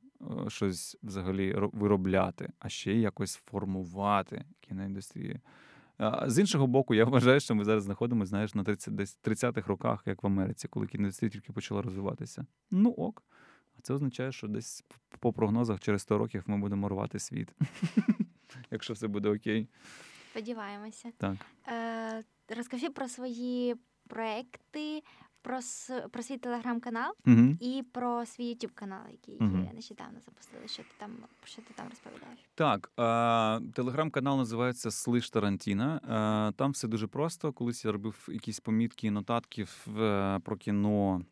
[0.48, 5.40] щось взагалі ро- виробляти, а ще й якось формувати кіноіндустрію.
[6.26, 10.02] З іншого боку, я вважаю, що ми зараз знаходимося, знаєш, на 30, десь 30-х роках,
[10.06, 12.46] як в Америці, коли кіноіндустрія тільки почала розвиватися.
[12.70, 13.22] Ну ок.
[13.78, 14.84] А це означає, що десь
[15.20, 17.54] по прогнозах через 100 років ми будемо рвати світ.
[18.70, 19.68] Якщо все буде окей.
[20.30, 21.12] Сподіваємося.
[21.18, 21.36] Так.
[21.68, 22.22] Е,
[22.56, 23.76] розкажи про свої
[24.08, 25.02] проекти,
[25.42, 25.58] про,
[26.10, 27.56] про свій телеграм-канал Угу.
[27.60, 30.68] і про свій YouTube канал, який е, нещодавно запустили.
[30.68, 31.10] Що ти там,
[31.44, 32.38] що ти там розповідаєш?
[32.54, 35.96] Так, е, телеграм-канал називається Слиш Тарантіна.
[36.48, 37.52] Е, там все дуже просто.
[37.52, 41.22] Колись я робив якісь помітки, нотатки в, е, про кіно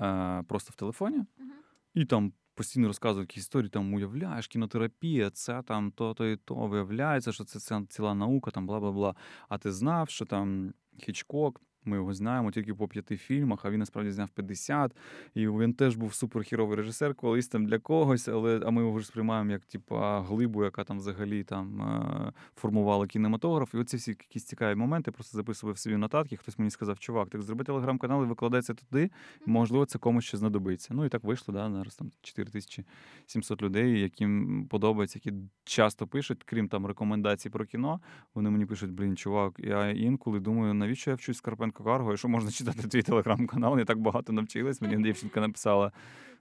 [0.00, 1.50] е, просто в телефоні, Мгм.
[1.94, 7.32] і там постійно розказував якісь історії, там уявляєш, кінотерапія, це там то-то і то, виявляється,
[7.32, 9.14] що це, це ціла наука, там бла бла бла.
[9.48, 11.60] А ти знав, що там Хічкок.
[11.86, 14.96] Ми його знаємо тільки по п'яти фільмах, а він насправді зняв 50.
[15.34, 19.06] І він теж був суперхіровий режисер, колись там для когось, але а ми його ж
[19.06, 23.74] сприймаємо як типа глибу, яка там взагалі там е, формувала кінематограф.
[23.74, 25.10] І оці всі якісь цікаві моменти.
[25.10, 26.36] Просто записував собі нотатки.
[26.36, 29.10] Хтось мені сказав, чувак, так зроби телеграм-канал і викладай це туди.
[29.46, 30.94] Можливо, це комусь ще знадобиться.
[30.94, 31.54] Ну і так вийшло.
[31.54, 38.00] Да, зараз там 4700 людей, яким подобається, які часто пишуть, крім там рекомендацій про кіно.
[38.34, 42.28] Вони мені пишуть: блін, чувак, я інколи думаю, навіщо я вчусь Карпенко Карго, і що
[42.28, 43.78] можна читати твій телеграм-канал?
[43.78, 44.80] Я так багато навчилась.
[44.80, 45.92] Мені дівчинка написала.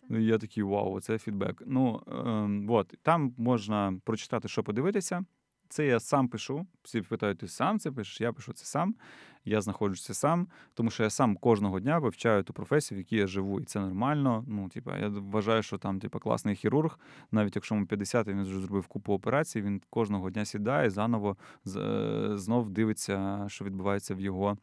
[0.10, 1.64] Ну, я такий вау, це фідбек.
[1.66, 5.26] Ну ем, от там можна прочитати, що подивитися.
[5.70, 6.66] Це я сам пишу.
[6.84, 8.22] Всі питають, ти сам це пишеш?
[8.22, 8.95] Я пишу це сам.
[9.45, 13.28] Я знаходжуся сам, тому що я сам кожного дня вивчаю ту професію, в якій я
[13.28, 14.44] живу, і це нормально.
[14.48, 16.99] Ну, типа, я вважаю, що там, типа, класний хірург,
[17.32, 21.38] навіть якщо йому 50, і він вже зробив купу операцій, він кожного дня сідає, заново
[21.76, 24.57] е, знов дивиться, що відбувається в його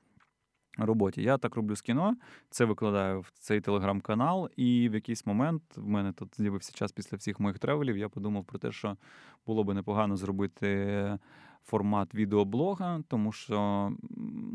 [0.78, 1.22] роботі.
[1.22, 2.16] Я так роблю з кіно,
[2.50, 7.16] це викладаю в цей телеграм-канал, і в якийсь момент в мене тут з'явився час після
[7.16, 7.98] всіх моїх тревелів.
[7.98, 8.96] Я подумав про те, що
[9.46, 11.18] було би непогано зробити
[11.64, 13.92] формат відеоблога, тому що,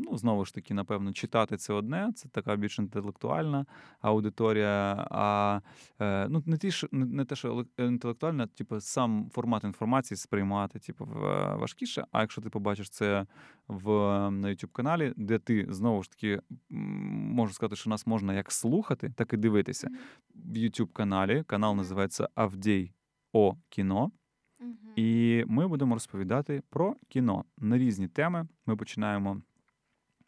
[0.04, 3.66] ну, знову ж таки, напевно, читати це одне, це така більш інтелектуальна
[4.00, 5.06] аудиторія.
[5.10, 5.60] А
[6.00, 11.06] е, ну, не, ті, не, не те, що інтелектуальна, типу, сам формат інформації сприймати, типу,
[11.56, 12.06] важкіше.
[12.12, 13.26] А якщо ти побачиш це
[13.68, 13.90] в
[14.30, 16.40] на youtube каналі, де ти знову ж таки
[16.70, 19.88] можу сказати, що нас можна як слухати, так і дивитися.
[20.34, 22.92] В youtube каналі канал називається Авдій
[23.32, 24.10] О кіно.
[24.96, 28.48] І ми будемо розповідати про кіно на різні теми.
[28.66, 29.40] Ми починаємо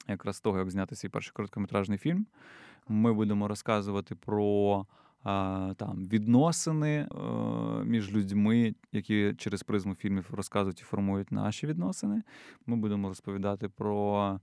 [0.09, 2.27] якраз з того, як зняти свій перший короткометражний фільм.
[2.89, 4.87] Ми будемо розказувати про
[5.77, 7.07] там відносини е,
[7.85, 12.23] між людьми, які через призму фільмів розказують і формують наші відносини.
[12.67, 14.41] Ми будемо розповідати про.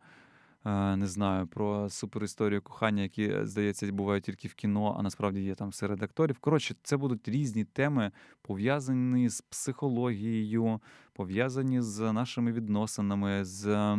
[0.67, 5.55] Е, Не знаю, про суперісторію кохання, які, здається, бувають тільки в кіно, а насправді є
[5.55, 6.39] там серед акторів.
[6.39, 8.11] Коротше, це будуть різні теми,
[8.41, 10.79] пов'язані з психологією,
[11.13, 13.97] пов'язані з нашими відносинами, з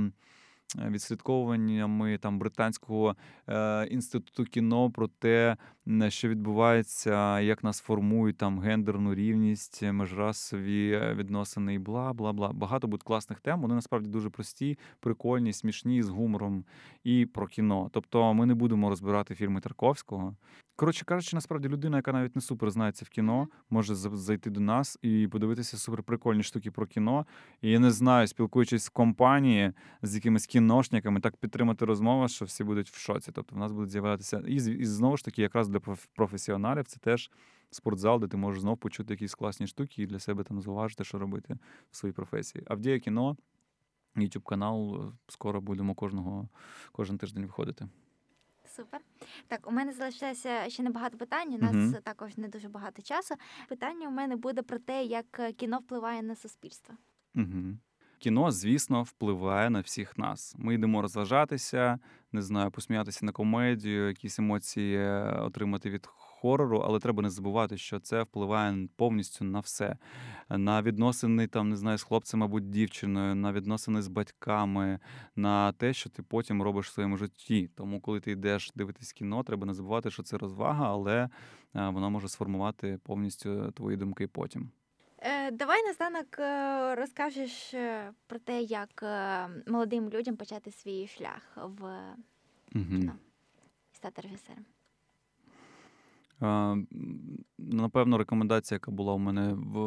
[0.77, 3.17] відслідковуваннями там британського
[3.49, 5.57] е, інституту кіно про те,
[6.09, 12.53] що відбувається, як нас формують там гендерну рівність, межрасові е, відносини і бла бла бла.
[12.53, 13.61] Багато буде класних тем.
[13.61, 16.65] Вони насправді дуже прості, прикольні, смішні з гумором
[17.05, 17.91] і про кіно.
[17.93, 20.37] Тобто, ми не будемо розбирати фільми Тарковського.
[20.79, 24.99] Коротше кажучи, насправді людина, яка навіть не супер знається в кіно, може зайти до нас
[25.03, 27.27] і подивитися супер прикольні штуки про кіно.
[27.63, 29.73] І я не знаю, спілкуючись в компанії
[30.03, 33.33] з якимись кіношниками, так підтримати розмову, що всі будуть в шоці.
[33.33, 35.81] Тобто в нас будуть з'являтися і, і знову ж таки, якраз для
[36.15, 37.31] професіоналів це теж
[37.71, 41.19] спортзал, де ти можеш знов почути якісь класні штуки і для себе там зауважити, що
[41.19, 41.59] робити
[41.91, 42.65] в своїй професії.
[42.67, 43.37] Авдія кіно,
[44.17, 44.97] YouTube канал.
[44.97, 46.49] е, Скоро будемо кожного
[46.93, 47.89] кожен тиждень виходити.
[48.79, 49.01] Супер.
[49.49, 51.55] Так, у мене залишається ще небагато питань.
[51.55, 51.95] У нас Мгм.
[52.03, 53.35] також не дуже багато часу.
[53.69, 56.95] Питання у мене буде про те, як е, кіно впливає на суспільство.
[57.35, 57.77] Угу.
[58.19, 60.55] Кіно, звісно, впливає на всіх нас.
[60.59, 61.99] Ми йдемо розважатися,
[62.33, 66.07] не знаю, посміятися на комедію, якісь емоції е, отримати від
[66.41, 69.97] хорору, але треба не забувати, що це впливає повністю на все.
[70.49, 74.99] На відносини там, не знаю, з хлопцем або дівчиною, на відносини з батьками,
[75.37, 77.71] на те, що ти потім робиш в своєму житті.
[77.75, 81.29] Тому, коли ти йдеш дивитись кіно, треба не забувати, що це розвага, але е,
[81.75, 84.71] вона може сформувати повністю твої думки потім.
[85.19, 87.75] Е, Давай настанок е, розкажеш
[88.27, 89.05] про те, як
[89.67, 92.01] молодим людям почати свій шлях в
[92.75, 92.85] Угу.
[92.85, 93.13] кіно
[93.93, 94.65] і стати режисером.
[97.59, 99.81] Напевно, рекомендація, яка була у мене в,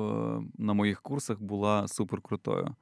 [0.57, 2.75] на моїх курсах, була супер крутою.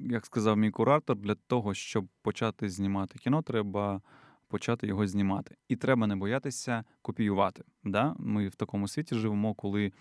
[0.00, 4.00] Як сказав мій куратор, для того, щоб почати знімати кіно, треба
[4.48, 5.56] почати його знімати.
[5.68, 7.64] І треба не боятися копіювати.
[7.84, 8.14] Да?
[8.18, 9.92] Ми в такому світі живемо, коли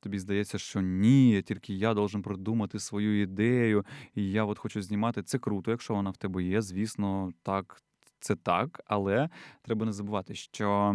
[0.00, 5.22] тобі здається, що ні, тільки я должен продумати свою ідею, і я от хочу знімати.
[5.22, 6.62] Це круто, якщо вона в тебе є.
[6.62, 7.82] Звісно, так,
[8.20, 9.28] це так, але
[9.62, 10.94] треба не забувати, що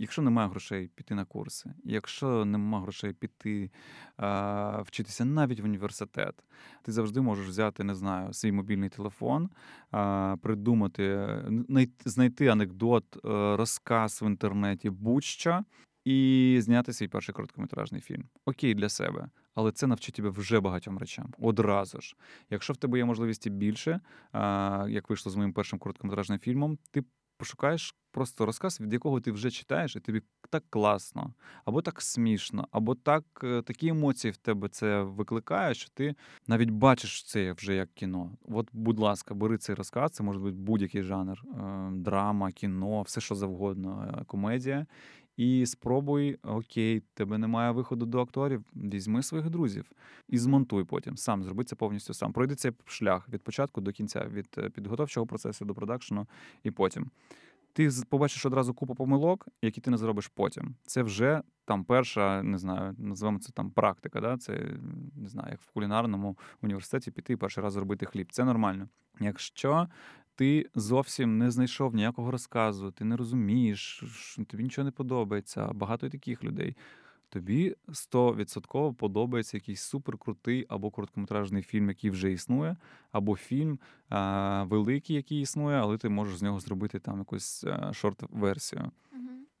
[0.00, 3.70] якщо немає грошей піти на курси, якщо немає грошей піти
[4.16, 6.34] а, вчитися навіть в університет,
[6.82, 9.50] ти завжди можеш взяти, не знаю, свій мобільний телефон,
[9.90, 11.28] а, придумати,
[11.68, 15.64] най- знайти анекдот, е, розказ в інтернеті, будь-що.
[16.04, 18.24] І зняти свій перший короткометражний фільм.
[18.44, 19.28] Окей, для себе.
[19.54, 21.32] Але це навчить тебе вже багатьом речам.
[21.38, 22.16] Одразу ж.
[22.50, 24.00] Якщо в тебе є можливості більше,
[24.88, 27.04] як вийшло з моїм першим короткометражним фільмом, ти
[27.40, 31.34] пошукаєш просто розказ, від якого ти вже читаєш, і тобі так класно,
[31.64, 36.14] або так смішно, або так е, такі емоції в тебе це викликає, що ти
[36.46, 38.32] навіть бачиш це вже як кіно.
[38.48, 43.20] От, будь ласка, бери цей розказ, це може бути будь-який жанр: е, драма, кіно, все
[43.20, 44.86] що завгодно, е, комедія.
[45.40, 49.90] І спробуй, окей, тебе немає виходу до акторів, візьми своїх друзів
[50.28, 51.16] і змонтуй потім.
[51.16, 52.32] Сам зроби це повністю сам.
[52.32, 56.26] Пройди цей шлях від початку до кінця, від е, підготовчого процесу до продакшену,
[56.62, 57.10] і потім.
[57.72, 60.74] Ти побачиш одразу купу помилок, які ти не зробиш потім.
[60.86, 64.20] Це вже там перша, не знаю, називаємо це там практика.
[64.20, 64.36] Да?
[64.36, 64.52] Це
[65.16, 68.32] не знаю, як в кулінарному університеті піти і перший раз зробити хліб.
[68.32, 68.88] Це нормально.
[69.20, 69.88] Якщо
[70.40, 74.04] ти зовсім не знайшов ніякого розказу, ти не розумієш,
[74.48, 75.72] тобі нічого не подобається.
[75.72, 76.76] Багато і таких людей.
[77.28, 82.76] Тобі 100% подобається якийсь суперкрутий або короткометражний фільм, який вже існує,
[83.12, 87.92] або фільм а, великий, який існує, але ти можеш з нього зробити там якусь а,
[87.92, 88.90] шорт-версію.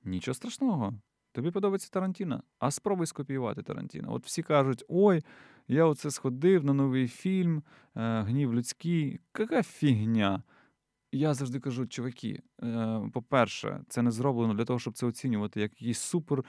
[0.04, 0.94] Нічого страшного.
[1.32, 4.12] Тобі подобається Тарантіно, а спробуй скопіювати Тарантіно.
[4.14, 5.24] От всі кажуть: ой,
[5.68, 7.62] я оце сходив на новий фільм,
[7.96, 9.20] е, гнів людський.
[9.38, 10.42] Яка фігня?
[11.12, 15.72] Я завжди кажу, чуваки, е, по-перше, це не зроблено для того, щоб це оцінювати як
[15.72, 16.44] якийсь супер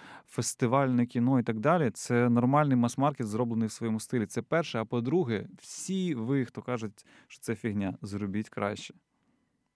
[1.06, 1.92] кіно і так далі.
[1.92, 4.26] Це нормальний мас-маркет, зроблений в своєму стилі.
[4.26, 4.80] Це перше.
[4.80, 8.94] А по-друге, всі ви, хто кажуть, що це фігня, зробіть краще.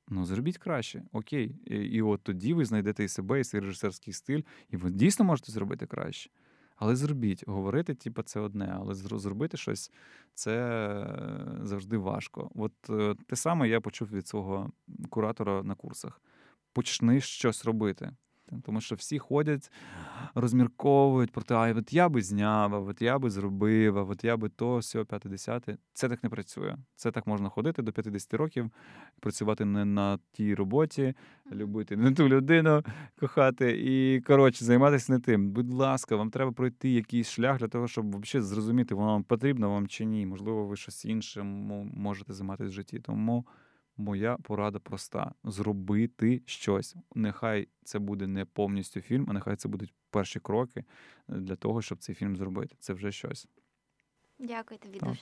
[0.10, 1.56] Ну, зробіть краще, окей.
[1.66, 5.26] І, і от тоді ви знайдете і себе, і свій режисерський стиль, і ви дійсно
[5.26, 6.30] можете зробити краще.
[6.76, 9.92] Але зробіть, говорити, типу, це одне, але зробити щось
[10.34, 12.52] це е, завжди важко.
[12.56, 14.72] От е, те саме я почув від свого
[15.10, 16.22] куратора на курсах.
[16.74, 18.12] Почни щось робити.
[18.64, 19.72] Тому що всі ходять,
[20.36, 24.24] розмірковують про те, а от я би зняв, а от я би зробив, а от
[24.24, 25.78] я би то, сьо, п'яте, десяте.
[25.94, 26.78] Це так не працює.
[26.96, 28.72] Це так можна ходити до 50 років,
[29.20, 31.14] працювати не на тій роботі,
[31.52, 32.84] любити не ту людину,
[33.20, 35.50] кохати і коротше займатися не тим.
[35.50, 39.70] Будь ласка, вам треба пройти якийсь шлях для того, щоб взагалі зрозуміти, воно вам потрібно
[39.70, 40.26] вам чи ні.
[40.26, 41.48] Можливо, ви щось іншим
[41.94, 43.00] можете займатися в житті.
[43.00, 43.46] Тому
[43.98, 46.96] моя порада проста: зробити щось.
[47.16, 50.84] Нехай це буде не повністю фільм, а нехай це будуть перші кроки
[51.28, 52.76] для того, щоб цей фільм зробити.
[52.80, 53.48] Це вже щось.
[54.40, 55.10] Дякую тобі Так.
[55.10, 55.22] дуже.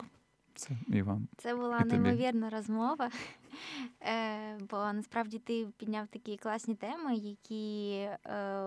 [0.55, 1.27] Це і вам.
[1.37, 1.97] Це була І тобі.
[1.97, 3.11] неймовірна розмова,
[4.01, 7.89] е, бо насправді ти підняв такі класні теми, які
[8.25, 8.63] е,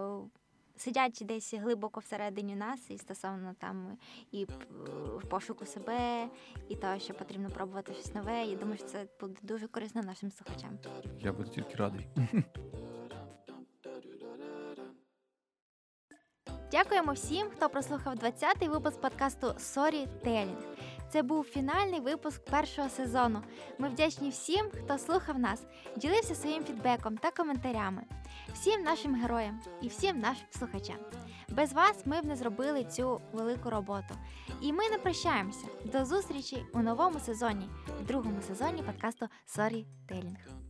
[0.76, 3.98] сидять десь глибоко всередині нас, і стосовно там
[4.32, 6.28] і в пошуку себе,
[6.68, 8.44] і того, що потрібно пробувати щось нове.
[8.44, 10.78] Я думаю, що це буде дуже корисно нашим слухачам.
[11.20, 12.06] Я буду тільки радий.
[16.70, 20.56] Дякуємо всім, хто прослухав 20-й випуск подкасту Storytelling.
[21.16, 23.42] Це був фінальний випуск першого сезону.
[23.78, 25.62] Ми вдячні всім, хто слухав нас,
[25.96, 28.02] ділився своїм фідбеком та коментарями,
[28.52, 30.96] всім нашим героям і всім нашим слухачам.
[31.48, 34.14] Без вас ми б не зробили цю велику роботу.
[34.60, 35.66] І ми не прощаємося.
[35.84, 37.68] До зустрічі у новому сезоні,
[38.00, 40.65] в другому сезоні подкасту Storytelling.